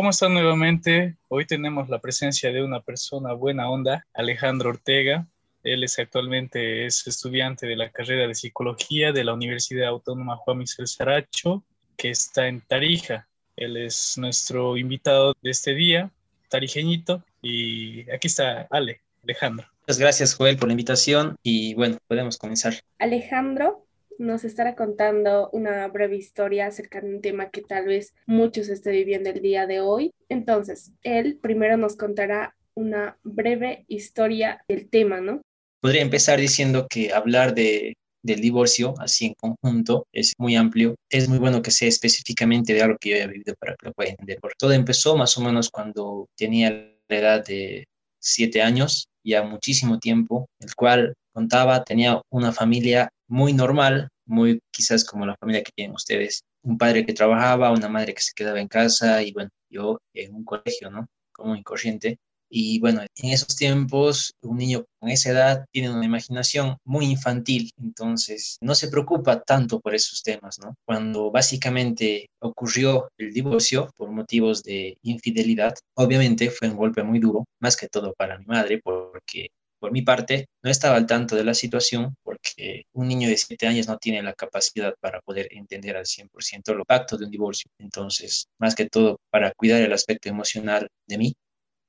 ¿Cómo 0.00 0.08
están 0.08 0.32
nuevamente? 0.32 1.18
Hoy 1.28 1.44
tenemos 1.44 1.90
la 1.90 1.98
presencia 1.98 2.50
de 2.50 2.62
una 2.62 2.80
persona 2.80 3.34
buena 3.34 3.68
onda, 3.68 4.06
Alejandro 4.14 4.70
Ortega. 4.70 5.26
Él 5.62 5.84
es 5.84 5.98
actualmente 5.98 6.86
es 6.86 7.06
estudiante 7.06 7.66
de 7.66 7.76
la 7.76 7.90
carrera 7.90 8.26
de 8.26 8.34
psicología 8.34 9.12
de 9.12 9.24
la 9.24 9.34
Universidad 9.34 9.88
Autónoma 9.88 10.38
Juan 10.38 10.56
Miguel 10.56 10.86
Saracho, 10.86 11.62
que 11.98 12.08
está 12.08 12.48
en 12.48 12.62
Tarija. 12.62 13.28
Él 13.56 13.76
es 13.76 14.14
nuestro 14.16 14.78
invitado 14.78 15.34
de 15.42 15.50
este 15.50 15.74
día, 15.74 16.10
tarijeñito, 16.48 17.22
y 17.42 18.10
aquí 18.10 18.28
está 18.28 18.68
Ale, 18.70 19.02
Alejandro. 19.22 19.66
Muchas 19.82 19.98
gracias, 19.98 20.34
Joel, 20.34 20.56
por 20.56 20.68
la 20.68 20.72
invitación 20.72 21.36
y 21.42 21.74
bueno, 21.74 21.98
podemos 22.08 22.38
comenzar. 22.38 22.72
Alejandro 22.98 23.84
nos 24.20 24.44
estará 24.44 24.76
contando 24.76 25.48
una 25.52 25.88
breve 25.88 26.16
historia 26.16 26.66
acerca 26.66 27.00
de 27.00 27.08
un 27.08 27.22
tema 27.22 27.48
que 27.48 27.62
tal 27.62 27.86
vez 27.86 28.14
muchos 28.26 28.68
estén 28.68 28.92
viviendo 28.92 29.30
el 29.30 29.40
día 29.40 29.66
de 29.66 29.80
hoy. 29.80 30.12
Entonces, 30.28 30.92
él 31.02 31.38
primero 31.40 31.78
nos 31.78 31.96
contará 31.96 32.54
una 32.74 33.18
breve 33.24 33.86
historia 33.88 34.62
del 34.68 34.90
tema, 34.90 35.22
¿no? 35.22 35.40
Podría 35.80 36.02
empezar 36.02 36.38
diciendo 36.38 36.86
que 36.88 37.14
hablar 37.14 37.54
de, 37.54 37.94
del 38.22 38.42
divorcio 38.42 38.92
así 38.98 39.24
en 39.24 39.34
conjunto 39.34 40.06
es 40.12 40.34
muy 40.36 40.54
amplio. 40.54 40.96
Es 41.08 41.26
muy 41.26 41.38
bueno 41.38 41.62
que 41.62 41.70
sea 41.70 41.88
específicamente 41.88 42.74
de 42.74 42.82
algo 42.82 42.98
que 43.00 43.10
yo 43.10 43.16
haya 43.16 43.26
vivido 43.26 43.54
para 43.58 43.74
que 43.74 43.86
lo 43.86 43.92
pueda 43.94 44.10
entender. 44.10 44.38
Porque 44.42 44.56
todo 44.58 44.72
empezó 44.72 45.16
más 45.16 45.38
o 45.38 45.40
menos 45.40 45.70
cuando 45.70 46.28
tenía 46.36 46.70
la 47.08 47.16
edad 47.16 47.46
de 47.46 47.86
siete 48.18 48.60
años, 48.60 49.08
ya 49.24 49.42
muchísimo 49.42 49.98
tiempo, 49.98 50.46
el 50.58 50.74
cual 50.74 51.14
contaba, 51.32 51.84
tenía 51.84 52.20
una 52.30 52.52
familia 52.52 53.08
muy 53.30 53.52
normal, 53.52 54.08
muy 54.26 54.60
quizás 54.70 55.04
como 55.04 55.24
la 55.24 55.36
familia 55.36 55.62
que 55.62 55.72
tienen 55.74 55.94
ustedes. 55.94 56.42
Un 56.62 56.76
padre 56.76 57.06
que 57.06 57.14
trabajaba, 57.14 57.72
una 57.72 57.88
madre 57.88 58.12
que 58.14 58.22
se 58.22 58.32
quedaba 58.34 58.60
en 58.60 58.68
casa 58.68 59.22
y 59.22 59.32
bueno, 59.32 59.50
yo 59.70 59.98
en 60.14 60.34
un 60.34 60.44
colegio, 60.44 60.90
¿no? 60.90 61.06
Como 61.32 61.54
incorriente. 61.56 62.18
Y 62.52 62.80
bueno, 62.80 63.02
en 63.02 63.30
esos 63.30 63.54
tiempos, 63.54 64.34
un 64.42 64.58
niño 64.58 64.84
con 64.98 65.08
esa 65.08 65.30
edad 65.30 65.64
tiene 65.70 65.88
una 65.90 66.04
imaginación 66.04 66.76
muy 66.84 67.06
infantil, 67.06 67.70
entonces 67.78 68.58
no 68.60 68.74
se 68.74 68.88
preocupa 68.88 69.40
tanto 69.42 69.78
por 69.80 69.94
esos 69.94 70.24
temas, 70.24 70.58
¿no? 70.58 70.74
Cuando 70.84 71.30
básicamente 71.30 72.28
ocurrió 72.40 73.08
el 73.18 73.32
divorcio 73.32 73.92
por 73.96 74.10
motivos 74.10 74.64
de 74.64 74.98
infidelidad, 75.02 75.74
obviamente 75.94 76.50
fue 76.50 76.68
un 76.68 76.76
golpe 76.76 77.04
muy 77.04 77.20
duro, 77.20 77.44
más 77.60 77.76
que 77.76 77.86
todo 77.86 78.14
para 78.18 78.38
mi 78.38 78.46
madre, 78.46 78.80
porque 78.82 79.50
por 79.80 79.92
mi 79.92 80.02
parte, 80.02 80.46
no 80.62 80.70
estaba 80.70 80.96
al 80.96 81.06
tanto 81.06 81.34
de 81.34 81.44
la 81.44 81.54
situación 81.54 82.14
porque 82.22 82.84
un 82.92 83.08
niño 83.08 83.28
de 83.28 83.36
7 83.36 83.66
años 83.66 83.88
no 83.88 83.98
tiene 83.98 84.22
la 84.22 84.34
capacidad 84.34 84.94
para 85.00 85.20
poder 85.22 85.48
entender 85.50 85.96
al 85.96 86.04
100% 86.06 86.74
los 86.74 86.86
pacto 86.86 87.16
de 87.16 87.24
un 87.24 87.30
divorcio. 87.30 87.70
Entonces, 87.78 88.46
más 88.58 88.74
que 88.74 88.86
todo, 88.86 89.18
para 89.30 89.52
cuidar 89.52 89.80
el 89.80 89.92
aspecto 89.92 90.28
emocional 90.28 90.88
de 91.08 91.18
mí, 91.18 91.34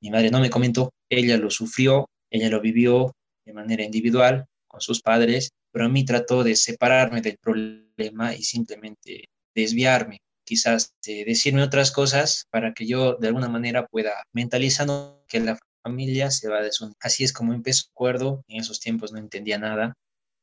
mi 0.01 0.09
madre 0.09 0.31
no 0.31 0.39
me 0.39 0.49
comentó, 0.49 0.91
ella 1.09 1.37
lo 1.37 1.49
sufrió, 1.49 2.09
ella 2.31 2.49
lo 2.49 2.61
vivió 2.61 3.11
de 3.45 3.53
manera 3.53 3.83
individual 3.83 4.45
con 4.67 4.81
sus 4.81 5.01
padres, 5.01 5.49
pero 5.71 5.85
a 5.85 5.89
mí 5.89 6.05
trató 6.05 6.43
de 6.43 6.55
separarme 6.55 7.21
del 7.21 7.37
problema 7.37 8.33
y 8.33 8.43
simplemente 8.43 9.25
desviarme, 9.53 10.19
quizás 10.45 10.93
de 11.05 11.25
decirme 11.25 11.61
otras 11.61 11.91
cosas 11.91 12.45
para 12.49 12.73
que 12.73 12.87
yo 12.87 13.15
de 13.15 13.27
alguna 13.27 13.49
manera 13.49 13.85
pueda 13.85 14.23
mentalizando 14.33 15.23
que 15.27 15.39
la 15.39 15.57
familia 15.81 16.31
se 16.31 16.49
va 16.49 16.59
a 16.59 16.63
desunir. 16.63 16.95
Así 16.99 17.23
es 17.23 17.33
como 17.33 17.53
empezó 17.53 17.85
el 17.85 17.91
acuerdo, 17.91 18.43
en 18.47 18.59
esos 18.61 18.79
tiempos 18.79 19.11
no 19.11 19.19
entendía 19.19 19.57
nada, 19.57 19.93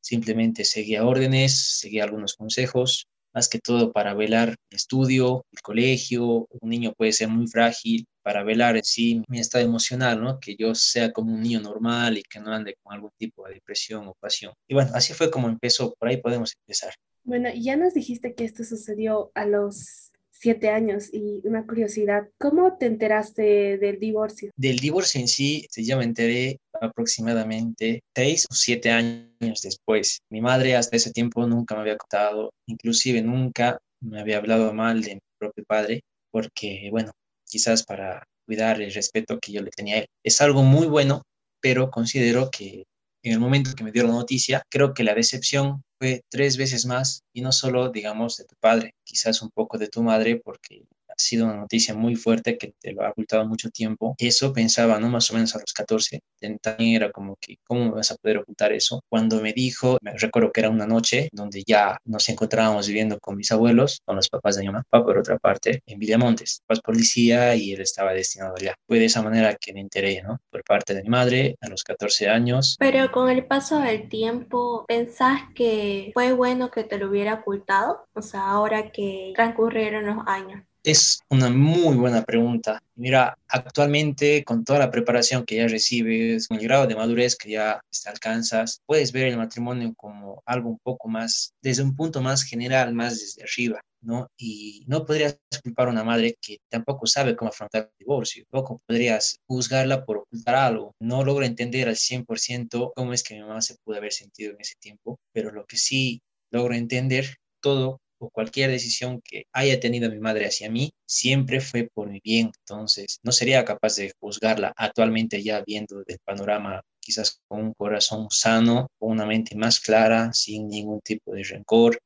simplemente 0.01 0.65
seguía 0.65 1.05
órdenes, 1.07 1.79
seguía 1.79 2.05
algunos 2.05 2.35
consejos, 2.35 3.07
más 3.35 3.49
que 3.49 3.59
todo 3.59 3.93
para 3.93 4.15
velar 4.15 4.51
el 4.71 4.77
estudio, 4.77 5.45
el 5.53 5.61
colegio, 5.61 6.47
un 6.61 6.71
niño 6.71 6.93
puede 6.97 7.13
ser 7.13 7.29
muy 7.29 7.47
frágil, 7.47 8.07
para 8.23 8.43
velar 8.43 8.77
en 8.77 8.85
sí 8.85 9.23
mi 9.29 9.39
estado 9.39 9.65
emocional, 9.65 10.21
¿no? 10.21 10.39
Que 10.39 10.55
yo 10.57 10.75
sea 10.75 11.13
como 11.13 11.33
un 11.33 11.41
niño 11.41 11.61
normal 11.61 12.19
y 12.19 12.23
que 12.23 12.41
no 12.41 12.53
ande 12.53 12.77
con 12.83 12.95
algún 12.95 13.11
tipo 13.17 13.47
de 13.47 13.55
depresión 13.55 14.07
o 14.07 14.15
pasión. 14.21 14.53
Y 14.69 14.75
bueno, 14.75 14.91
así 14.95 15.15
fue 15.15 15.31
como 15.31 15.49
empezó, 15.49 15.95
por 15.99 16.09
ahí 16.09 16.19
podemos 16.19 16.55
empezar. 16.61 16.93
Bueno, 17.25 17.49
ya 17.55 17.77
nos 17.77 17.95
dijiste 17.95 18.35
que 18.35 18.45
esto 18.45 18.65
sucedió 18.65 19.31
a 19.35 19.47
los 19.47 20.08
siete 20.41 20.69
años 20.69 21.09
y 21.13 21.41
una 21.45 21.67
curiosidad, 21.67 22.29
¿cómo 22.39 22.77
te 22.79 22.87
enteraste 22.87 23.79
del 23.79 23.99
divorcio? 23.99 24.53
Del 24.57 24.77
divorcio 24.79 25.21
en 25.21 25.29
sí, 25.29 25.67
yo 25.77 25.97
me 25.97 26.05
enteré 26.05 26.59
aproximadamente 26.81 28.03
seis 28.15 28.47
o 28.51 28.55
siete 28.55 28.91
años 28.91 29.61
después. 29.63 30.21
Mi 30.31 30.41
madre 30.41 30.77
hasta 30.77 30.97
ese 30.97 31.11
tiempo 31.11 31.47
nunca 31.47 31.75
me 31.75 31.81
había 31.83 31.97
contado, 31.97 32.53
inclusive 32.67 33.21
nunca 33.21 33.79
me 34.01 34.21
había 34.21 34.39
hablado 34.39 34.73
mal 34.73 35.03
de 35.03 35.15
mi 35.15 35.21
propio 35.39 35.65
padre, 35.67 36.03
porque 36.31 36.89
bueno, 36.91 37.11
quizás 37.45 37.83
para 37.83 38.25
cuidar 38.47 38.81
el 38.81 38.93
respeto 38.93 39.39
que 39.41 39.53
yo 39.53 39.63
le 39.63 39.71
tenía 39.71 39.97
a 39.97 39.99
él. 40.01 40.07
Es 40.23 40.41
algo 40.41 40.63
muy 40.63 40.87
bueno, 40.87 41.23
pero 41.61 41.91
considero 41.91 42.51
que 42.51 42.85
en 43.29 43.35
el 43.35 43.41
momento 43.41 43.75
que 43.75 43.85
me 43.85 43.93
dio 43.93 44.05
la 44.05 44.13
noticia, 44.13 44.63
creo 44.71 44.95
que 44.95 45.05
la 45.05 45.15
decepción 45.15 45.83
fue 45.99 46.23
tres 46.29 46.57
veces 46.57 46.87
más 46.87 47.23
y 47.33 47.41
no 47.41 47.53
solo, 47.53 47.91
digamos, 47.91 48.37
de 48.37 48.45
tu 48.45 48.55
padre, 48.61 48.95
quizás 49.05 49.43
un 49.43 49.51
poco 49.51 49.79
de 49.79 49.89
tu 49.89 50.03
madre, 50.03 50.41
porque 50.43 50.85
sido 51.19 51.47
una 51.47 51.57
noticia 51.57 51.95
muy 51.95 52.17
fuerte 52.17 52.57
que 52.57 52.75
te 52.81 52.93
lo 52.93 53.03
ha 53.03 53.11
ocultado 53.11 53.47
mucho 53.47 53.71
tiempo. 53.71 54.15
Eso 54.19 54.53
pensaba, 54.53 54.99
¿no? 54.99 55.09
Más 55.09 55.31
o 55.31 55.35
menos 55.35 55.55
a 55.55 55.61
los 55.61 55.73
14. 55.73 56.21
También 56.63 56.95
era 56.95 57.11
como 57.11 57.37
que, 57.41 57.57
¿cómo 57.65 57.93
vas 57.93 58.11
a 58.11 58.17
poder 58.17 58.39
ocultar 58.39 58.73
eso? 58.73 59.03
Cuando 59.09 59.41
me 59.41 59.53
dijo, 59.53 59.99
me 60.01 60.17
recuerdo 60.17 60.53
que 60.53 60.61
era 60.61 60.71
una 60.71 60.87
noche 60.87 61.29
donde 61.33 61.63
ya 61.67 61.99
nos 62.05 62.29
encontrábamos 62.29 62.87
viviendo 62.87 63.19
con 63.19 63.37
mis 63.37 63.51
abuelos, 63.53 64.01
con 64.05 64.17
los 64.17 64.29
papás 64.29 64.57
de 64.57 64.63
mi 64.63 64.69
mamá, 64.69 64.85
por 64.91 65.19
otra 65.19 65.39
parte, 65.39 65.83
en 65.87 65.99
Villamontes. 65.99 66.63
Papás 66.67 66.83
policía 66.83 67.55
y 67.55 67.73
él 67.73 67.81
estaba 67.81 68.13
destinado 68.13 68.55
allá. 68.57 68.75
Fue 68.87 68.99
de 68.99 69.07
esa 69.07 69.23
manera 69.23 69.57
que 69.57 69.73
me 69.73 69.81
enteré, 69.81 70.23
¿no? 70.23 70.39
Por 70.51 70.63
parte 70.65 70.95
de 70.95 71.03
mi 71.03 71.09
madre 71.09 71.57
a 71.61 71.69
los 71.69 71.83
14 71.83 72.29
años. 72.29 72.77
Pero 72.79 73.11
con 73.13 73.29
el 73.29 73.47
paso 73.47 73.81
del 73.81 74.09
tiempo, 74.09 74.85
¿pensás 74.87 75.43
que 75.55 76.11
fue 76.15 76.33
bueno 76.33 76.71
que 76.71 76.85
te 76.85 76.99
lo 76.99 77.09
hubiera 77.09 77.35
ocultado? 77.35 78.07
O 78.15 78.23
sea, 78.23 78.49
ahora 78.49 78.91
que 78.91 79.33
transcurrieron 79.35 80.07
los 80.07 80.27
años. 80.27 80.63
Es 80.89 81.21
una 81.29 81.51
muy 81.51 81.97
buena 81.97 82.25
pregunta. 82.25 82.83
Mira, 82.95 83.37
actualmente 83.47 84.43
con 84.43 84.65
toda 84.65 84.79
la 84.79 84.91
preparación 84.91 85.45
que 85.45 85.57
ya 85.57 85.69
recibes, 85.69 86.49
con 86.49 86.57
el 86.57 86.65
grado 86.65 86.87
de 86.87 86.97
madurez 86.97 87.37
que 87.37 87.51
ya 87.51 87.83
alcanzas, 88.07 88.81
puedes 88.87 89.13
ver 89.13 89.27
el 89.27 89.37
matrimonio 89.37 89.93
como 89.95 90.43
algo 90.47 90.71
un 90.71 90.79
poco 90.79 91.07
más, 91.09 91.53
desde 91.61 91.83
un 91.83 91.95
punto 91.95 92.23
más 92.23 92.43
general, 92.43 92.95
más 92.95 93.21
desde 93.21 93.43
arriba, 93.43 93.83
¿no? 94.01 94.29
Y 94.39 94.83
no 94.87 95.05
podrías 95.05 95.39
culpar 95.63 95.89
a 95.89 95.91
una 95.91 96.05
madre 96.05 96.39
que 96.41 96.57
tampoco 96.71 97.07
sabe 97.07 97.37
cómo 97.37 97.51
afrontar 97.51 97.91
el 97.93 97.99
divorcio, 97.99 98.47
tampoco 98.51 98.81
podrías 98.87 99.37
juzgarla 99.47 100.07
por 100.07 100.17
ocultar 100.17 100.55
algo. 100.55 100.95
No 101.01 101.23
logro 101.23 101.45
entender 101.45 101.89
al 101.89 101.97
100% 101.97 102.93
cómo 102.97 103.13
es 103.13 103.23
que 103.23 103.35
mi 103.35 103.43
mamá 103.43 103.61
se 103.61 103.77
pudo 103.85 103.99
haber 103.99 104.15
sentido 104.15 104.53
en 104.53 104.61
ese 104.63 104.77
tiempo, 104.81 105.19
pero 105.35 105.53
lo 105.53 105.67
que 105.67 105.77
sí 105.77 106.23
logro 106.51 106.73
entender 106.75 107.37
todo 107.61 108.01
o 108.19 108.31
cualquier 108.31 108.71
decisión 108.71 109.21
que 109.23 109.45
haya 109.53 109.81
tenido 109.81 110.11
mi 110.11 110.19
madre 110.19 110.47
hacia 110.47 110.71
mí 110.71 110.91
siempre 111.07 111.61
fue 111.61 111.89
por 111.93 112.09
mi 112.11 112.21
bien. 112.21 112.51
Entonces, 112.61 113.19
no 113.23 113.33
sería 113.33 113.65
capaz 113.65 113.97
de 113.97 114.13
juzgarla 114.21 114.73
actualmente 114.77 115.43
ya 115.43 115.63
viendo 115.67 116.03
el 116.07 116.19
panorama 116.25 116.83
quizás 117.01 117.41
con 117.49 117.61
un 117.61 117.75
corazón 117.75 118.27
sano, 118.31 118.89
con 118.99 119.13
una 119.13 119.25
mente 119.25 119.57
más 119.57 119.81
clara, 119.81 120.31
sin 120.33 120.69
ningún 120.69 121.01
tipo 121.01 121.33
de 121.33 121.43
rencor, 121.43 121.99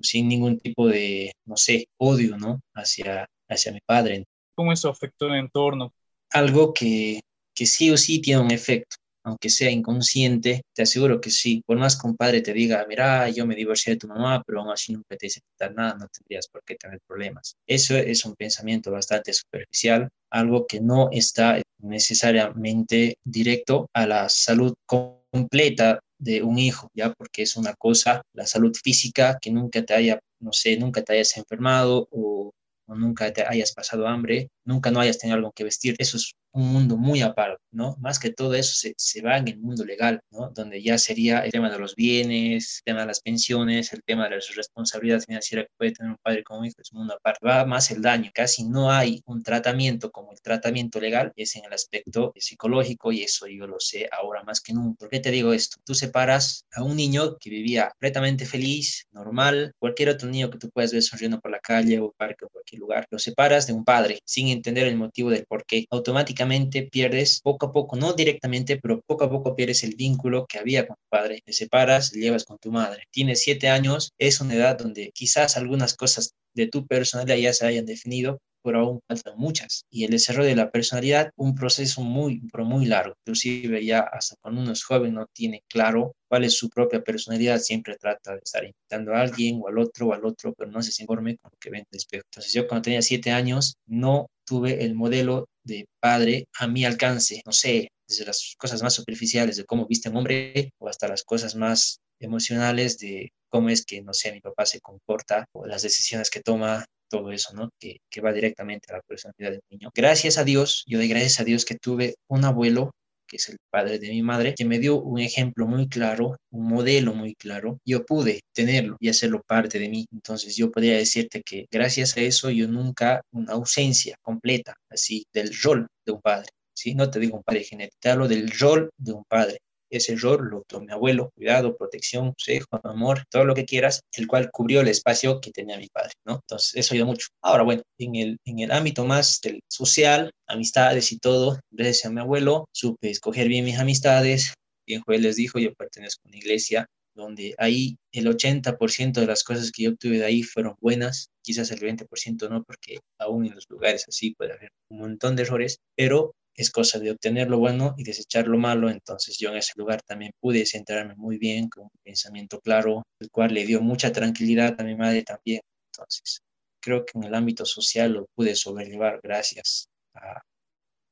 sin 0.00 0.28
ningún 0.28 0.58
tipo 0.58 0.88
de, 0.88 1.32
no 1.44 1.56
sé, 1.56 1.88
odio, 1.98 2.38
¿no? 2.38 2.60
Hacia, 2.74 3.28
hacia 3.48 3.72
mi 3.72 3.80
padre. 3.84 4.24
¿Cómo 4.54 4.72
eso 4.72 4.88
afectó 4.88 5.26
el 5.26 5.34
entorno? 5.34 5.92
Algo 6.30 6.72
que, 6.72 7.20
que 7.54 7.66
sí 7.66 7.90
o 7.90 7.96
sí 7.96 8.20
tiene 8.20 8.40
un 8.40 8.50
efecto 8.50 8.96
aunque 9.28 9.50
sea 9.50 9.70
inconsciente, 9.70 10.62
te 10.74 10.82
aseguro 10.82 11.20
que 11.20 11.30
sí. 11.30 11.62
Por 11.66 11.78
más 11.78 12.00
que 12.00 12.06
un 12.06 12.16
padre 12.16 12.40
te 12.40 12.52
diga, 12.52 12.84
mira, 12.88 13.28
yo 13.30 13.46
me 13.46 13.54
divorcié 13.54 13.94
de 13.94 13.98
tu 13.98 14.08
mamá, 14.08 14.42
pero 14.46 14.60
aún 14.60 14.70
así 14.70 14.92
nunca 14.92 15.16
te 15.16 15.26
hice 15.26 15.40
nada, 15.74 15.94
no 15.94 16.06
tendrías 16.08 16.48
por 16.48 16.62
qué 16.64 16.76
tener 16.76 17.00
problemas. 17.06 17.56
Eso 17.66 17.96
es 17.96 18.24
un 18.24 18.34
pensamiento 18.34 18.90
bastante 18.90 19.32
superficial, 19.32 20.08
algo 20.30 20.66
que 20.66 20.80
no 20.80 21.08
está 21.12 21.60
necesariamente 21.80 23.16
directo 23.24 23.88
a 23.94 24.06
la 24.06 24.28
salud 24.28 24.74
completa 24.86 26.00
de 26.18 26.42
un 26.42 26.58
hijo, 26.58 26.90
ya 26.94 27.12
porque 27.12 27.42
es 27.42 27.56
una 27.56 27.74
cosa, 27.74 28.22
la 28.34 28.46
salud 28.46 28.74
física, 28.82 29.38
que 29.40 29.50
nunca 29.50 29.84
te 29.84 29.94
haya, 29.94 30.18
no 30.40 30.52
sé, 30.52 30.76
nunca 30.76 31.02
te 31.02 31.12
hayas 31.12 31.36
enfermado 31.36 32.08
o, 32.10 32.50
nunca 32.96 33.32
te 33.32 33.44
hayas 33.46 33.72
pasado 33.72 34.06
hambre, 34.06 34.50
nunca 34.64 34.90
no 34.90 35.00
hayas 35.00 35.18
tenido 35.18 35.36
algo 35.36 35.52
que 35.52 35.64
vestir. 35.64 35.96
Eso 35.98 36.16
es 36.16 36.34
un 36.52 36.72
mundo 36.72 36.96
muy 36.96 37.20
aparte, 37.20 37.62
¿no? 37.70 37.96
Más 38.00 38.18
que 38.18 38.30
todo 38.30 38.54
eso 38.54 38.74
se, 38.74 38.94
se, 38.96 39.22
va 39.22 39.36
en 39.36 39.48
el 39.48 39.58
mundo 39.58 39.84
legal, 39.84 40.20
¿no? 40.30 40.50
Donde 40.50 40.82
ya 40.82 40.98
sería 40.98 41.40
el 41.40 41.52
tema 41.52 41.70
de 41.70 41.78
los 41.78 41.94
bienes, 41.94 42.78
el 42.78 42.84
tema 42.84 43.00
de 43.00 43.06
las 43.06 43.20
pensiones, 43.20 43.92
el 43.92 44.02
tema 44.02 44.24
de 44.24 44.30
la 44.30 44.40
responsabilidad 44.56 45.20
financiera 45.20 45.64
que 45.64 45.70
puede 45.76 45.92
tener 45.92 46.12
un 46.12 46.18
padre 46.22 46.42
como 46.42 46.64
hijo, 46.64 46.80
es 46.80 46.92
un 46.92 47.00
mundo 47.00 47.14
aparte. 47.14 47.46
Va 47.46 47.64
más 47.64 47.90
el 47.90 48.02
daño, 48.02 48.30
casi 48.34 48.64
no 48.64 48.90
hay 48.90 49.22
un 49.26 49.42
tratamiento 49.42 50.10
como 50.10 50.32
el 50.32 50.40
tratamiento 50.40 51.00
legal, 51.00 51.32
es 51.36 51.54
en 51.56 51.64
el 51.64 51.72
aspecto 51.72 52.32
psicológico 52.36 53.12
y 53.12 53.22
eso 53.22 53.46
yo 53.46 53.66
lo 53.66 53.78
sé 53.78 54.08
ahora 54.10 54.42
más 54.42 54.60
que 54.60 54.72
nunca. 54.72 54.98
¿Por 54.98 55.10
qué 55.10 55.20
te 55.20 55.30
digo 55.30 55.52
esto? 55.52 55.76
Tú 55.84 55.94
separas 55.94 56.64
a 56.72 56.82
un 56.82 56.96
niño 56.96 57.36
que 57.38 57.50
vivía 57.50 57.88
completamente 57.90 58.46
feliz, 58.46 59.06
normal, 59.12 59.72
cualquier 59.78 60.08
otro 60.10 60.28
niño 60.28 60.50
que 60.50 60.58
tú 60.58 60.70
puedas 60.70 60.92
ver 60.92 61.02
sonriendo 61.02 61.40
por 61.40 61.50
la 61.50 61.57
calle 61.68 61.96
o 62.00 62.12
parque 62.20 62.46
o 62.46 62.48
cualquier 62.48 62.80
lugar, 62.80 63.06
lo 63.10 63.18
separas 63.18 63.66
de 63.66 63.74
un 63.74 63.84
padre 63.84 64.20
sin 64.24 64.48
entender 64.48 64.86
el 64.86 64.96
motivo 64.96 65.28
del 65.30 65.44
por 65.46 65.66
qué. 65.66 65.84
Automáticamente 65.90 66.82
pierdes 66.82 67.40
poco 67.42 67.66
a 67.66 67.72
poco, 67.72 67.96
no 67.96 68.14
directamente, 68.14 68.78
pero 68.80 69.02
poco 69.06 69.24
a 69.24 69.30
poco 69.30 69.54
pierdes 69.54 69.84
el 69.84 69.94
vínculo 69.94 70.46
que 70.46 70.58
había 70.58 70.86
con 70.86 70.96
tu 70.96 71.08
padre. 71.10 71.42
Te 71.44 71.52
separas, 71.52 72.12
llevas 72.12 72.44
con 72.44 72.58
tu 72.58 72.72
madre. 72.72 73.02
Tienes 73.10 73.42
siete 73.42 73.68
años, 73.68 74.12
es 74.18 74.40
una 74.40 74.54
edad 74.54 74.78
donde 74.78 75.10
quizás 75.12 75.56
algunas 75.58 75.94
cosas 75.94 76.32
de 76.54 76.68
tu 76.68 76.86
personalidad 76.86 77.36
ya 77.36 77.52
se 77.52 77.66
hayan 77.66 77.86
definido, 77.86 78.40
pero 78.62 78.80
aún 78.80 79.00
faltan 79.06 79.34
muchas. 79.36 79.84
Y 79.90 80.04
el 80.04 80.10
desarrollo 80.10 80.48
de 80.48 80.56
la 80.56 80.70
personalidad, 80.70 81.30
un 81.36 81.54
proceso 81.54 82.02
muy, 82.02 82.42
pero 82.52 82.64
muy 82.64 82.86
largo. 82.86 83.14
Inclusive 83.24 83.84
ya 83.84 84.00
hasta 84.00 84.36
cuando 84.40 84.62
uno 84.62 84.72
es 84.72 84.84
joven 84.84 85.14
no 85.14 85.26
tiene 85.32 85.62
claro 85.68 86.14
cuál 86.28 86.44
es 86.44 86.54
su 86.56 86.68
propia 86.68 87.02
personalidad, 87.02 87.58
siempre 87.58 87.96
trata 87.96 88.34
de 88.34 88.40
estar 88.44 88.64
invitando 88.64 89.14
a 89.14 89.22
alguien 89.22 89.60
o 89.62 89.68
al 89.68 89.78
otro 89.78 90.08
o 90.08 90.12
al 90.12 90.24
otro, 90.24 90.54
pero 90.54 90.70
no 90.70 90.82
se 90.82 91.02
informe 91.02 91.36
con 91.38 91.50
lo 91.52 91.58
que 91.58 91.70
ven 91.70 91.84
el 91.90 91.96
espejo. 91.96 92.24
Entonces 92.30 92.52
yo 92.52 92.66
cuando 92.66 92.82
tenía 92.82 93.02
siete 93.02 93.30
años 93.30 93.76
no 93.86 94.26
tuve 94.44 94.84
el 94.84 94.94
modelo 94.94 95.46
de 95.64 95.86
padre 96.00 96.46
a 96.58 96.66
mi 96.66 96.84
alcance, 96.84 97.42
no 97.44 97.52
sé, 97.52 97.88
desde 98.08 98.24
las 98.24 98.54
cosas 98.58 98.82
más 98.82 98.94
superficiales 98.94 99.56
de 99.56 99.64
cómo 99.64 99.86
viste 99.86 100.08
un 100.08 100.16
hombre 100.16 100.72
o 100.78 100.88
hasta 100.88 101.08
las 101.08 101.22
cosas 101.22 101.54
más 101.54 102.00
emocionales 102.20 102.98
de 102.98 103.32
cómo 103.50 103.68
es 103.68 103.84
que, 103.84 104.02
no 104.02 104.12
sé, 104.12 104.32
mi 104.32 104.40
papá 104.40 104.66
se 104.66 104.80
comporta 104.80 105.46
o 105.52 105.66
las 105.66 105.82
decisiones 105.82 106.30
que 106.30 106.40
toma, 106.40 106.84
todo 107.08 107.32
eso, 107.32 107.54
¿no? 107.54 107.70
Que, 107.78 107.98
que 108.10 108.20
va 108.20 108.32
directamente 108.32 108.92
a 108.92 108.96
la 108.96 109.02
personalidad 109.02 109.52
del 109.52 109.62
niño. 109.70 109.90
Gracias 109.94 110.38
a 110.38 110.44
Dios, 110.44 110.84
yo 110.86 110.98
doy 110.98 111.08
gracias 111.08 111.40
a 111.40 111.44
Dios 111.44 111.64
que 111.64 111.76
tuve 111.76 112.16
un 112.28 112.44
abuelo 112.44 112.92
que 113.28 113.36
es 113.36 113.48
el 113.50 113.58
padre 113.70 113.98
de 113.98 114.08
mi 114.08 114.22
madre, 114.22 114.54
que 114.54 114.64
me 114.64 114.78
dio 114.78 115.00
un 115.00 115.20
ejemplo 115.20 115.66
muy 115.66 115.88
claro, 115.88 116.36
un 116.50 116.68
modelo 116.68 117.14
muy 117.14 117.34
claro. 117.34 117.78
Yo 117.84 118.04
pude 118.04 118.40
tenerlo 118.54 118.96
y 119.00 119.10
hacerlo 119.10 119.42
parte 119.46 119.78
de 119.78 119.88
mí. 119.88 120.06
Entonces 120.10 120.56
yo 120.56 120.72
podría 120.72 120.96
decirte 120.96 121.42
que 121.42 121.66
gracias 121.70 122.16
a 122.16 122.20
eso 122.22 122.50
yo 122.50 122.66
nunca 122.66 123.20
una 123.30 123.52
ausencia 123.52 124.16
completa, 124.22 124.74
así, 124.90 125.26
del 125.32 125.54
rol 125.62 125.86
de 126.06 126.12
un 126.12 126.20
padre. 126.22 126.48
¿sí? 126.74 126.94
No 126.94 127.10
te 127.10 127.20
digo 127.20 127.36
un 127.36 127.42
padre 127.42 127.64
genético, 127.64 127.98
te 128.00 128.08
hablo 128.08 128.26
del 128.28 128.50
rol 128.50 128.90
de 128.96 129.12
un 129.12 129.24
padre 129.28 129.58
ese 129.90 130.16
rol 130.16 130.48
lo 130.50 130.62
tomó 130.66 130.86
mi 130.86 130.92
abuelo, 130.92 131.30
cuidado, 131.34 131.76
protección, 131.76 132.32
consejo, 132.32 132.66
amor, 132.84 133.24
todo 133.30 133.44
lo 133.44 133.54
que 133.54 133.64
quieras, 133.64 134.00
el 134.16 134.26
cual 134.26 134.50
cubrió 134.50 134.80
el 134.80 134.88
espacio 134.88 135.40
que 135.40 135.50
tenía 135.50 135.78
mi 135.78 135.88
padre, 135.88 136.12
¿no? 136.24 136.36
Entonces, 136.36 136.76
eso 136.76 136.94
ayuda 136.94 137.06
mucho. 137.06 137.28
Ahora, 137.42 137.62
bueno, 137.62 137.82
en 137.98 138.14
el, 138.16 138.38
en 138.44 138.58
el 138.60 138.72
ámbito 138.72 139.04
más 139.04 139.40
del 139.42 139.60
social, 139.68 140.30
amistades 140.46 141.12
y 141.12 141.18
todo, 141.18 141.60
gracias 141.70 142.06
a 142.06 142.10
mi 142.10 142.20
abuelo, 142.20 142.66
supe 142.72 143.10
escoger 143.10 143.48
bien 143.48 143.64
mis 143.64 143.78
amistades. 143.78 144.54
Bien, 144.86 145.02
Joel 145.06 145.22
les 145.22 145.36
dijo, 145.36 145.58
yo 145.58 145.74
pertenezco 145.74 146.22
a 146.24 146.28
una 146.28 146.38
iglesia 146.38 146.86
donde 147.18 147.54
ahí 147.58 147.98
el 148.12 148.28
80% 148.28 149.20
de 149.20 149.26
las 149.26 149.42
cosas 149.42 149.72
que 149.72 149.82
yo 149.82 149.90
obtuve 149.90 150.18
de 150.18 150.24
ahí 150.24 150.42
fueron 150.42 150.76
buenas, 150.80 151.30
quizás 151.42 151.70
el 151.72 151.80
20% 151.80 152.48
no, 152.48 152.62
porque 152.62 153.00
aún 153.18 153.46
en 153.46 153.54
los 153.54 153.66
lugares 153.68 154.04
así 154.08 154.34
puede 154.34 154.52
haber 154.52 154.70
un 154.88 155.00
montón 155.00 155.34
de 155.34 155.42
errores, 155.42 155.78
pero 155.96 156.32
es 156.58 156.70
cosa 156.70 156.98
de 156.98 157.12
obtener 157.12 157.48
lo 157.48 157.58
bueno 157.58 157.94
y 157.96 158.02
desechar 158.02 158.48
lo 158.48 158.58
malo. 158.58 158.90
Entonces 158.90 159.38
yo 159.38 159.50
en 159.50 159.58
ese 159.58 159.72
lugar 159.76 160.02
también 160.02 160.32
pude 160.40 160.66
centrarme 160.66 161.14
muy 161.16 161.38
bien, 161.38 161.68
con 161.68 161.84
un 161.84 161.90
pensamiento 162.02 162.60
claro, 162.60 163.04
el 163.20 163.30
cual 163.30 163.54
le 163.54 163.64
dio 163.64 163.80
mucha 163.80 164.12
tranquilidad 164.12 164.74
a 164.78 164.84
mi 164.84 164.96
madre 164.96 165.22
también. 165.22 165.60
Entonces 165.92 166.40
creo 166.80 167.04
que 167.04 167.16
en 167.16 167.24
el 167.24 167.34
ámbito 167.34 167.64
social 167.64 168.12
lo 168.12 168.26
pude 168.34 168.56
sobrellevar 168.56 169.20
gracias 169.22 169.88
a, 170.14 170.42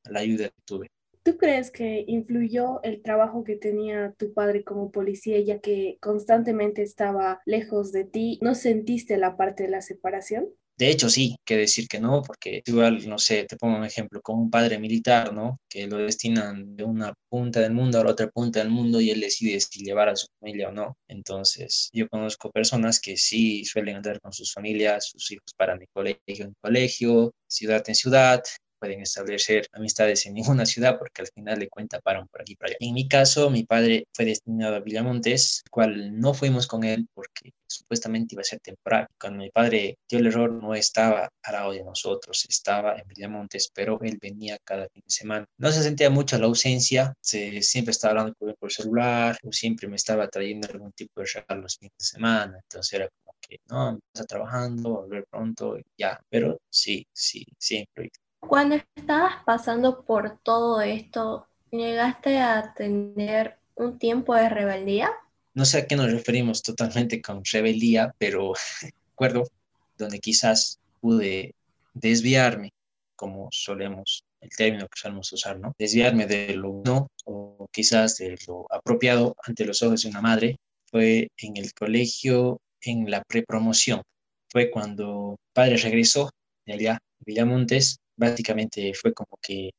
la 0.09 0.19
ayuda 0.19 0.49
que 0.49 0.61
tuve. 0.65 0.87
¿Tú 1.23 1.37
crees 1.37 1.71
que 1.71 2.05
influyó 2.07 2.81
el 2.83 3.01
trabajo 3.01 3.43
que 3.43 3.55
tenía 3.55 4.13
tu 4.17 4.33
padre 4.33 4.63
como 4.63 4.91
policía, 4.91 5.39
ya 5.41 5.59
que 5.59 5.97
constantemente 6.01 6.81
estaba 6.81 7.41
lejos 7.45 7.91
de 7.91 8.05
ti? 8.05 8.39
¿No 8.41 8.55
sentiste 8.55 9.17
la 9.17 9.35
parte 9.35 9.63
de 9.63 9.69
la 9.69 9.81
separación? 9.81 10.47
De 10.77 10.89
hecho, 10.91 11.09
sí, 11.09 11.37
que 11.43 11.57
decir 11.57 11.87
que 11.87 11.99
no, 11.99 12.21
porque 12.21 12.61
igual, 12.65 13.07
no 13.09 13.17
sé, 13.17 13.45
te 13.45 13.57
pongo 13.57 13.77
un 13.77 13.83
ejemplo, 13.85 14.21
con 14.21 14.37
un 14.37 14.51
padre 14.51 14.77
militar, 14.77 15.33
¿no? 15.33 15.59
Que 15.67 15.87
lo 15.87 15.97
destinan 15.97 16.75
de 16.75 16.83
una 16.83 17.13
punta 17.29 17.61
del 17.61 17.73
mundo 17.73 17.99
a 17.99 18.03
la 18.03 18.11
otra 18.11 18.27
punta 18.29 18.59
del 18.59 18.69
mundo 18.69 19.01
y 19.01 19.09
él 19.09 19.19
decide 19.21 19.59
si 19.59 19.83
llevar 19.83 20.09
a 20.09 20.15
su 20.15 20.27
familia 20.39 20.69
o 20.69 20.71
no. 20.71 20.95
Entonces, 21.07 21.89
yo 21.93 22.07
conozco 22.09 22.51
personas 22.51 22.99
que 22.99 23.17
sí 23.17 23.65
suelen 23.65 23.95
andar 23.97 24.21
con 24.21 24.33
sus 24.33 24.53
familias, 24.53 25.09
sus 25.09 25.31
hijos 25.31 25.51
para 25.57 25.75
mi 25.75 25.87
colegio 25.87 26.45
en 26.45 26.53
colegio, 26.61 27.33
ciudad 27.47 27.83
en 27.87 27.95
ciudad, 27.95 28.43
pueden 28.79 29.01
establecer 29.01 29.67
amistades 29.73 30.25
en 30.25 30.33
ninguna 30.33 30.65
ciudad 30.65 30.97
porque 30.97 31.21
al 31.21 31.27
final 31.27 31.59
de 31.59 31.69
cuenta 31.69 31.99
paran 31.99 32.27
por 32.27 32.41
aquí 32.41 32.55
para 32.55 32.69
allá. 32.69 32.77
En 32.79 32.93
mi 32.93 33.07
caso, 33.07 33.49
mi 33.49 33.63
padre 33.63 34.05
fue 34.13 34.25
destinado 34.25 34.75
a 34.75 34.79
Villamontes, 34.79 35.63
cual 35.69 36.19
no 36.19 36.33
fuimos 36.33 36.67
con 36.67 36.83
él 36.83 37.07
porque 37.13 37.51
supuestamente 37.67 38.35
iba 38.35 38.41
a 38.41 38.45
ser 38.45 38.59
temporal. 38.59 39.07
Cuando 39.19 39.43
mi 39.43 39.49
padre 39.49 39.97
dio 40.09 40.19
el 40.19 40.27
error, 40.27 40.51
no 40.51 40.73
estaba 40.73 41.29
al 41.43 41.53
lado 41.53 41.71
de 41.71 41.83
nosotros, 41.83 42.45
estaba 42.49 42.95
en 42.95 43.07
Villamontes, 43.07 43.69
pero 43.73 43.99
él 44.01 44.17
venía 44.21 44.57
cada 44.63 44.87
fin 44.89 45.03
de 45.05 45.11
semana. 45.11 45.45
No 45.57 45.71
se 45.71 45.83
sentía 45.83 46.09
mucho 46.09 46.37
la 46.37 46.45
ausencia, 46.45 47.13
se, 47.21 47.61
siempre 47.61 47.91
estaba 47.91 48.11
hablando 48.11 48.35
con 48.35 48.49
él 48.49 48.55
por 48.59 48.71
celular, 48.71 49.37
o 49.43 49.51
siempre 49.51 49.87
me 49.87 49.95
estaba 49.95 50.27
trayendo 50.27 50.67
algún 50.71 50.91
tipo 50.93 51.21
de 51.21 51.27
regalo 51.33 51.61
los 51.61 51.77
fines 51.77 51.93
de 51.97 52.05
semana, 52.05 52.59
entonces 52.61 52.93
era 52.93 53.09
como 53.23 53.37
que, 53.41 53.59
no, 53.69 53.99
está 54.13 54.25
trabajando, 54.25 54.89
volver 55.01 55.25
pronto, 55.29 55.77
ya, 55.97 56.19
pero 56.29 56.59
sí, 56.69 57.05
sí, 57.13 57.45
siempre. 57.57 58.11
Cuando 58.39 58.77
estabas 58.95 59.43
pasando 59.45 60.03
por 60.03 60.39
todo 60.39 60.81
esto, 60.81 61.47
¿llegaste 61.71 62.39
a 62.39 62.73
tener 62.73 63.57
un 63.75 63.99
tiempo 63.99 64.35
de 64.35 64.49
rebeldía? 64.49 65.11
No 65.53 65.65
sé 65.65 65.79
a 65.79 65.87
qué 65.87 65.95
nos 65.95 66.11
referimos 66.11 66.61
totalmente 66.61 67.21
con 67.21 67.43
rebeldía, 67.43 68.13
pero 68.17 68.53
recuerdo 69.11 69.49
donde 69.97 70.19
quizás 70.19 70.79
pude 71.01 71.55
desviarme, 71.93 72.71
como 73.15 73.49
solemos, 73.51 74.23
el 74.41 74.49
término 74.49 74.87
que 74.87 74.99
solemos 74.99 75.33
usar, 75.33 75.59
¿no? 75.59 75.73
Desviarme 75.79 76.27
de 76.27 76.53
lo 76.55 76.81
no 76.85 77.07
o 77.25 77.67
quizás 77.71 78.17
de 78.17 78.37
lo 78.47 78.65
apropiado 78.71 79.35
ante 79.43 79.65
los 79.65 79.81
ojos 79.81 80.03
de 80.03 80.09
una 80.09 80.21
madre, 80.21 80.57
fue 80.85 81.29
en 81.37 81.57
el 81.57 81.73
colegio, 81.73 82.61
en 82.81 83.09
la 83.09 83.23
prepromoción. 83.23 84.01
Fue 84.49 84.69
cuando 84.69 85.37
padre 85.53 85.77
regresó 85.77 86.29
de 86.65 86.73
allá, 86.73 86.99
Villamontes, 87.25 87.99
básicamente 88.17 88.93
fue 88.93 89.13
como 89.13 89.37
que 89.41 89.71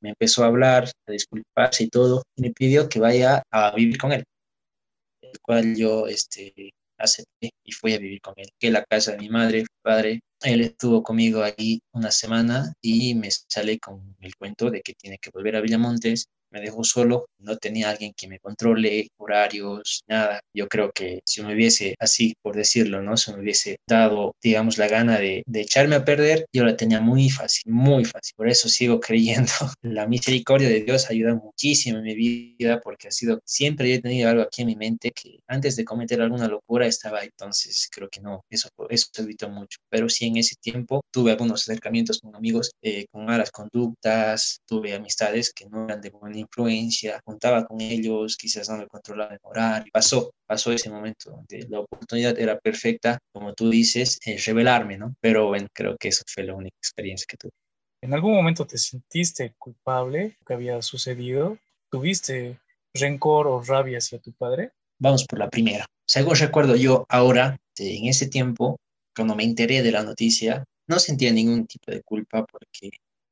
me 0.00 0.10
empezó 0.10 0.42
a 0.44 0.48
hablar, 0.48 0.90
a 1.06 1.12
disculparse 1.12 1.84
y 1.84 1.88
todo, 1.88 2.24
y 2.36 2.42
me 2.42 2.50
pidió 2.50 2.88
que 2.88 3.00
vaya 3.00 3.42
a 3.50 3.74
vivir 3.74 3.98
con 3.98 4.12
él, 4.12 4.24
el 5.22 5.40
cual 5.40 5.76
yo 5.76 6.06
este, 6.08 6.72
acepté 6.98 7.50
y 7.64 7.72
fui 7.72 7.94
a 7.94 7.98
vivir 7.98 8.20
con 8.20 8.34
él, 8.36 8.48
que 8.58 8.70
la 8.70 8.84
casa 8.84 9.12
de 9.12 9.18
mi 9.18 9.28
madre, 9.28 9.64
padre, 9.82 10.20
él 10.42 10.60
estuvo 10.62 11.02
conmigo 11.02 11.42
ahí 11.42 11.80
una 11.92 12.10
semana 12.10 12.72
y 12.80 13.14
me 13.14 13.30
sale 13.30 13.78
con 13.78 14.16
el 14.20 14.34
cuento 14.36 14.70
de 14.70 14.82
que 14.82 14.94
tiene 14.94 15.18
que 15.18 15.30
volver 15.30 15.56
a 15.56 15.60
Villamontes 15.60 16.26
me 16.52 16.60
dejó 16.60 16.84
solo, 16.84 17.26
no 17.38 17.56
tenía 17.56 17.90
alguien 17.90 18.12
que 18.16 18.28
me 18.28 18.38
controle, 18.38 19.08
horarios, 19.16 20.02
nada. 20.06 20.40
Yo 20.54 20.68
creo 20.68 20.92
que 20.92 21.20
si 21.24 21.42
me 21.42 21.54
hubiese, 21.54 21.94
así 21.98 22.34
por 22.42 22.54
decirlo, 22.54 23.02
¿no? 23.02 23.16
Si 23.16 23.32
me 23.32 23.40
hubiese 23.40 23.76
dado, 23.88 24.34
digamos, 24.42 24.78
la 24.78 24.88
gana 24.88 25.18
de, 25.18 25.42
de 25.46 25.60
echarme 25.60 25.96
a 25.96 26.04
perder, 26.04 26.46
yo 26.52 26.64
la 26.64 26.76
tenía 26.76 27.00
muy 27.00 27.30
fácil, 27.30 27.72
muy 27.72 28.04
fácil. 28.04 28.34
Por 28.36 28.48
eso 28.48 28.68
sigo 28.68 29.00
creyendo. 29.00 29.52
La 29.82 30.06
misericordia 30.06 30.68
de 30.68 30.82
Dios 30.82 31.10
ayuda 31.10 31.34
muchísimo 31.34 31.98
en 31.98 32.04
mi 32.04 32.14
vida 32.14 32.80
porque 32.80 33.08
ha 33.08 33.10
sido, 33.10 33.40
siempre 33.44 33.92
he 33.94 34.00
tenido 34.00 34.28
algo 34.28 34.42
aquí 34.42 34.62
en 34.62 34.68
mi 34.68 34.76
mente 34.76 35.10
que 35.10 35.40
antes 35.48 35.76
de 35.76 35.84
cometer 35.84 36.20
alguna 36.20 36.48
locura 36.48 36.86
estaba. 36.86 37.22
Entonces 37.22 37.88
creo 37.90 38.08
que 38.08 38.20
no, 38.20 38.44
eso, 38.50 38.68
eso 38.90 39.08
evitó 39.18 39.48
mucho. 39.48 39.78
Pero 39.88 40.08
sí 40.08 40.26
en 40.26 40.36
ese 40.36 40.56
tiempo 40.60 41.02
tuve 41.10 41.32
algunos 41.32 41.62
acercamientos 41.62 42.20
con 42.20 42.34
amigos 42.36 42.72
eh, 42.82 43.06
con 43.10 43.24
malas 43.24 43.50
conductas, 43.50 44.60
tuve 44.66 44.94
amistades 44.94 45.52
que 45.52 45.66
no 45.66 45.84
eran 45.84 46.00
de 46.00 46.10
buena 46.10 46.41
influencia, 46.42 47.20
contaba 47.24 47.64
con 47.64 47.80
ellos, 47.80 48.36
quizás 48.36 48.68
no 48.68 48.76
me 48.76 48.86
controlaba 48.86 49.34
el 49.34 49.40
horario. 49.42 49.90
Pasó, 49.92 50.32
pasó 50.46 50.72
ese 50.72 50.90
momento 50.90 51.30
donde 51.30 51.66
la 51.68 51.80
oportunidad 51.80 52.38
era 52.38 52.58
perfecta, 52.58 53.18
como 53.32 53.54
tú 53.54 53.70
dices, 53.70 54.18
eh, 54.26 54.38
revelarme, 54.44 54.98
¿no? 54.98 55.14
Pero 55.20 55.48
bueno, 55.48 55.68
creo 55.72 55.96
que 55.96 56.08
esa 56.08 56.22
fue 56.26 56.44
la 56.44 56.54
única 56.54 56.76
experiencia 56.76 57.26
que 57.28 57.36
tuve. 57.36 57.52
¿En 58.02 58.14
algún 58.14 58.34
momento 58.34 58.66
te 58.66 58.78
sentiste 58.78 59.54
culpable 59.58 60.36
que 60.46 60.54
había 60.54 60.82
sucedido? 60.82 61.58
¿Tuviste 61.90 62.58
rencor 62.94 63.46
o 63.46 63.62
rabia 63.62 63.98
hacia 63.98 64.18
tu 64.18 64.32
padre? 64.32 64.72
Vamos 64.98 65.24
por 65.24 65.38
la 65.38 65.48
primera. 65.48 65.86
Según 66.06 66.36
recuerdo 66.36 66.76
yo 66.76 67.06
ahora, 67.08 67.58
en 67.78 68.06
ese 68.06 68.28
tiempo, 68.28 68.76
cuando 69.14 69.34
me 69.34 69.44
enteré 69.44 69.82
de 69.82 69.92
la 69.92 70.02
noticia, 70.02 70.64
no 70.88 70.98
sentía 70.98 71.32
ningún 71.32 71.66
tipo 71.66 71.90
de 71.90 72.02
culpa 72.02 72.44
porque 72.44 72.90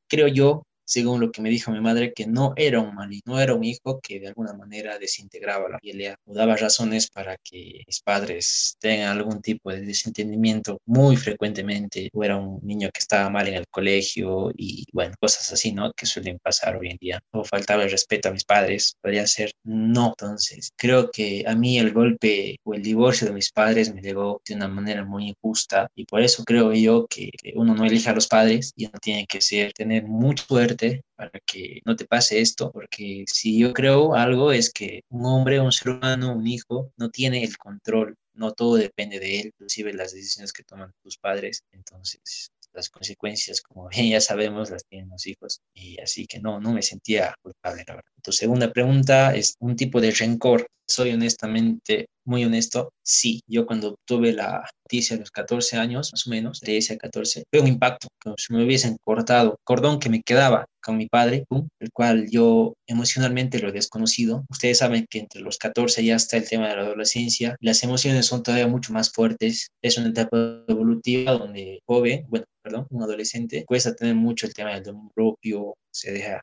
creo 0.08 0.28
yo 0.28 0.62
según 0.90 1.20
lo 1.20 1.30
que 1.30 1.40
me 1.40 1.50
dijo 1.50 1.70
mi 1.70 1.80
madre, 1.80 2.12
que 2.12 2.26
no 2.26 2.52
era 2.56 2.80
un 2.80 2.94
mal 2.94 3.10
no 3.24 3.40
era 3.40 3.54
un 3.54 3.64
hijo 3.64 4.00
que 4.00 4.20
de 4.20 4.28
alguna 4.28 4.52
manera 4.54 4.98
desintegraba 4.98 5.68
la 5.68 5.78
familia 5.78 6.16
o 6.24 6.34
daba 6.34 6.56
razones 6.56 7.08
para 7.10 7.36
que 7.38 7.82
mis 7.86 8.00
padres 8.00 8.76
tengan 8.80 9.16
algún 9.16 9.40
tipo 9.40 9.70
de 9.70 9.82
desentendimiento 9.82 10.80
muy 10.86 11.16
frecuentemente 11.16 12.08
o 12.12 12.24
era 12.24 12.36
un 12.36 12.60
niño 12.62 12.90
que 12.92 13.00
estaba 13.00 13.30
mal 13.30 13.46
en 13.48 13.54
el 13.54 13.66
colegio 13.68 14.50
y 14.56 14.84
bueno, 14.92 15.14
cosas 15.20 15.52
así, 15.52 15.72
¿no? 15.72 15.92
Que 15.92 16.06
suelen 16.06 16.38
pasar 16.42 16.76
hoy 16.76 16.90
en 16.90 16.98
día. 16.98 17.20
O 17.32 17.44
faltaba 17.44 17.84
el 17.84 17.90
respeto 17.90 18.28
a 18.28 18.32
mis 18.32 18.44
padres, 18.44 18.96
podría 19.00 19.26
ser 19.26 19.52
no. 19.64 20.08
Entonces, 20.08 20.72
creo 20.76 21.10
que 21.10 21.44
a 21.46 21.54
mí 21.54 21.78
el 21.78 21.92
golpe 21.92 22.58
o 22.64 22.74
el 22.74 22.82
divorcio 22.82 23.26
de 23.28 23.32
mis 23.32 23.52
padres 23.52 23.94
me 23.94 24.02
llegó 24.02 24.42
de 24.46 24.54
una 24.54 24.68
manera 24.68 25.04
muy 25.04 25.28
injusta 25.28 25.88
y 25.94 26.04
por 26.04 26.22
eso 26.22 26.44
creo 26.44 26.72
yo 26.72 27.06
que 27.08 27.30
uno 27.54 27.74
no 27.74 27.84
elige 27.84 28.10
a 28.10 28.14
los 28.14 28.28
padres 28.28 28.72
y 28.76 28.86
uno 28.86 28.98
tiene 29.00 29.26
que 29.26 29.40
ser, 29.40 29.72
tener 29.72 30.04
mucha 30.04 30.44
suerte 30.44 30.79
para 31.16 31.38
que 31.46 31.80
no 31.84 31.96
te 31.96 32.06
pase 32.06 32.40
esto, 32.40 32.70
porque 32.72 33.24
si 33.26 33.58
yo 33.58 33.72
creo 33.72 34.14
algo 34.14 34.52
es 34.52 34.72
que 34.72 35.02
un 35.10 35.26
hombre, 35.26 35.60
un 35.60 35.72
ser 35.72 35.90
humano, 35.90 36.34
un 36.34 36.46
hijo, 36.46 36.92
no 36.96 37.10
tiene 37.10 37.44
el 37.44 37.56
control, 37.56 38.16
no 38.34 38.52
todo 38.52 38.76
depende 38.76 39.18
de 39.18 39.40
él, 39.40 39.46
inclusive 39.48 39.92
las 39.92 40.12
decisiones 40.12 40.52
que 40.52 40.64
toman 40.64 40.92
tus 41.02 41.18
padres, 41.18 41.62
entonces 41.72 42.50
las 42.72 42.88
consecuencias, 42.88 43.60
como 43.60 43.88
bien 43.88 44.10
ya 44.10 44.20
sabemos, 44.20 44.70
las 44.70 44.84
tienen 44.84 45.10
los 45.10 45.26
hijos, 45.26 45.60
y 45.74 46.00
así 46.00 46.26
que 46.26 46.40
no, 46.40 46.60
no 46.60 46.72
me 46.72 46.82
sentía 46.82 47.34
culpable. 47.42 47.84
Tu 48.22 48.32
segunda 48.32 48.72
pregunta 48.72 49.34
es 49.34 49.56
un 49.58 49.76
tipo 49.76 50.00
de 50.00 50.12
rencor. 50.12 50.66
Soy 50.90 51.12
honestamente 51.12 52.06
muy 52.24 52.44
honesto, 52.44 52.92
sí, 53.02 53.42
yo 53.46 53.64
cuando 53.64 53.96
tuve 54.04 54.32
la 54.32 54.64
noticia 54.84 55.16
a 55.16 55.20
los 55.20 55.30
14 55.30 55.76
años, 55.76 56.10
más 56.12 56.26
o 56.26 56.30
menos, 56.30 56.60
13 56.60 56.94
a 56.94 56.98
14, 56.98 57.44
fue 57.48 57.60
un 57.60 57.68
impacto, 57.68 58.08
como 58.20 58.34
si 58.38 58.52
me 58.52 58.64
hubiesen 58.64 58.96
cortado 59.04 59.56
cordón 59.64 60.00
que 60.00 60.08
me 60.08 60.22
quedaba 60.22 60.66
con 60.82 60.96
mi 60.96 61.06
padre, 61.06 61.44
el 61.78 61.90
cual 61.92 62.28
yo 62.28 62.74
emocionalmente 62.88 63.60
lo 63.60 63.68
he 63.68 63.72
desconocido. 63.72 64.44
Ustedes 64.50 64.78
saben 64.78 65.06
que 65.08 65.20
entre 65.20 65.40
los 65.40 65.58
14 65.58 66.04
ya 66.04 66.16
está 66.16 66.36
el 66.36 66.48
tema 66.48 66.68
de 66.68 66.76
la 66.76 66.82
adolescencia, 66.82 67.56
las 67.60 67.82
emociones 67.84 68.26
son 68.26 68.42
todavía 68.42 68.66
mucho 68.66 68.92
más 68.92 69.12
fuertes, 69.12 69.68
es 69.82 69.96
una 69.96 70.08
etapa 70.08 70.64
evolutiva 70.66 71.32
donde 71.32 71.80
joven, 71.86 72.24
bueno, 72.28 72.46
perdón, 72.62 72.86
un 72.90 73.02
adolescente, 73.02 73.64
cuesta 73.64 73.94
tener 73.94 74.16
mucho 74.16 74.46
el 74.46 74.54
tema 74.54 74.74
del 74.74 74.82
dominio 74.82 75.10
propio, 75.14 75.74
se 75.92 76.12
deja 76.12 76.40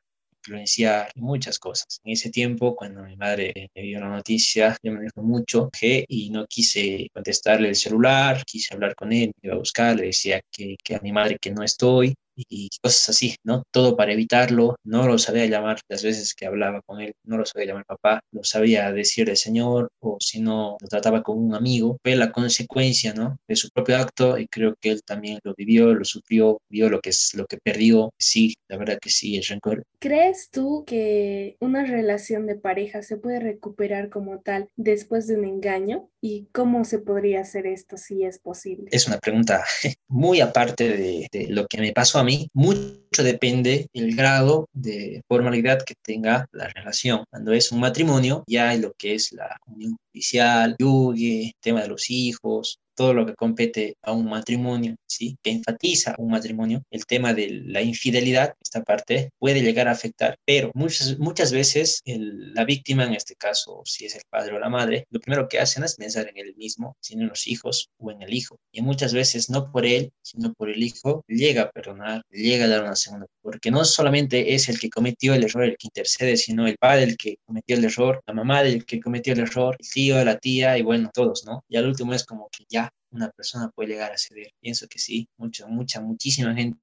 influenciar 0.47 1.11
muchas 1.15 1.59
cosas. 1.59 1.99
En 2.03 2.13
ese 2.13 2.29
tiempo, 2.29 2.75
cuando 2.75 3.03
mi 3.03 3.15
madre 3.15 3.69
me 3.75 3.81
dio 3.81 3.99
la 3.99 4.09
noticia, 4.09 4.77
yo 4.81 4.91
me 4.93 5.01
dijo 5.01 5.21
mucho 5.21 5.69
que 5.69 6.05
y 6.07 6.29
no 6.29 6.45
quise 6.47 7.09
contestarle 7.13 7.69
el 7.69 7.75
celular, 7.75 8.43
quise 8.45 8.73
hablar 8.73 8.95
con 8.95 9.11
él, 9.11 9.31
iba 9.41 9.55
a 9.55 9.57
buscar, 9.57 9.95
le 9.95 10.07
decía 10.07 10.41
que, 10.51 10.75
que 10.83 10.95
a 10.95 10.99
mi 11.01 11.11
madre 11.11 11.37
que 11.39 11.51
no 11.51 11.63
estoy, 11.63 12.15
y 12.37 12.69
cosas 12.81 13.09
así, 13.09 13.35
¿no? 13.43 13.63
Todo 13.71 13.95
para 13.95 14.13
evitarlo, 14.13 14.75
no 14.83 15.07
lo 15.07 15.17
sabía 15.17 15.45
llamar 15.45 15.79
las 15.89 16.03
veces 16.03 16.33
que 16.33 16.45
hablaba 16.45 16.81
con 16.85 17.01
él, 17.01 17.13
no 17.23 17.37
lo 17.37 17.45
sabía 17.45 17.67
llamar 17.67 17.85
papá, 17.85 18.21
lo 18.31 18.43
sabía 18.43 18.91
decir 18.91 19.29
el 19.29 19.37
señor 19.37 19.89
o 19.99 20.17
si 20.19 20.39
no 20.39 20.77
lo 20.79 20.87
trataba 20.87 21.23
como 21.23 21.41
un 21.41 21.55
amigo, 21.55 21.97
fue 22.03 22.15
la 22.15 22.31
consecuencia, 22.31 23.13
¿no? 23.13 23.37
De 23.47 23.55
su 23.55 23.69
propio 23.69 23.97
acto 23.97 24.37
y 24.37 24.47
creo 24.47 24.75
que 24.79 24.91
él 24.91 25.01
también 25.03 25.39
lo 25.43 25.53
vivió, 25.55 25.93
lo 25.93 26.05
sufrió, 26.05 26.59
vio 26.69 26.89
lo 26.89 26.99
que 27.01 27.09
es 27.09 27.33
lo 27.33 27.45
que 27.45 27.57
perdió, 27.57 28.11
sí, 28.17 28.55
la 28.67 28.77
verdad 28.77 28.99
que 29.01 29.09
sí, 29.09 29.37
el 29.37 29.45
rencor. 29.45 29.83
¿Crees 29.99 30.49
tú 30.51 30.83
que 30.85 31.57
una 31.59 31.85
relación 31.85 32.45
de 32.45 32.55
pareja 32.55 33.01
se 33.01 33.17
puede 33.17 33.39
recuperar 33.39 34.09
como 34.09 34.39
tal 34.39 34.69
después 34.75 35.27
de 35.27 35.35
un 35.35 35.45
engaño? 35.45 36.09
¿Y 36.21 36.47
cómo 36.51 36.83
se 36.83 36.99
podría 36.99 37.41
hacer 37.41 37.67
esto 37.67 37.97
si 37.97 38.23
es 38.23 38.39
posible? 38.39 38.89
Es 38.91 39.07
una 39.07 39.17
pregunta 39.17 39.63
muy 40.07 40.41
aparte 40.41 40.89
de, 40.89 41.27
de 41.31 41.47
lo 41.47 41.67
que 41.67 41.79
me 41.79 41.93
pasó 41.93 42.19
a 42.19 42.23
mí, 42.27 42.49
mucho 42.53 43.06
depende 43.23 43.87
el 43.93 44.15
grado 44.15 44.67
de 44.73 45.21
formalidad 45.27 45.83
que 45.83 45.95
tenga 46.01 46.47
la 46.51 46.67
relación. 46.69 47.23
Cuando 47.29 47.53
es 47.53 47.71
un 47.71 47.79
matrimonio, 47.79 48.43
ya 48.47 48.69
hay 48.69 48.79
lo 48.79 48.93
que 48.93 49.15
es 49.15 49.31
la 49.33 49.57
comunión 49.61 49.97
judicial, 50.11 50.75
yugue, 50.79 51.53
tema 51.61 51.81
de 51.81 51.87
los 51.89 52.09
hijos, 52.09 52.79
todo 52.97 53.13
lo 53.13 53.27
que 53.27 53.35
compete 53.35 53.95
a 54.01 54.11
un 54.11 54.27
matrimonio, 54.27 54.95
¿sí? 55.05 55.37
que 55.43 55.51
enfatiza 55.51 56.15
un 56.17 56.31
matrimonio, 56.31 56.81
el 56.89 57.05
tema 57.05 57.31
de 57.33 57.61
la 57.65 57.81
infidelidad, 57.83 58.55
esta 58.59 58.83
parte 58.83 59.29
puede 59.37 59.61
llegar 59.61 59.87
a 59.87 59.91
afectar, 59.91 60.35
pero 60.43 60.71
muchas, 60.73 61.19
muchas 61.19 61.51
veces 61.51 62.01
la 62.05 62.65
víctima, 62.65 63.05
en 63.05 63.13
este 63.13 63.35
caso, 63.35 63.83
si 63.85 64.05
es 64.05 64.15
el 64.15 64.23
padre 64.29 64.55
o 64.55 64.59
la 64.59 64.69
madre, 64.69 65.05
lo 65.11 65.19
primero 65.19 65.47
que 65.47 65.59
hacen 65.59 65.83
es 65.83 65.95
pensar 65.95 66.27
en 66.27 66.37
él 66.37 66.55
mismo, 66.57 66.97
sino 66.99 67.21
en 67.21 67.29
los 67.29 67.47
hijos 67.47 67.89
o 67.99 68.09
en 68.09 68.23
el 68.23 68.33
hijo. 68.33 68.57
Y 68.71 68.81
muchas 68.81 69.13
veces 69.13 69.51
no 69.51 69.71
por 69.71 69.85
él, 69.85 70.11
sino 70.23 70.53
por 70.55 70.71
el 70.71 70.81
hijo, 70.81 71.23
llega 71.27 71.63
a 71.63 71.69
perdonar, 71.69 72.23
llega 72.31 72.65
a 72.65 72.69
dar 72.69 72.83
una 72.83 72.95
porque 73.41 73.71
no 73.71 73.85
solamente 73.85 74.53
es 74.55 74.69
el 74.69 74.79
que 74.79 74.89
cometió 74.89 75.33
el 75.33 75.43
error 75.43 75.63
el 75.63 75.77
que 75.77 75.87
intercede, 75.87 76.37
sino 76.37 76.67
el 76.67 76.77
padre 76.77 77.03
el 77.03 77.17
que 77.17 77.37
cometió 77.45 77.77
el 77.77 77.85
error, 77.85 78.21
la 78.27 78.33
mamá 78.33 78.61
el 78.61 78.85
que 78.85 78.99
cometió 78.99 79.33
el 79.33 79.39
error, 79.39 79.75
el 79.79 79.89
tío, 79.89 80.23
la 80.23 80.37
tía 80.37 80.77
y 80.77 80.81
bueno, 80.81 81.09
todos, 81.13 81.45
¿no? 81.45 81.63
Y 81.67 81.77
al 81.77 81.87
último 81.87 82.13
es 82.13 82.25
como 82.25 82.49
que 82.49 82.65
ya 82.69 82.91
una 83.11 83.29
persona 83.29 83.69
puede 83.73 83.89
llegar 83.89 84.11
a 84.11 84.17
ceder. 84.17 84.51
Pienso 84.59 84.87
que 84.87 84.99
sí, 84.99 85.27
mucha, 85.37 85.67
mucha, 85.67 86.01
muchísima 86.01 86.53
gente 86.53 86.79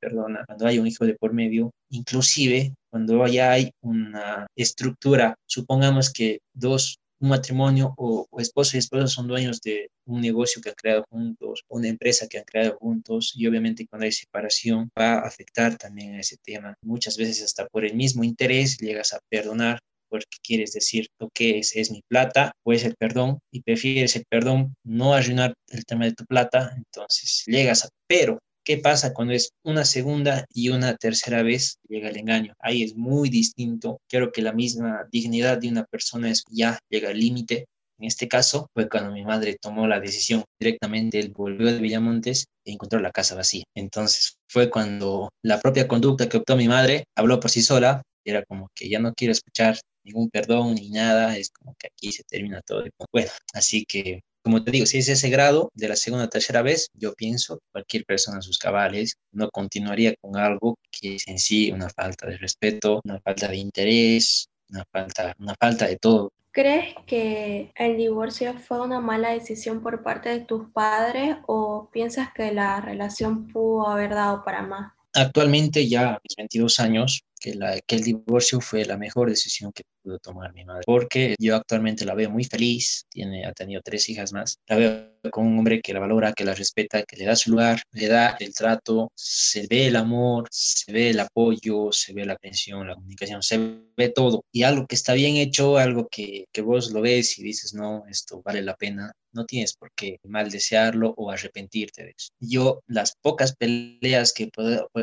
perdona 0.00 0.44
cuando 0.46 0.66
hay 0.66 0.78
un 0.78 0.86
hijo 0.86 1.04
de 1.04 1.14
por 1.14 1.32
medio, 1.32 1.72
inclusive 1.90 2.74
cuando 2.90 3.26
ya 3.26 3.52
hay 3.52 3.70
una 3.82 4.46
estructura, 4.56 5.34
supongamos 5.46 6.12
que 6.12 6.40
dos, 6.54 6.98
un 7.20 7.28
matrimonio 7.28 7.94
o, 7.96 8.26
esposo 8.38 8.76
y 8.76 8.80
esposa 8.80 9.06
son 9.06 9.28
dueños 9.28 9.60
de 9.60 9.90
un 10.06 10.20
negocio 10.20 10.60
que 10.60 10.70
han 10.70 10.74
creado 10.74 11.04
juntos, 11.10 11.64
una 11.68 11.88
empresa 11.88 12.28
que 12.28 12.38
han 12.38 12.44
creado 12.44 12.76
juntos 12.78 13.32
y 13.36 13.46
obviamente 13.46 13.86
cuando 13.86 14.04
hay 14.04 14.12
separación 14.12 14.90
va 14.98 15.14
a 15.14 15.26
afectar 15.26 15.76
también 15.76 16.14
a 16.14 16.20
ese 16.20 16.36
tema. 16.42 16.74
Muchas 16.82 17.16
veces 17.16 17.42
hasta 17.42 17.66
por 17.66 17.84
el 17.84 17.94
mismo 17.94 18.24
interés 18.24 18.78
llegas 18.78 19.12
a 19.12 19.20
perdonar 19.28 19.80
porque 20.08 20.38
quieres 20.44 20.72
decir, 20.72 21.08
lo 21.18 21.28
que 21.30 21.58
es, 21.58 21.74
es 21.74 21.90
mi 21.90 22.00
plata 22.06 22.52
o 22.62 22.72
es 22.72 22.84
el 22.84 22.94
perdón 22.94 23.40
y 23.50 23.62
prefieres 23.62 24.14
el 24.14 24.24
perdón, 24.28 24.76
no 24.84 25.12
arruinar 25.12 25.54
el 25.68 25.84
tema 25.84 26.04
de 26.04 26.12
tu 26.12 26.24
plata, 26.24 26.72
entonces 26.76 27.42
llegas 27.46 27.84
a, 27.84 27.88
pero 28.06 28.38
¿Qué 28.64 28.78
pasa 28.78 29.12
cuando 29.12 29.34
es 29.34 29.50
una 29.62 29.84
segunda 29.84 30.46
y 30.54 30.70
una 30.70 30.96
tercera 30.96 31.42
vez 31.42 31.76
llega 31.86 32.08
el 32.08 32.16
engaño? 32.16 32.54
Ahí 32.58 32.82
es 32.82 32.96
muy 32.96 33.28
distinto. 33.28 34.00
Creo 34.08 34.32
que 34.32 34.40
la 34.40 34.52
misma 34.52 35.06
dignidad 35.12 35.58
de 35.58 35.68
una 35.68 35.84
persona 35.84 36.30
es 36.30 36.44
ya 36.50 36.78
llega 36.88 37.10
al 37.10 37.20
límite. 37.20 37.66
En 37.98 38.06
este 38.06 38.26
caso 38.26 38.68
fue 38.72 38.88
cuando 38.88 39.12
mi 39.12 39.22
madre 39.22 39.58
tomó 39.60 39.86
la 39.86 40.00
decisión 40.00 40.44
directamente, 40.58 41.20
él 41.20 41.32
volvió 41.36 41.70
de 41.70 41.78
Villamontes 41.78 42.46
e 42.64 42.72
encontró 42.72 43.00
la 43.00 43.12
casa 43.12 43.34
vacía. 43.34 43.64
Entonces 43.74 44.38
fue 44.48 44.70
cuando 44.70 45.28
la 45.42 45.60
propia 45.60 45.86
conducta 45.86 46.28
que 46.28 46.38
optó 46.38 46.56
mi 46.56 46.66
madre 46.66 47.04
habló 47.14 47.40
por 47.40 47.50
sí 47.50 47.62
sola. 47.62 48.02
Era 48.24 48.42
como 48.46 48.70
que 48.74 48.88
ya 48.88 48.98
no 48.98 49.12
quiero 49.12 49.32
escuchar 49.32 49.78
ningún 50.04 50.30
perdón 50.30 50.74
ni 50.76 50.88
nada, 50.88 51.36
es 51.36 51.50
como 51.50 51.74
que 51.78 51.88
aquí 51.88 52.12
se 52.12 52.22
termina 52.24 52.62
todo. 52.62 52.84
Bueno, 53.12 53.30
así 53.52 53.84
que, 53.84 54.22
como 54.44 54.62
te 54.62 54.70
digo, 54.70 54.84
si 54.84 54.98
es 54.98 55.08
ese 55.08 55.30
grado 55.30 55.70
de 55.74 55.88
la 55.88 55.96
segunda 55.96 56.26
o 56.26 56.28
tercera 56.28 56.60
vez, 56.60 56.90
yo 56.92 57.14
pienso 57.14 57.56
que 57.56 57.64
cualquier 57.72 58.04
persona 58.04 58.36
en 58.36 58.42
sus 58.42 58.58
cabales 58.58 59.16
no 59.32 59.50
continuaría 59.50 60.14
con 60.20 60.36
algo 60.36 60.78
que 60.90 61.14
es 61.14 61.26
en 61.28 61.38
sí 61.38 61.72
una 61.72 61.88
falta 61.88 62.26
de 62.26 62.36
respeto, 62.36 63.00
una 63.04 63.18
falta 63.20 63.48
de 63.48 63.56
interés, 63.56 64.50
una 64.68 64.84
falta, 64.92 65.34
una 65.38 65.54
falta 65.58 65.86
de 65.86 65.96
todo. 65.96 66.30
¿Crees 66.52 66.94
que 67.06 67.72
el 67.74 67.96
divorcio 67.96 68.52
fue 68.58 68.82
una 68.82 69.00
mala 69.00 69.30
decisión 69.30 69.82
por 69.82 70.02
parte 70.02 70.28
de 70.28 70.40
tus 70.40 70.70
padres 70.72 71.36
o 71.46 71.88
piensas 71.90 72.28
que 72.34 72.52
la 72.52 72.82
relación 72.82 73.48
pudo 73.48 73.88
haber 73.88 74.10
dado 74.10 74.44
para 74.44 74.60
más? 74.60 74.92
Actualmente 75.14 75.88
ya 75.88 76.16
a 76.16 76.20
mis 76.22 76.36
22 76.36 76.80
años, 76.80 77.24
que, 77.40 77.54
la, 77.54 77.80
que 77.80 77.96
el 77.96 78.02
divorcio 78.02 78.60
fue 78.60 78.84
la 78.84 78.98
mejor 78.98 79.30
decisión 79.30 79.72
que 79.72 79.84
pudo 80.04 80.18
tomar 80.18 80.52
mi 80.52 80.64
madre, 80.64 80.82
porque 80.86 81.34
yo 81.38 81.56
actualmente 81.56 82.04
la 82.04 82.14
veo 82.14 82.30
muy 82.30 82.44
feliz, 82.44 83.06
tiene, 83.08 83.46
ha 83.46 83.52
tenido 83.52 83.80
tres 83.82 84.08
hijas 84.08 84.32
más, 84.32 84.58
la 84.68 84.76
veo 84.76 85.14
con 85.30 85.46
un 85.46 85.58
hombre 85.58 85.80
que 85.80 85.94
la 85.94 86.00
valora, 86.00 86.34
que 86.34 86.44
la 86.44 86.54
respeta, 86.54 87.02
que 87.02 87.16
le 87.16 87.24
da 87.24 87.34
su 87.34 87.50
lugar, 87.50 87.80
le 87.92 88.08
da 88.08 88.36
el 88.38 88.54
trato, 88.54 89.10
se 89.14 89.66
ve 89.66 89.86
el 89.86 89.96
amor, 89.96 90.46
se 90.50 90.92
ve 90.92 91.10
el 91.10 91.20
apoyo, 91.20 91.90
se 91.92 92.12
ve 92.12 92.26
la 92.26 92.34
atención, 92.34 92.86
la 92.86 92.94
comunicación, 92.94 93.42
se 93.42 93.58
ve 93.96 94.10
todo. 94.10 94.44
Y 94.52 94.64
algo 94.64 94.86
que 94.86 94.94
está 94.94 95.14
bien 95.14 95.36
hecho, 95.36 95.78
algo 95.78 96.08
que, 96.10 96.44
que 96.52 96.60
vos 96.60 96.92
lo 96.92 97.00
ves 97.00 97.38
y 97.38 97.42
dices, 97.42 97.72
no, 97.72 98.04
esto 98.08 98.42
vale 98.44 98.62
la 98.62 98.76
pena, 98.76 99.12
no 99.34 99.44
tienes 99.44 99.74
por 99.74 99.90
qué 99.94 100.18
mal 100.24 100.50
desearlo 100.50 101.14
o 101.16 101.30
arrepentirte 101.30 102.04
de 102.04 102.14
eso. 102.16 102.28
Yo, 102.38 102.82
las 102.86 103.16
pocas 103.20 103.56
peleas 103.56 104.32
que, 104.32 104.50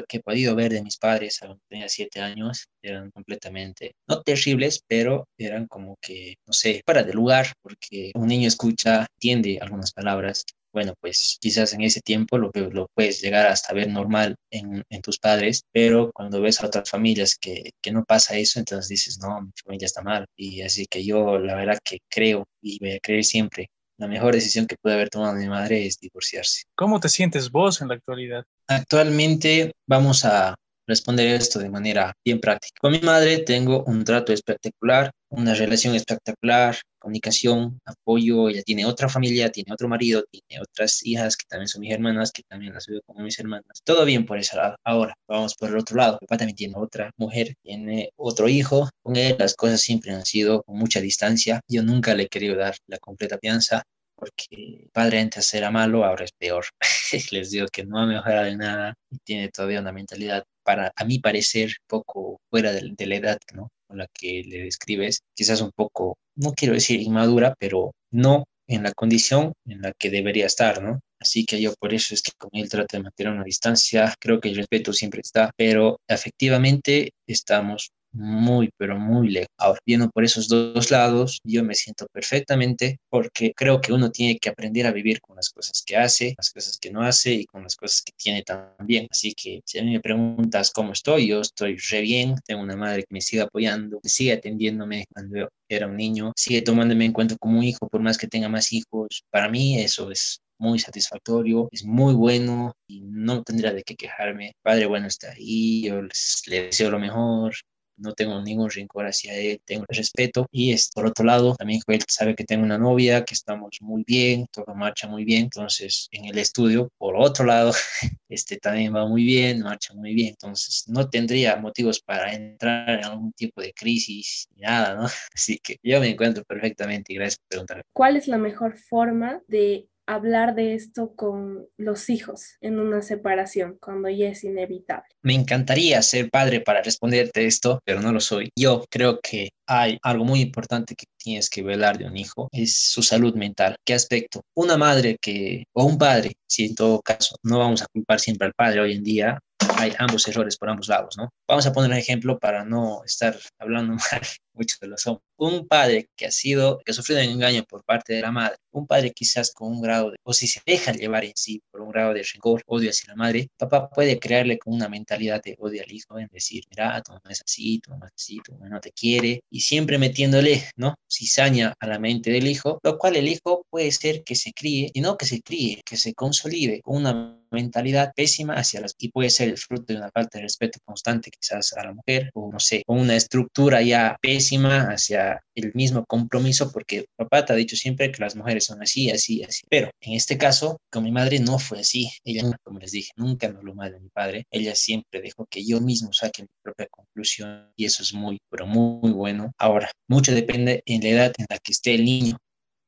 que 0.08 0.18
he 0.18 0.22
podido 0.22 0.56
ver 0.56 0.72
de 0.72 0.84
mis 0.84 0.98
padres 0.98 1.38
cuando 1.40 1.60
tenía 1.68 1.90
siete 1.90 2.22
años 2.22 2.68
eran 2.82 3.12
completamente, 3.12 3.96
no 4.08 4.22
terribles, 4.22 4.84
pero 4.92 5.30
eran 5.38 5.68
como 5.68 5.96
que, 6.02 6.36
no 6.46 6.52
sé, 6.52 6.82
fuera 6.86 7.02
de 7.04 7.14
lugar, 7.14 7.54
porque 7.62 8.12
un 8.14 8.28
niño 8.28 8.50
escucha, 8.50 9.08
entiende 9.16 9.58
algunas 9.62 9.94
palabras 9.94 10.44
bueno, 10.74 10.94
pues 11.02 11.38
quizás 11.42 11.74
en 11.74 11.82
ese 11.82 12.00
tiempo 12.00 12.38
lo, 12.38 12.50
lo 12.54 12.88
puedes 12.94 13.22
llegar 13.22 13.48
hasta 13.48 13.74
ver 13.74 13.90
normal 13.90 14.36
en, 14.50 14.84
en, 14.90 15.02
tus 15.02 15.20
padres, 15.20 15.64
pero 15.74 16.12
cuando 16.14 16.40
ves 16.40 16.62
a 16.62 16.68
otras 16.68 16.90
familias 16.90 17.36
que, 17.36 17.72
que, 17.82 17.92
no 17.92 18.06
pasa 18.06 18.38
eso, 18.38 18.58
entonces 18.58 18.88
dices, 18.88 19.20
no, 19.20 19.42
mi 19.42 19.52
familia 19.66 19.86
está 19.86 20.02
mal. 20.02 20.26
Y 20.38 20.62
así 20.62 20.86
que 20.86 21.04
yo 21.04 21.38
la 21.40 21.56
verdad 21.56 21.78
que 21.84 22.00
creo 22.10 22.46
y 22.62 22.80
voy 22.80 22.94
a 22.94 23.00
creer 23.00 23.26
siempre, 23.26 23.70
la 23.98 24.08
mejor 24.08 24.34
decisión 24.34 24.66
que 24.66 24.78
puede 24.82 24.96
haber 24.96 25.10
tomado 25.10 25.36
mi 25.36 25.50
madre 25.50 25.86
es 25.86 26.00
divorciarse. 26.00 26.64
¿Cómo 26.76 27.02
te 27.02 27.10
sientes 27.10 27.52
vos 27.52 27.82
en 27.82 27.90
la 27.90 27.96
actualidad? 27.96 28.46
Actualmente 28.68 29.74
vamos 29.86 30.24
a 30.24 30.56
responder 30.92 31.28
esto 31.28 31.60
de 31.60 31.70
manera 31.70 32.14
bien 32.24 32.40
práctica. 32.40 32.78
Con 32.82 32.92
mi 32.92 33.00
madre 33.00 33.40
tengo 33.40 33.84
un 33.86 34.04
trato 34.04 34.34
espectacular, 34.34 35.12
una 35.30 35.54
relación 35.54 35.96
espectacular, 35.96 36.76
comunicación, 37.00 37.80
apoyo. 37.86 38.50
Ella 38.50 38.62
tiene 38.64 38.86
otra 38.86 39.08
familia, 39.10 39.52
tiene 39.52 39.74
otro 39.74 39.88
marido, 39.88 40.24
tiene 40.30 40.62
otras 40.62 41.00
hijas 41.06 41.38
que 41.38 41.46
también 41.48 41.68
son 41.68 41.82
mis 41.82 41.94
hermanas, 41.94 42.32
que 42.32 42.44
también 42.44 42.74
las 42.74 42.88
veo 42.88 43.02
como 43.06 43.24
mis 43.24 43.40
hermanas. 43.40 43.82
Todo 43.84 44.06
bien 44.06 44.26
por 44.26 44.38
ese 44.38 44.58
lado. 44.58 44.76
Ahora, 44.84 45.16
vamos 45.28 45.56
por 45.56 45.70
el 45.70 45.78
otro 45.78 45.96
lado. 45.96 46.18
Mi 46.22 46.28
papá 46.28 46.38
también 46.38 46.56
tiene 46.56 46.74
otra 46.78 47.12
mujer, 47.18 47.56
tiene 47.64 48.12
otro 48.18 48.48
hijo. 48.50 48.90
Con 49.02 49.16
él 49.16 49.36
las 49.40 49.56
cosas 49.56 49.82
siempre 49.82 50.12
han 50.12 50.26
sido 50.26 50.64
con 50.64 50.78
mucha 50.78 51.00
distancia. 51.00 51.62
Yo 51.68 51.84
nunca 51.84 52.14
le 52.14 52.24
he 52.24 52.28
querido 52.28 52.56
dar 52.56 52.76
la 52.88 52.98
completa 53.00 53.38
fianza 53.40 53.84
porque 54.22 54.88
padre 54.94 55.20
antes 55.20 55.52
era 55.56 55.72
malo, 55.72 56.06
ahora 56.06 56.26
es 56.26 56.32
peor. 56.32 56.66
Les 57.32 57.50
digo 57.50 57.66
que 57.72 57.84
no 57.84 58.00
ha 58.00 58.06
mejorado 58.06 58.46
de 58.46 58.56
nada 58.56 58.94
y 59.10 59.18
tiene 59.24 59.50
todavía 59.50 59.82
una 59.82 59.92
mentalidad, 59.92 60.44
para 60.64 60.92
a 60.96 61.06
mi 61.06 61.18
parecer, 61.18 61.72
poco 61.88 62.40
fuera 62.52 62.72
de, 62.72 62.94
de 62.96 63.06
la 63.08 63.16
edad, 63.16 63.38
¿no? 63.56 63.70
Con 63.88 63.98
la 63.98 64.08
que 64.14 64.44
le 64.46 64.60
describes, 64.66 65.22
quizás 65.36 65.62
un 65.62 65.72
poco, 65.76 66.18
no 66.36 66.54
quiero 66.54 66.76
decir 66.76 67.02
inmadura, 67.02 67.56
pero 67.58 67.94
no 68.12 68.46
en 68.68 68.84
la 68.84 68.94
condición 68.94 69.54
en 69.66 69.82
la 69.82 69.92
que 69.98 70.12
debería 70.12 70.46
estar, 70.46 70.84
¿no? 70.84 71.00
Así 71.20 71.44
que 71.44 71.60
yo 71.60 71.74
por 71.80 71.92
eso 71.94 72.14
es 72.14 72.22
que 72.22 72.32
con 72.38 72.52
él 72.54 72.70
trato 72.70 72.98
de 72.98 73.04
mantener 73.04 73.34
una 73.34 73.44
distancia, 73.44 74.14
creo 74.20 74.40
que 74.40 74.50
el 74.50 74.56
respeto 74.56 74.94
siempre 74.94 75.22
está, 75.22 75.52
pero 75.58 76.00
efectivamente 76.08 77.12
estamos 77.28 77.92
muy, 78.14 78.70
pero 78.78 78.98
muy 78.98 79.30
lejos. 79.30 79.50
Ahora, 79.58 79.80
viendo 79.86 80.10
por 80.10 80.24
esos 80.24 80.48
dos 80.48 80.92
lados, 80.92 81.40
yo 81.44 81.64
me 81.64 81.76
siento 81.76 82.08
perfectamente 82.12 83.00
porque 83.10 83.54
creo 83.56 83.82
que 83.82 83.94
uno 83.94 84.12
tiene 84.12 84.38
que 84.38 84.50
aprender 84.50 84.86
a 84.88 84.92
vivir 84.92 85.22
con 85.22 85.36
las 85.36 85.50
cosas 85.50 85.84
que 85.86 85.96
hace, 85.98 86.36
las 86.38 86.52
cosas 86.52 86.78
que 86.78 86.92
no 86.92 87.02
hace 87.02 87.34
y 87.34 87.46
con 87.46 87.64
las 87.64 87.76
cosas 87.76 88.02
que 88.02 88.14
tiene 88.18 88.44
también. 88.44 89.08
Así 89.10 89.34
que 89.34 89.62
si 89.66 89.80
a 89.80 89.84
mí 89.84 89.92
me 89.92 90.00
preguntas 90.00 90.72
cómo 90.72 90.94
estoy, 90.94 91.28
yo 91.28 91.42
estoy 91.42 91.78
re 91.78 92.02
bien, 92.02 92.36
tengo 92.46 92.62
una 92.62 92.76
madre 92.76 93.04
que 93.04 93.14
me 93.14 93.22
sigue 93.22 93.42
apoyando, 93.44 94.00
que 94.02 94.10
sigue 94.10 94.34
atendiéndome 94.34 95.06
cuando 95.14 95.50
era 95.70 95.88
un 95.88 95.96
niño, 95.98 96.34
sigue 96.36 96.62
tomándome 96.62 97.06
en 97.06 97.14
cuenta 97.14 97.36
como 97.38 97.60
un 97.60 97.64
hijo, 97.64 97.88
por 97.88 98.02
más 98.02 98.18
que 98.18 98.28
tenga 98.28 98.50
más 98.50 98.74
hijos. 98.74 99.24
Para 99.30 99.50
mí 99.50 99.80
eso 99.80 100.12
es 100.12 100.42
muy 100.58 100.78
satisfactorio, 100.80 101.70
es 101.72 101.84
muy 101.84 102.14
bueno 102.14 102.74
y 102.88 103.02
no 103.02 103.42
tendría 103.44 103.74
de 103.74 103.84
qué 103.84 103.96
quejarme. 103.96 104.54
Padre 104.62 104.86
bueno 104.86 105.08
está 105.08 105.32
ahí, 105.32 105.84
yo 105.84 106.02
les, 106.04 106.44
le 106.46 106.64
deseo 106.64 106.92
lo 106.92 107.00
mejor, 107.00 107.54
no 108.02 108.14
tengo 108.14 108.42
ningún 108.42 108.70
rencor 108.70 109.06
hacia 109.06 109.36
él, 109.36 109.62
tengo 109.66 109.86
respeto. 109.88 110.48
Y 110.52 110.74
es, 110.74 110.90
por 110.94 111.06
otro 111.06 111.26
lado, 111.26 111.56
también 111.56 111.82
él 111.88 112.04
sabe 112.08 112.36
que 112.36 112.44
tengo 112.44 112.64
una 112.64 112.78
novia, 112.78 113.24
que 113.24 113.34
estamos 113.34 113.78
muy 113.82 114.04
bien, 114.06 114.48
todo 114.52 114.74
marcha 114.76 115.08
muy 115.08 115.24
bien. 115.24 115.44
Entonces, 115.44 116.08
en 116.12 116.26
el 116.26 116.38
estudio, 116.38 116.90
por 116.98 117.16
otro 117.16 117.46
lado, 117.46 117.72
este 118.30 118.58
también 118.58 118.96
va 118.96 119.08
muy 119.08 119.24
bien, 119.24 119.62
marcha 119.62 119.94
muy 119.94 120.14
bien. 120.14 120.30
Entonces, 120.30 120.86
no 120.88 121.10
tendría 121.10 121.56
motivos 121.58 122.02
para 122.02 122.34
entrar 122.34 122.90
en 122.90 123.06
algún 123.06 123.34
tipo 123.34 123.62
de 123.62 123.74
crisis 123.74 124.48
ni 124.56 124.62
nada, 124.62 124.96
¿no? 124.96 125.04
Así 125.36 125.60
que 125.60 125.78
yo 125.84 126.00
me 126.00 126.10
encuentro 126.10 126.44
perfectamente 126.44 127.14
y 127.14 127.16
gracias 127.16 127.40
por 127.40 127.48
preguntar. 127.50 127.86
¿Cuál 127.94 128.16
es 128.16 128.28
la 128.28 128.38
mejor 128.38 128.78
forma 128.78 129.42
de 129.48 129.88
hablar 130.06 130.56
de 130.56 130.74
esto 130.74 131.16
con 131.16 131.68
los 131.78 132.10
hijos 132.10 132.58
en 132.62 132.80
una 132.80 133.02
separación 133.02 133.78
cuando 133.80 134.10
ya 134.10 134.30
es 134.30 134.44
inevitable? 134.44 135.10
Me 135.22 135.34
encantaría 135.34 136.02
ser 136.02 136.30
padre 136.30 136.62
para 136.62 136.82
responderte 136.82 137.46
esto, 137.46 137.80
pero 137.86 138.02
no 138.02 138.12
lo 138.12 138.20
soy. 138.20 138.50
Yo 138.58 138.84
creo 138.90 139.20
que 139.22 139.50
hay 139.68 139.98
algo 140.04 140.26
muy 140.26 140.42
importante 140.42 140.96
que 140.96 141.06
tienes 141.18 141.50
que 141.50 141.64
velar 141.64 141.98
de 141.98 142.06
un 142.06 142.18
hijo, 142.18 142.50
es 142.52 142.92
su 142.92 143.02
salud 143.04 143.36
mental. 143.36 143.76
¿Qué 143.86 143.94
aspecto? 143.94 144.42
Una 144.56 144.78
madre 144.78 145.18
que, 145.22 145.66
o 145.74 145.86
un 145.86 145.98
padre, 145.98 146.34
si 146.48 146.66
en 146.66 146.76
todo 146.76 147.02
caso, 147.02 147.36
no 147.44 147.60
vamos 147.60 147.82
a 147.82 147.88
culpar 147.94 148.20
siempre 148.20 148.48
al 148.48 148.54
padre 148.54 148.82
hoy 148.82 148.94
en 148.94 149.04
día, 149.04 149.40
hay 149.82 149.94
ambos 150.00 150.28
errores 150.28 150.58
por 150.58 150.70
ambos 150.70 150.88
lados, 150.88 151.18
¿no? 151.18 151.30
Vamos 151.48 151.66
a 151.66 151.74
poner 151.74 151.92
un 151.92 151.98
ejemplo 151.98 152.38
para 152.40 152.64
no 152.64 153.04
estar 153.04 153.38
hablando 153.60 153.94
mal 154.12 154.22
muchos 154.54 154.80
de 154.80 154.88
los 154.88 155.06
hombres. 155.08 155.26
Un 155.38 155.68
padre 155.68 156.10
que 156.16 156.26
ha 156.26 156.32
sido, 156.32 156.80
que 156.80 156.92
ha 156.92 156.96
sufrido 156.96 157.22
un 157.22 157.28
engaño 157.28 157.64
por 157.64 157.84
parte 157.84 158.14
de 158.14 158.22
la 158.22 158.32
madre, 158.32 158.58
un 158.72 158.86
padre 158.86 159.12
quizás 159.12 159.52
con 159.52 159.72
un 159.72 159.82
grado 159.82 160.12
de, 160.12 160.18
o 160.24 160.34
si 160.34 160.48
se 160.48 160.62
deja 160.66 160.92
llevar 160.92 161.26
en 161.26 161.34
sí 161.36 161.62
por 161.72 161.82
un 161.82 161.90
grado 161.90 162.14
de 162.14 162.24
rencor, 162.24 162.62
odio 162.68 162.90
hacia 162.90 163.10
la 163.10 163.16
madre, 163.16 163.50
papá 163.58 163.90
puede 163.90 164.20
crearle 164.20 164.60
con 164.60 164.74
una 164.74 164.88
mentalidad 164.88 165.42
de 165.44 165.56
odio 165.60 165.84
al 165.84 165.92
hijo, 165.92 166.20
en 166.20 166.28
decir, 166.32 166.64
mira, 166.70 167.02
tu 167.02 167.14
mamá 167.14 167.30
es 167.30 167.42
así, 167.42 167.80
tu 167.80 167.92
mamá 167.92 168.08
es 168.08 168.14
así, 168.24 168.40
tu 168.44 168.54
mamá 168.54 168.70
no 168.70 168.80
te 168.80 168.92
quiere, 168.92 169.42
y 169.50 169.62
siempre 169.62 169.98
metiéndole, 169.98 170.64
¿no? 170.76 170.96
Cizaña 171.10 171.74
a 171.80 171.88
la 171.88 172.00
mente 172.00 172.32
del 172.32 172.48
hijo, 172.48 172.80
lo 172.84 172.98
cual 172.98 173.16
el 173.16 173.28
hijo 173.28 173.66
puede 173.70 173.92
ser 173.92 174.24
que 174.24 174.36
se 174.36 174.54
críe, 174.54 174.92
y 174.94 175.02
no 175.02 175.18
que 175.18 175.26
se 175.26 175.42
críe, 175.42 175.82
que 175.86 175.98
se 175.98 176.14
consolide 176.14 176.82
con 176.82 176.98
una 176.98 177.41
mentalidad 177.52 178.14
pésima 178.16 178.56
hacia 178.56 178.82
las 178.82 178.96
y 178.98 179.10
puede 179.10 179.30
ser 179.30 179.50
el 179.50 179.58
fruto 179.58 179.94
de 179.94 179.98
una 179.98 180.12
falta 180.12 180.38
de 180.38 180.44
respeto 180.44 180.80
constante 180.86 181.32
quizás 181.32 181.74
a 181.74 181.84
la 181.84 181.94
mujer 181.94 182.30
o 182.34 182.52
no 182.52 182.60
sé, 182.60 182.84
con 182.86 183.00
una 183.00 183.16
estructura 183.16 183.82
ya 183.82 184.18
pésima 184.22 184.90
hacia 184.92 185.42
el 185.56 185.72
mismo 185.74 186.06
compromiso 186.06 186.72
porque 186.72 187.06
papá 187.16 187.46
te 187.46 187.54
ha 187.54 187.56
dicho 187.56 187.76
siempre 187.76 188.12
que 188.12 188.22
las 188.22 188.36
mujeres 188.36 188.66
son 188.66 188.82
así, 188.82 189.10
así, 189.10 189.44
así. 189.44 189.64
Pero 189.70 189.90
en 190.02 190.14
este 190.14 190.38
caso, 190.38 190.80
con 190.90 191.04
mi 191.04 191.12
madre 191.12 191.40
no 191.40 191.60
fue 191.60 191.80
así. 191.80 192.10
Ella, 192.24 192.44
como 192.64 192.80
les 192.80 192.92
dije, 192.92 193.12
nunca 193.16 193.50
me 193.50 193.62
lo 193.64 193.74
mal 193.76 193.92
de 193.92 194.00
mi 194.00 194.10
padre. 194.10 194.46
Ella 194.52 194.76
siempre 194.76 195.22
dejó 195.22 195.46
que 195.46 195.66
yo 195.66 195.82
mismo 195.82 196.14
saque 196.14 196.44
mi 196.44 196.50
propia 196.62 196.88
conclusión 196.88 197.72
y 197.76 197.86
eso 197.86 198.04
es 198.04 198.14
muy, 198.14 198.40
pero 198.50 198.66
muy 198.66 199.12
bueno. 199.12 199.52
Ahora, 199.58 199.92
mucho 200.08 200.34
depende 200.34 200.84
en 200.86 201.02
la 201.02 201.10
edad 201.10 201.34
en 201.38 201.46
la 201.50 201.58
que 201.58 201.72
esté 201.72 201.96
el 201.96 202.06
niño. 202.06 202.38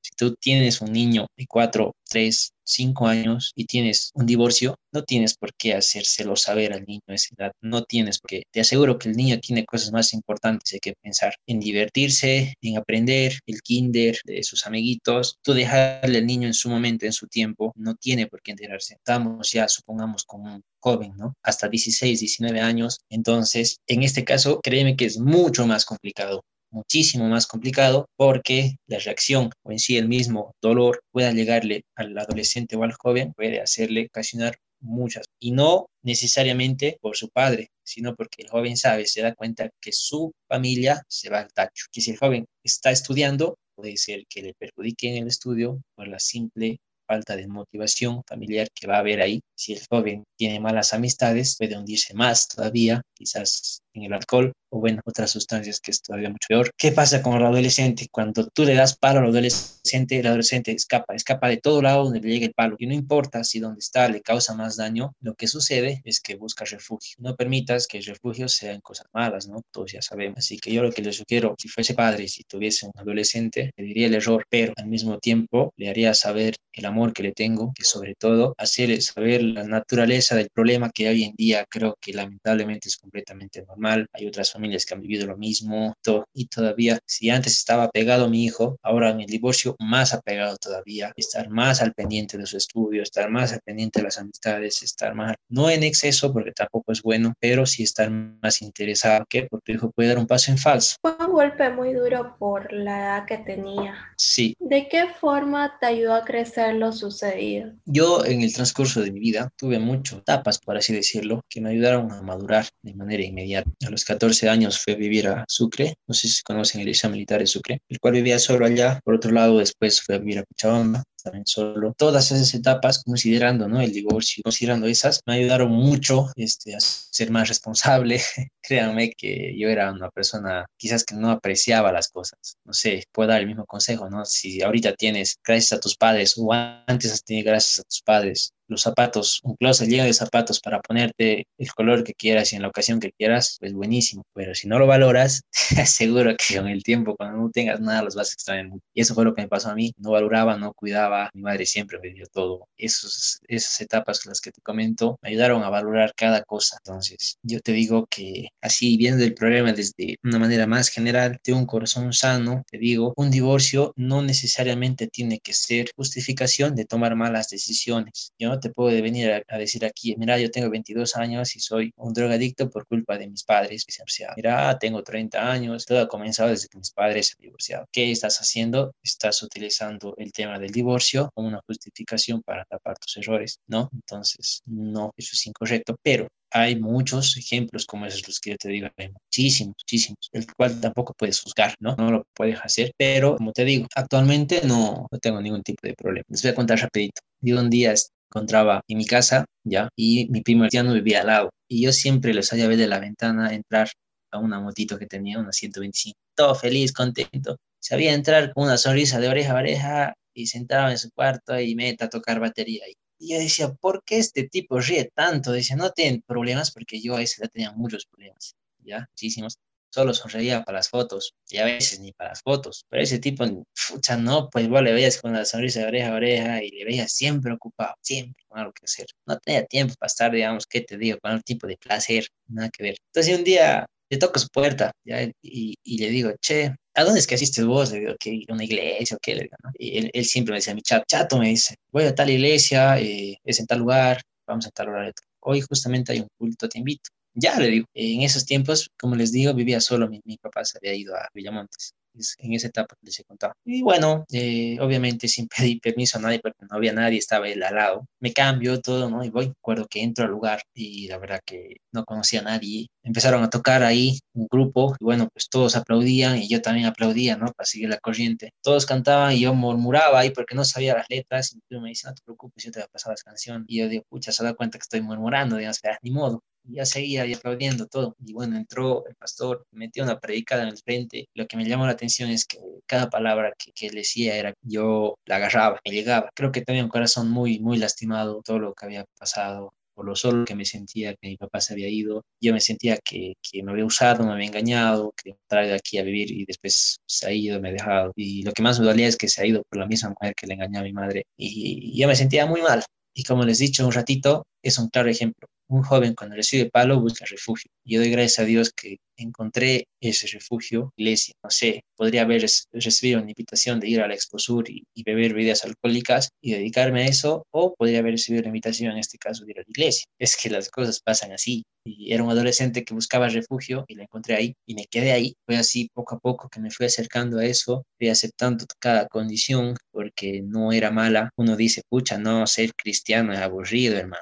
Si 0.01 0.11
tú 0.17 0.35
tienes 0.35 0.81
un 0.81 0.91
niño 0.91 1.27
de 1.37 1.47
4, 1.47 1.95
3, 2.09 2.52
5 2.65 3.07
años 3.07 3.51
y 3.55 3.65
tienes 3.65 4.11
un 4.13 4.25
divorcio, 4.25 4.75
no 4.91 5.03
tienes 5.03 5.35
por 5.35 5.53
qué 5.55 5.73
hacérselo 5.73 6.35
saber 6.35 6.73
al 6.73 6.85
niño 6.85 7.01
a 7.07 7.13
esa 7.15 7.35
edad. 7.37 7.51
No 7.61 7.83
tienes 7.83 8.19
porque 8.19 8.43
te 8.51 8.61
aseguro 8.61 8.97
que 8.97 9.09
el 9.09 9.15
niño 9.15 9.39
tiene 9.39 9.65
cosas 9.65 9.91
más 9.91 10.13
importantes 10.13 10.79
que 10.81 10.93
pensar 11.01 11.35
en 11.47 11.59
divertirse, 11.59 12.53
en 12.61 12.77
aprender, 12.77 13.39
el 13.45 13.61
kinder, 13.61 14.17
de 14.25 14.43
sus 14.43 14.65
amiguitos. 14.65 15.37
Tú 15.41 15.53
dejarle 15.53 16.19
al 16.19 16.25
niño 16.25 16.47
en 16.47 16.53
su 16.53 16.69
momento, 16.69 17.05
en 17.05 17.13
su 17.13 17.27
tiempo, 17.27 17.73
no 17.75 17.95
tiene 17.95 18.27
por 18.27 18.41
qué 18.41 18.51
enterarse. 18.51 18.95
Estamos 18.95 19.51
ya, 19.51 19.67
supongamos, 19.67 20.23
con 20.23 20.41
un 20.41 20.63
joven, 20.79 21.13
¿no? 21.17 21.33
Hasta 21.43 21.69
16, 21.69 22.19
19 22.19 22.59
años. 22.61 22.99
Entonces, 23.09 23.77
en 23.87 24.03
este 24.03 24.23
caso, 24.23 24.59
créeme 24.61 24.95
que 24.95 25.05
es 25.05 25.17
mucho 25.17 25.65
más 25.65 25.85
complicado 25.85 26.43
muchísimo 26.73 27.29
más 27.29 27.47
complicado 27.47 28.09
porque 28.17 28.75
la 28.87 28.99
reacción 28.99 29.51
o 29.63 29.71
en 29.71 29.79
sí 29.79 29.97
el 29.97 30.07
mismo 30.07 30.53
dolor 30.61 31.01
pueda 31.11 31.31
llegarle 31.31 31.83
al 31.95 32.17
adolescente 32.17 32.75
o 32.75 32.83
al 32.83 32.93
joven, 32.93 33.33
puede 33.33 33.61
hacerle 33.61 34.07
ocasionar 34.07 34.57
muchas. 34.81 35.25
Y 35.39 35.51
no 35.51 35.87
necesariamente 36.03 36.97
por 37.01 37.15
su 37.15 37.29
padre, 37.29 37.69
sino 37.83 38.15
porque 38.15 38.43
el 38.43 38.49
joven 38.49 38.75
sabe, 38.75 39.05
se 39.05 39.21
da 39.21 39.33
cuenta 39.33 39.69
que 39.79 39.91
su 39.93 40.31
familia 40.47 41.03
se 41.07 41.29
va 41.29 41.39
al 41.39 41.53
tacho. 41.53 41.85
Que 41.91 42.01
si 42.01 42.11
el 42.11 42.17
joven 42.17 42.45
está 42.63 42.91
estudiando, 42.91 43.57
puede 43.75 43.95
ser 43.97 44.23
que 44.27 44.41
le 44.41 44.53
perjudique 44.53 45.09
en 45.09 45.23
el 45.23 45.27
estudio 45.27 45.81
por 45.95 46.07
la 46.07 46.19
simple 46.19 46.79
falta 47.07 47.35
de 47.35 47.47
motivación 47.47 48.23
familiar 48.27 48.67
que 48.73 48.87
va 48.87 48.95
a 48.95 48.99
haber 48.99 49.21
ahí. 49.21 49.41
Si 49.55 49.73
el 49.73 49.81
joven 49.89 50.23
tiene 50.37 50.59
malas 50.59 50.93
amistades, 50.93 51.55
puede 51.57 51.77
hundirse 51.77 52.13
más 52.13 52.47
todavía, 52.47 53.01
quizás 53.13 53.82
en 53.93 54.03
el 54.03 54.13
alcohol 54.13 54.53
o 54.73 54.79
bueno, 54.79 55.01
otras 55.05 55.29
sustancias 55.29 55.79
que 55.79 55.91
es 55.91 56.01
todavía 56.01 56.29
mucho 56.29 56.47
peor. 56.49 56.71
¿Qué 56.75 56.91
pasa 56.91 57.21
con 57.21 57.37
el 57.37 57.45
adolescente? 57.45 58.07
Cuando 58.11 58.47
tú 58.47 58.65
le 58.65 58.73
das 58.73 58.97
palo 58.97 59.19
al 59.19 59.27
adolescente, 59.27 60.19
el 60.19 60.25
adolescente 60.25 60.71
escapa, 60.71 61.13
escapa 61.13 61.47
de 61.47 61.57
todo 61.57 61.81
lado 61.81 62.05
donde 62.05 62.19
le 62.19 62.29
llegue 62.29 62.47
el 62.47 62.53
palo. 62.53 62.75
Y 62.79 62.87
no 62.87 62.93
importa 62.95 63.43
si 63.43 63.59
donde 63.59 63.79
está 63.79 64.09
le 64.09 64.21
causa 64.21 64.55
más 64.55 64.75
daño, 64.75 65.13
lo 65.21 65.35
que 65.35 65.47
sucede 65.47 66.01
es 66.05 66.19
que 66.19 66.35
busca 66.35 66.65
refugio. 66.65 67.17
No 67.19 67.35
permitas 67.35 67.85
que 67.85 67.99
el 67.99 68.05
refugio 68.05 68.49
sean 68.49 68.81
cosas 68.81 69.05
malas, 69.13 69.47
¿no? 69.47 69.61
Todos 69.71 69.91
ya 69.91 70.01
sabemos. 70.01 70.39
Así 70.39 70.57
que 70.57 70.73
yo 70.73 70.81
lo 70.81 70.91
que 70.91 71.03
le 71.03 71.13
sugiero, 71.13 71.53
si 71.59 71.67
fuese 71.67 71.93
padre, 71.93 72.27
si 72.27 72.43
tuviese 72.43 72.87
un 72.87 72.93
adolescente, 72.95 73.71
le 73.77 73.83
diría 73.83 74.07
el 74.07 74.15
error, 74.15 74.43
pero 74.49 74.73
al 74.75 74.87
mismo 74.87 75.19
tiempo 75.19 75.71
le 75.77 75.89
haría 75.89 76.15
saber 76.15 76.55
el 76.71 76.85
amor 76.85 77.13
que 77.13 77.21
le 77.21 77.31
tengo, 77.31 77.71
que 77.75 77.83
sobre 77.83 78.15
todo 78.15 78.55
hacerle 78.57 79.01
saber 79.01 79.43
la 79.43 79.63
naturaleza 79.65 80.35
del 80.35 80.49
problema 80.49 80.89
que 80.89 81.09
hoy 81.09 81.25
en 81.25 81.35
día 81.35 81.65
creo 81.69 81.95
que 82.01 82.13
lamentablemente 82.13 82.89
es 82.89 82.97
completamente 82.97 83.61
normal. 83.61 83.82
Hay 83.85 84.27
otras 84.27 84.51
familias 84.51 84.85
que 84.85 84.93
han 84.93 85.01
vivido 85.01 85.27
lo 85.27 85.37
mismo 85.37 85.93
y 86.33 86.47
todavía, 86.47 86.99
si 87.05 87.29
antes 87.29 87.53
estaba 87.53 87.89
pegado 87.89 88.25
a 88.25 88.29
mi 88.29 88.43
hijo, 88.45 88.77
ahora 88.81 89.09
en 89.09 89.21
el 89.21 89.27
divorcio 89.27 89.75
más 89.79 90.13
apegado 90.13 90.57
todavía, 90.57 91.11
estar 91.15 91.49
más 91.49 91.81
al 91.81 91.93
pendiente 91.93 92.37
de 92.37 92.45
su 92.45 92.57
estudio, 92.57 93.03
estar 93.03 93.29
más 93.29 93.53
al 93.53 93.61
pendiente 93.61 93.99
de 93.99 94.05
las 94.05 94.17
amistades, 94.17 94.81
estar 94.83 95.15
más, 95.15 95.35
no 95.49 95.69
en 95.69 95.83
exceso 95.83 96.31
porque 96.33 96.51
tampoco 96.51 96.91
es 96.91 97.01
bueno, 97.01 97.33
pero 97.39 97.65
sí 97.65 97.83
estar 97.83 98.09
más 98.09 98.61
interesado 98.61 99.25
que 99.29 99.43
porque 99.49 99.63
tu 99.65 99.71
hijo 99.73 99.91
puede 99.91 100.09
dar 100.09 100.17
un 100.17 100.27
paso 100.27 100.51
en 100.51 100.57
falso. 100.57 100.95
Fue 101.01 101.15
un 101.19 101.33
golpe 101.33 101.69
muy 101.69 101.93
duro 101.93 102.35
por 102.37 102.71
la 102.71 102.99
edad 102.99 103.25
que 103.25 103.37
tenía. 103.37 103.95
Sí. 104.17 104.55
¿De 104.59 104.87
qué 104.87 105.07
forma 105.19 105.77
te 105.79 105.87
ayudó 105.87 106.13
a 106.13 106.23
crecer 106.23 106.75
lo 106.75 106.91
sucedido? 106.91 107.71
Yo 107.85 108.25
en 108.25 108.41
el 108.41 108.53
transcurso 108.53 109.01
de 109.01 109.11
mi 109.11 109.19
vida 109.19 109.49
tuve 109.57 109.79
muchas 109.79 110.19
etapas, 110.19 110.59
por 110.59 110.77
así 110.77 110.93
decirlo, 110.93 111.41
que 111.49 111.61
me 111.61 111.69
ayudaron 111.69 112.11
a 112.11 112.21
madurar 112.21 112.65
de 112.81 112.93
manera 112.93 113.23
inmediata. 113.23 113.69
A 113.85 113.89
los 113.89 114.05
14 114.05 114.49
años 114.49 114.79
fue 114.79 114.93
a 114.93 114.97
vivir 114.97 115.27
a 115.27 115.45
Sucre, 115.47 115.95
no 116.07 116.13
sé 116.13 116.27
si 116.27 116.41
conocen 116.43 116.81
el 116.81 116.87
liceo 116.87 117.09
militar 117.09 117.39
de 117.39 117.47
Sucre, 117.47 117.81
el 117.87 117.99
cual 117.99 118.13
vivía 118.13 118.39
solo 118.39 118.65
allá. 118.65 118.99
Por 119.03 119.15
otro 119.15 119.31
lado, 119.31 119.59
después 119.59 120.01
fue 120.01 120.15
a 120.15 120.19
vivir 120.19 120.39
a 120.39 120.43
Cochabamba, 120.43 121.03
también 121.23 121.45
solo. 121.45 121.93
Todas 121.97 122.31
esas 122.31 122.53
etapas, 122.53 123.03
considerando 123.03 123.67
¿no? 123.67 123.81
el 123.81 123.91
divorcio, 123.91 124.43
considerando 124.43 124.87
esas, 124.87 125.21
me 125.25 125.35
ayudaron 125.35 125.71
mucho 125.71 126.27
este, 126.35 126.75
a 126.75 126.79
ser 126.79 127.31
más 127.31 127.47
responsable. 127.47 128.21
Créanme 128.61 129.11
que 129.11 129.57
yo 129.57 129.69
era 129.69 129.91
una 129.91 130.09
persona 130.09 130.65
quizás 130.77 131.03
que 131.03 131.15
no 131.15 131.31
apreciaba 131.31 131.91
las 131.91 132.09
cosas. 132.09 132.57
No 132.65 132.73
sé, 132.73 133.05
puedo 133.11 133.29
dar 133.29 133.41
el 133.41 133.47
mismo 133.47 133.65
consejo, 133.65 134.09
¿no? 134.09 134.25
Si 134.25 134.61
ahorita 134.61 134.93
tienes, 134.95 135.37
gracias 135.43 135.73
a 135.73 135.79
tus 135.79 135.95
padres, 135.95 136.35
o 136.37 136.51
antes 136.53 137.11
has 137.11 137.23
tenido 137.23 137.51
gracias 137.51 137.79
a 137.79 137.83
tus 137.83 138.01
padres, 138.01 138.53
los 138.67 138.81
zapatos, 138.81 139.39
un 139.43 139.55
closet 139.55 139.87
lleno 139.89 140.05
de 140.05 140.13
zapatos 140.13 140.59
para 140.59 140.81
ponerte 140.81 141.47
el 141.57 141.71
color 141.73 142.03
que 142.03 142.13
quieras 142.13 142.53
y 142.53 142.55
en 142.55 142.61
la 142.61 142.67
ocasión 142.67 142.99
que 142.99 143.11
quieras, 143.11 143.57
pues 143.59 143.73
buenísimo. 143.73 144.23
Pero 144.33 144.55
si 144.55 144.67
no 144.67 144.79
lo 144.79 144.87
valoras, 144.87 145.43
te 145.69 145.81
aseguro 145.81 146.35
que 146.37 146.57
con 146.57 146.67
el 146.67 146.83
tiempo, 146.83 147.15
cuando 147.15 147.37
no 147.37 147.49
tengas 147.51 147.79
nada, 147.79 148.03
los 148.03 148.15
vas 148.15 148.31
a 148.31 148.33
extrañar 148.33 148.69
mucho. 148.69 148.83
Y 148.93 149.01
eso 149.01 149.13
fue 149.13 149.25
lo 149.25 149.33
que 149.33 149.41
me 149.41 149.47
pasó 149.47 149.69
a 149.69 149.75
mí. 149.75 149.93
No 149.97 150.11
valoraba, 150.11 150.57
no 150.57 150.73
cuidaba. 150.73 151.29
Mi 151.33 151.41
madre 151.41 151.65
siempre 151.65 151.99
me 152.01 152.09
dio 152.09 152.25
todo. 152.27 152.67
Esas 152.77 153.81
etapas 153.81 154.25
las 154.25 154.41
que 154.41 154.51
te 154.51 154.61
comento 154.61 155.17
me 155.21 155.29
ayudaron 155.29 155.63
a 155.63 155.69
valorar 155.69 156.13
cada 156.15 156.43
cosa. 156.43 156.77
Entonces, 156.83 157.37
yo 157.43 157.59
te 157.59 157.71
digo 157.71 158.07
que 158.07 158.49
así, 158.61 158.97
viendo 158.97 159.23
el 159.23 159.33
problema 159.33 159.73
desde 159.73 160.17
una 160.23 160.39
manera 160.39 160.67
más 160.67 160.89
general, 160.89 161.39
de 161.43 161.53
un 161.53 161.65
corazón 161.65 162.13
sano, 162.13 162.63
te 162.69 162.77
digo, 162.77 163.13
un 163.17 163.31
divorcio 163.31 163.93
no 163.95 164.21
necesariamente 164.21 165.07
tiene 165.07 165.39
que 165.39 165.53
ser 165.53 165.89
justificación 165.95 166.75
de 166.75 166.85
tomar 166.85 167.15
malas 167.15 167.49
decisiones. 167.49 168.31
Yo 168.39 168.52
no 168.53 168.59
te 168.59 168.69
puedo 168.69 168.89
venir 169.01 169.43
a, 169.47 169.57
decir 169.57 169.83
aquí, 169.85 170.15
mira, 170.17 170.37
yo 170.39 170.51
tengo 170.51 170.69
22 170.69 171.15
años 171.15 171.55
y 171.55 171.59
soy 171.59 171.91
un 171.97 172.13
drogadicto 172.13 172.69
por 172.69 172.85
culpa 172.87 173.17
de 173.17 173.27
mis 173.27 173.43
padres 173.43 173.83
que 173.85 173.91
se 173.91 174.01
han 174.01 174.05
divorciado. 174.05 174.33
Mira, 174.35 174.79
tengo 174.79 175.03
30 175.03 175.51
años, 175.51 175.85
todo 175.85 176.01
ha 176.01 176.07
comenzado 176.07 176.49
desde 176.49 176.67
que 176.67 176.77
mis 176.77 176.91
padres 176.91 177.27
se 177.27 177.33
han 177.37 177.41
divorciado. 177.41 177.85
¿Qué 177.91 178.11
estás 178.11 178.37
haciendo? 178.37 178.93
Estás 179.01 179.41
utilizando 179.41 180.13
el 180.17 180.31
tema 180.31 180.59
del 180.59 180.71
divorcio 180.71 181.31
como 181.33 181.47
una 181.47 181.61
justificación 181.65 182.41
para 182.43 182.65
tapar 182.65 182.97
tus 182.99 183.17
errores, 183.17 183.59
¿no? 183.67 183.89
Entonces, 183.93 184.61
no, 184.65 185.11
eso 185.17 185.31
es 185.33 185.47
incorrecto, 185.47 185.95
pero 186.03 186.27
hay 186.51 186.79
muchos 186.79 187.35
ejemplos 187.35 187.85
como 187.87 188.05
esos 188.05 188.27
los 188.27 188.39
que 188.39 188.51
yo 188.51 188.57
te 188.57 188.69
digo, 188.69 188.87
hay 188.97 189.09
muchísimos, 189.09 189.75
muchísimos, 189.81 190.29
el 190.31 190.45
cual 190.55 190.79
tampoco 190.79 191.13
puedes 191.17 191.41
juzgar, 191.41 191.73
¿no? 191.79 191.95
No 191.95 192.11
lo 192.11 192.27
puedes 192.35 192.59
hacer, 192.61 192.91
pero 192.95 193.37
como 193.37 193.51
te 193.51 193.65
digo, 193.65 193.87
actualmente 193.95 194.61
no, 194.63 195.07
no 195.11 195.19
tengo 195.19 195.41
ningún 195.41 195.63
tipo 195.63 195.87
de 195.87 195.95
problema. 195.95 196.25
Les 196.29 196.43
voy 196.43 196.51
a 196.51 196.55
contar 196.55 196.79
rapidito. 196.79 197.21
Yo 197.41 197.59
un 197.59 197.69
día 197.71 197.93
encontraba 198.33 198.81
en 198.87 198.97
mi 198.97 199.05
casa, 199.05 199.45
¿ya? 199.63 199.89
Y 199.95 200.27
mi 200.29 200.41
primo 200.41 200.65
no 200.71 200.93
vivía 200.93 201.21
al 201.21 201.27
lado. 201.27 201.49
Y 201.67 201.83
yo 201.83 201.91
siempre 201.91 202.33
los 202.33 202.49
hallaba 202.49 202.75
de 202.75 202.87
la 202.87 202.99
ventana 202.99 203.53
entrar 203.53 203.89
a 204.31 204.39
una 204.39 204.59
motito 204.59 204.97
que 204.97 205.05
tenía, 205.05 205.39
una 205.39 205.51
125. 205.51 206.17
Todo 206.35 206.55
feliz, 206.55 206.91
contento. 206.93 207.57
Sabía 207.79 208.13
entrar 208.13 208.53
con 208.53 208.65
una 208.65 208.77
sonrisa 208.77 209.19
de 209.19 209.27
oreja 209.27 209.53
a 209.53 209.59
oreja 209.59 210.13
y 210.33 210.47
sentaba 210.47 210.91
en 210.91 210.97
su 210.97 211.11
cuarto 211.11 211.59
y 211.59 211.75
meta 211.75 212.05
a 212.05 212.09
tocar 212.09 212.39
batería. 212.39 212.85
Y 213.19 213.33
yo 213.33 213.37
decía, 213.39 213.71
¿por 213.73 214.03
qué 214.03 214.17
este 214.17 214.47
tipo 214.49 214.79
ríe 214.79 215.11
tanto? 215.13 215.51
Decía, 215.51 215.75
no 215.75 215.91
tiene 215.91 216.23
problemas 216.25 216.71
porque 216.71 217.01
yo 217.01 217.15
a 217.15 217.21
ese 217.21 217.41
edad 217.41 217.51
tenía 217.51 217.71
muchos 217.73 218.05
problemas, 218.07 218.55
¿ya? 218.79 219.07
Muchísimos 219.11 219.57
solo 219.93 220.13
sonreía 220.13 220.63
para 220.63 220.79
las 220.79 220.89
fotos 220.89 221.35
y 221.49 221.57
a 221.57 221.65
veces 221.65 221.99
ni 221.99 222.11
para 222.13 222.31
las 222.31 222.41
fotos. 222.41 222.85
Pero 222.89 223.03
ese 223.03 223.19
tipo, 223.19 223.45
fucha, 223.75 224.17
no, 224.17 224.49
pues 224.49 224.67
vos 224.67 224.81
le 224.81 224.91
veías 224.91 225.21
con 225.21 225.33
la 225.33 225.45
sonrisa 225.45 225.81
de 225.81 225.87
oreja 225.87 226.09
a 226.09 226.15
oreja 226.15 226.63
y 226.63 226.71
le 226.71 226.85
veías 226.85 227.11
siempre 227.11 227.53
ocupado, 227.53 227.93
siempre 228.01 228.43
con 228.47 228.59
algo 228.59 228.73
que 228.73 228.85
hacer. 228.85 229.05
No 229.27 229.37
tenía 229.39 229.65
tiempo 229.65 229.93
para 229.99 230.07
estar, 230.07 230.31
digamos, 230.31 230.65
¿qué 230.65 230.81
te 230.81 230.97
digo? 230.97 231.19
Con 231.19 231.31
algún 231.31 231.43
tipo 231.43 231.67
de 231.67 231.77
placer, 231.77 232.27
nada 232.47 232.69
que 232.69 232.83
ver. 232.83 232.95
Entonces 233.11 233.37
un 233.37 233.43
día 233.43 233.85
le 234.09 234.17
toco 234.17 234.39
su 234.39 234.47
puerta 234.49 234.91
¿ya? 235.05 235.23
Y, 235.41 235.75
y, 235.83 235.97
le 235.99 236.09
digo, 236.09 236.31
che, 236.41 236.75
¿a 236.95 237.03
dónde 237.03 237.19
es 237.19 237.27
que 237.27 237.35
asistes 237.35 237.65
vos? 237.65 237.91
Le 237.91 237.99
digo, 237.99 238.15
que 238.19 238.43
una 238.49 238.63
iglesia 238.63 239.15
o 239.17 239.19
qué, 239.21 239.35
le 239.35 239.43
digo, 239.43 239.55
¿no? 239.63 239.71
Y 239.77 239.97
él, 239.99 240.11
él, 240.13 240.25
siempre 240.25 240.53
me 240.53 240.57
decía, 240.57 240.75
mi 240.75 240.81
chat, 240.81 241.03
chato, 241.07 241.37
me 241.37 241.49
dice, 241.49 241.75
voy 241.91 242.05
a 242.05 242.15
tal 242.15 242.29
iglesia, 242.29 242.99
eh, 242.99 243.37
es 243.43 243.59
en 243.59 243.67
tal 243.67 243.79
lugar, 243.79 244.21
vamos 244.47 244.65
a 244.67 244.71
tal 244.71 244.89
horario. 244.89 245.13
Hoy 245.41 245.61
justamente 245.61 246.13
hay 246.13 246.19
un 246.21 246.27
culto, 246.37 246.67
te 246.69 246.79
invito. 246.79 247.09
Ya 247.35 247.59
le 247.59 247.67
digo, 247.69 247.87
en 247.93 248.21
esos 248.21 248.45
tiempos, 248.45 248.89
como 248.99 249.15
les 249.15 249.31
digo, 249.31 249.53
vivía 249.53 249.81
solo, 249.81 250.09
mi, 250.09 250.21
mi 250.25 250.37
papá 250.37 250.63
se 250.65 250.77
había 250.77 250.93
ido 250.95 251.15
a 251.15 251.29
Villamontes 251.33 251.95
en 252.39 252.53
esa 252.53 252.67
etapa 252.67 252.95
que 252.95 253.05
les 253.07 253.19
he 253.19 253.23
contado. 253.23 253.53
Y 253.65 253.81
bueno, 253.81 254.25
eh, 254.31 254.77
obviamente 254.79 255.27
sin 255.27 255.47
pedir 255.57 255.79
permiso 255.81 256.17
a 256.17 256.21
nadie, 256.21 256.39
porque 256.39 256.65
no 256.69 256.77
había 256.77 256.93
nadie, 256.93 257.17
estaba 257.17 257.47
él 257.47 257.63
al 257.63 257.75
lado. 257.75 258.05
Me 258.19 258.33
cambio 258.33 258.79
todo, 258.81 259.09
¿no? 259.09 259.23
Y 259.23 259.29
voy, 259.29 259.47
recuerdo 259.47 259.87
que 259.87 260.01
entro 260.03 260.25
al 260.25 260.31
lugar 260.31 260.61
y 260.73 261.07
la 261.07 261.17
verdad 261.17 261.39
que 261.45 261.77
no 261.91 262.05
conocía 262.05 262.41
a 262.41 262.43
nadie. 262.43 262.87
Empezaron 263.03 263.43
a 263.43 263.49
tocar 263.49 263.83
ahí 263.83 264.19
un 264.33 264.47
grupo 264.49 264.95
y 264.99 265.03
bueno, 265.03 265.29
pues 265.33 265.49
todos 265.49 265.75
aplaudían 265.75 266.37
y 266.37 266.47
yo 266.47 266.61
también 266.61 266.85
aplaudía, 266.87 267.37
¿no? 267.37 267.47
Para 267.53 267.65
seguir 267.65 267.89
la 267.89 267.97
corriente. 267.97 268.51
Todos 268.61 268.85
cantaban 268.85 269.33
y 269.33 269.41
yo 269.41 269.53
murmuraba 269.53 270.19
ahí 270.19 270.29
porque 270.31 270.55
no 270.55 270.65
sabía 270.65 270.95
las 270.95 271.09
letras 271.09 271.53
y 271.53 271.79
me 271.79 271.89
dice, 271.89 272.07
no 272.07 272.13
te 272.13 272.21
preocupes, 272.23 272.63
yo 272.63 272.71
te 272.71 272.79
voy 272.79 272.85
a 272.85 272.91
pasar 272.91 273.13
la 273.13 273.23
canción. 273.23 273.65
Y 273.67 273.79
yo 273.79 273.89
digo, 273.89 274.03
pucha, 274.09 274.31
se 274.31 274.43
da 274.43 274.53
cuenta 274.53 274.77
que 274.77 274.83
estoy 274.83 275.01
murmurando, 275.01 275.57
digamos, 275.57 275.79
ni 276.01 276.11
modo 276.11 276.43
ya 276.65 276.85
seguía 276.85 277.25
y 277.25 277.33
aplaudiendo 277.33 277.87
todo. 277.87 278.15
Y 278.25 278.33
bueno, 278.33 278.57
entró 278.57 279.05
el 279.07 279.15
pastor, 279.15 279.65
metió 279.71 280.03
una 280.03 280.19
predicada 280.19 280.63
en 280.63 280.69
el 280.69 280.77
frente. 280.77 281.27
Lo 281.33 281.47
que 281.47 281.57
me 281.57 281.65
llamó 281.65 281.85
la 281.85 281.93
atención 281.93 282.29
es 282.29 282.45
que 282.45 282.57
cada 282.85 283.09
palabra 283.09 283.53
que, 283.57 283.71
que 283.71 283.89
decía 283.89 284.35
era, 284.35 284.53
yo 284.61 285.15
la 285.25 285.37
agarraba, 285.37 285.79
me 285.85 285.91
llegaba. 285.91 286.29
Creo 286.35 286.51
que 286.51 286.61
tenía 286.61 286.83
un 286.83 286.89
corazón 286.89 287.29
muy, 287.29 287.59
muy 287.59 287.77
lastimado, 287.77 288.41
todo 288.43 288.59
lo 288.59 288.73
que 288.73 288.85
había 288.85 289.05
pasado, 289.17 289.73
por 289.93 290.05
lo 290.05 290.15
solo 290.15 290.45
que 290.45 290.55
me 290.55 290.65
sentía 290.65 291.13
que 291.15 291.29
mi 291.29 291.37
papá 291.37 291.61
se 291.61 291.73
había 291.73 291.89
ido. 291.89 292.25
Yo 292.41 292.53
me 292.53 292.59
sentía 292.59 292.97
que, 292.97 293.35
que 293.41 293.63
me 293.63 293.71
había 293.71 293.85
usado, 293.85 294.25
me 294.25 294.33
había 294.33 294.47
engañado, 294.47 295.13
que 295.21 295.35
traía 295.47 295.75
aquí 295.75 295.97
a 295.97 296.03
vivir 296.03 296.31
y 296.31 296.45
después 296.45 296.97
se 297.05 297.27
ha 297.27 297.31
ido, 297.31 297.59
me 297.61 297.69
ha 297.69 297.73
dejado. 297.73 298.11
Y 298.15 298.43
lo 298.43 298.51
que 298.53 298.63
más 298.63 298.79
me 298.79 298.85
dolía 298.85 299.07
es 299.07 299.17
que 299.17 299.27
se 299.27 299.41
ha 299.41 299.45
ido 299.45 299.63
por 299.69 299.79
la 299.79 299.87
misma 299.87 300.09
mujer 300.09 300.35
que 300.35 300.47
le 300.47 300.55
engañó 300.55 300.79
a 300.79 300.83
mi 300.83 300.93
madre. 300.93 301.25
Y, 301.37 301.93
y 301.93 301.99
yo 301.99 302.07
me 302.07 302.15
sentía 302.15 302.45
muy 302.45 302.61
mal. 302.61 302.83
Y 303.15 303.23
como 303.23 303.43
les 303.45 303.61
he 303.61 303.65
dicho 303.65 303.85
un 303.85 303.91
ratito, 303.93 304.47
es 304.63 304.79
un 304.79 304.89
claro 304.89 305.09
ejemplo 305.09 305.47
un 305.67 305.83
joven 305.83 306.13
cuando 306.15 306.35
recibe 306.35 306.69
palo 306.69 306.99
busca 306.99 307.25
refugio. 307.25 307.71
Yo 307.85 307.99
doy 307.99 308.11
gracias 308.11 308.39
a 308.39 308.45
Dios 308.45 308.71
que 308.71 308.97
encontré 309.17 309.87
ese 310.01 310.27
refugio, 310.27 310.91
iglesia. 310.97 311.33
No 311.43 311.49
sé, 311.49 311.83
podría 311.95 312.23
haber 312.23 312.45
recibido 312.71 313.19
una 313.19 313.31
invitación 313.31 313.79
de 313.79 313.89
ir 313.89 314.01
a 314.01 314.07
la 314.07 314.13
Exposur 314.13 314.69
y, 314.69 314.85
beber 315.03 315.33
bebidas 315.33 315.65
alcohólicas 315.65 316.29
y 316.41 316.53
dedicarme 316.53 317.03
a 317.03 317.07
eso, 317.07 317.45
o 317.51 317.73
podría 317.75 317.99
haber 317.99 318.13
recibido 318.13 318.43
la 318.43 318.49
invitación, 318.49 318.91
en 318.93 318.99
este 318.99 319.17
caso, 319.17 319.45
de 319.45 319.51
ir 319.51 319.59
a 319.59 319.61
la 319.61 319.69
iglesia. 319.69 320.05
Es 320.19 320.37
que 320.37 320.49
las 320.49 320.69
cosas 320.69 321.01
pasan 321.01 321.33
así. 321.33 321.63
Y 321.85 322.13
era 322.13 322.23
un 322.23 322.29
adolescente 322.29 322.85
que 322.85 322.93
buscaba 322.93 323.27
refugio 323.27 323.83
y 323.89 323.95
la 323.95 324.03
encontré 324.03 324.35
ahí 324.35 324.55
y 324.65 324.75
me 324.75 324.85
quedé 324.85 325.11
ahí. 325.11 325.35
Fue 325.45 325.57
así 325.57 325.89
poco 325.93 326.15
a 326.15 326.19
poco 326.19 326.47
que 326.49 326.61
me 326.61 326.71
fui 326.71 326.85
acercando 326.85 327.39
a 327.39 327.45
eso, 327.45 327.83
fui 327.97 328.07
aceptando 328.07 328.65
cada 328.79 329.07
condición 329.07 329.75
porque 329.91 330.41
no 330.41 330.71
era 330.71 330.91
mala. 330.91 331.29
Uno 331.35 331.57
dice, 331.57 331.81
pucha, 331.89 332.17
no, 332.17 332.47
ser 332.47 332.73
cristiano 332.75 333.33
es 333.33 333.39
aburrido, 333.39 333.97
hermano 333.97 334.21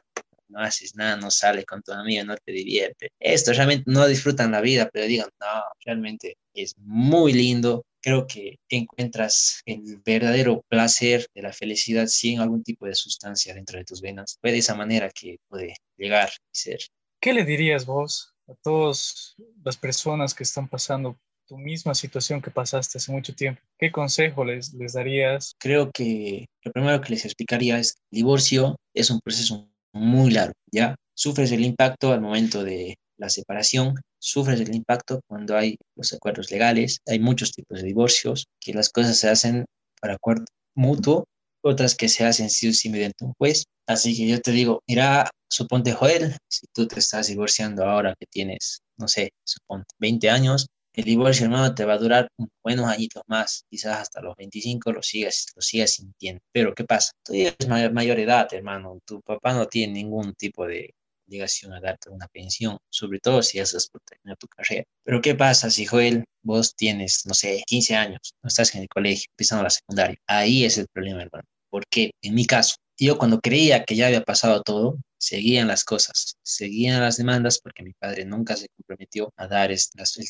no 0.51 0.59
haces 0.59 0.95
nada, 0.95 1.15
no 1.15 1.31
sales 1.31 1.65
con 1.65 1.81
tu 1.81 1.91
amigo, 1.91 2.23
no 2.25 2.35
te 2.37 2.51
divierte. 2.51 3.09
Esto 3.19 3.53
realmente 3.53 3.85
no 3.87 4.07
disfrutan 4.07 4.51
la 4.51 4.61
vida, 4.61 4.89
pero 4.91 5.05
digan, 5.05 5.29
no, 5.39 5.63
realmente 5.83 6.37
es 6.53 6.73
muy 6.77 7.33
lindo. 7.33 7.83
Creo 8.01 8.25
que 8.27 8.57
encuentras 8.69 9.61
el 9.65 10.01
verdadero 10.03 10.63
placer 10.67 11.27
de 11.33 11.43
la 11.43 11.53
felicidad 11.53 12.07
sin 12.07 12.39
algún 12.39 12.63
tipo 12.63 12.85
de 12.85 12.95
sustancia 12.95 13.53
dentro 13.53 13.77
de 13.77 13.85
tus 13.85 14.01
venas. 14.01 14.37
Fue 14.41 14.51
de 14.51 14.57
esa 14.57 14.75
manera 14.75 15.09
que 15.09 15.37
puede 15.47 15.75
llegar 15.97 16.29
y 16.29 16.57
ser. 16.57 16.79
¿Qué 17.21 17.33
le 17.33 17.45
dirías 17.45 17.85
vos 17.85 18.33
a 18.47 18.53
todas 18.63 19.35
las 19.63 19.77
personas 19.77 20.33
que 20.33 20.43
están 20.43 20.67
pasando 20.67 21.17
tu 21.47 21.57
misma 21.57 21.93
situación 21.93 22.41
que 22.41 22.49
pasaste 22.49 22.97
hace 22.97 23.11
mucho 23.11 23.35
tiempo? 23.35 23.61
¿Qué 23.77 23.91
consejo 23.91 24.45
les, 24.45 24.73
les 24.73 24.93
darías? 24.93 25.53
Creo 25.59 25.91
que 25.91 26.47
lo 26.63 26.71
primero 26.71 27.01
que 27.01 27.09
les 27.09 27.25
explicaría 27.25 27.77
es 27.77 27.93
que 27.93 27.99
el 28.11 28.17
divorcio 28.17 28.77
es 28.93 29.11
un 29.11 29.19
proceso 29.19 29.70
muy 29.93 30.31
largo, 30.31 30.53
¿ya? 30.71 30.95
Sufres 31.13 31.51
el 31.51 31.63
impacto 31.63 32.11
al 32.11 32.21
momento 32.21 32.63
de 32.63 32.97
la 33.17 33.29
separación, 33.29 33.95
sufres 34.19 34.59
el 34.59 34.73
impacto 34.73 35.21
cuando 35.27 35.55
hay 35.55 35.77
los 35.95 36.13
acuerdos 36.13 36.51
legales, 36.51 36.99
hay 37.07 37.19
muchos 37.19 37.51
tipos 37.51 37.81
de 37.81 37.87
divorcios, 37.87 38.47
que 38.59 38.73
las 38.73 38.89
cosas 38.89 39.17
se 39.17 39.29
hacen 39.29 39.65
para 40.01 40.15
acuerdo 40.15 40.45
mutuo, 40.75 41.25
otras 41.63 41.95
que 41.95 42.09
se 42.09 42.25
hacen 42.25 42.49
sí 42.49 42.69
o 42.69 42.73
sí 42.73 42.89
mediante 42.89 43.25
un 43.25 43.33
juez. 43.37 43.65
Así 43.87 44.15
que 44.17 44.27
yo 44.27 44.41
te 44.41 44.51
digo, 44.51 44.81
mira, 44.87 45.29
suponte 45.49 45.91
Joel, 45.91 46.35
si 46.49 46.65
tú 46.73 46.87
te 46.87 46.99
estás 46.99 47.27
divorciando 47.27 47.85
ahora 47.85 48.15
que 48.19 48.25
tienes, 48.25 48.81
no 48.97 49.07
sé, 49.07 49.31
suponte 49.43 49.93
20 49.99 50.29
años, 50.29 50.67
el 50.93 51.03
divorcio, 51.05 51.45
hermano, 51.45 51.73
te 51.73 51.85
va 51.85 51.93
a 51.93 51.97
durar 51.97 52.27
buenos 52.63 52.87
añitos 52.87 53.23
más, 53.27 53.65
quizás 53.69 53.99
hasta 54.01 54.21
los 54.21 54.35
25 54.35 54.91
lo 54.91 55.01
sigas, 55.01 55.47
lo 55.55 55.61
sigas 55.61 55.91
sintiendo. 55.95 56.41
Pero 56.51 56.73
¿qué 56.75 56.83
pasa? 56.83 57.11
Tú 57.23 57.33
eres 57.33 57.67
mayor, 57.67 57.93
mayor 57.93 58.19
edad, 58.19 58.47
hermano, 58.53 58.99
tu 59.05 59.21
papá 59.21 59.53
no 59.53 59.67
tiene 59.67 59.93
ningún 59.93 60.33
tipo 60.35 60.65
de 60.67 60.93
obligación 61.27 61.73
a 61.73 61.79
darte 61.79 62.09
una 62.09 62.27
pensión, 62.27 62.77
sobre 62.89 63.19
todo 63.19 63.41
si 63.41 63.59
haces 63.59 63.87
por 63.89 64.01
terminar 64.01 64.37
tu 64.37 64.47
carrera. 64.47 64.83
Pero 65.03 65.21
¿qué 65.21 65.35
pasa 65.35 65.69
si, 65.69 65.85
Joel, 65.85 66.25
vos 66.43 66.75
tienes, 66.75 67.23
no 67.25 67.33
sé, 67.33 67.63
15 67.65 67.95
años, 67.95 68.33
no 68.43 68.47
estás 68.49 68.75
en 68.75 68.81
el 68.81 68.89
colegio, 68.89 69.27
empezando 69.31 69.63
la 69.63 69.69
secundaria? 69.69 70.17
Ahí 70.27 70.65
es 70.65 70.77
el 70.77 70.87
problema, 70.91 71.21
hermano. 71.21 71.45
Porque 71.69 72.11
en 72.21 72.35
mi 72.35 72.45
caso, 72.45 72.75
yo 72.99 73.17
cuando 73.17 73.39
creía 73.39 73.85
que 73.85 73.95
ya 73.95 74.07
había 74.07 74.21
pasado 74.23 74.61
todo, 74.61 74.97
seguían 75.21 75.67
las 75.67 75.83
cosas, 75.83 76.37
seguían 76.41 76.99
las 76.99 77.17
demandas 77.17 77.59
porque 77.59 77.83
mi 77.83 77.93
padre 77.93 78.25
nunca 78.25 78.55
se 78.55 78.67
comprometió 78.69 79.31
a 79.37 79.47
dar 79.47 79.71
el 79.71 79.79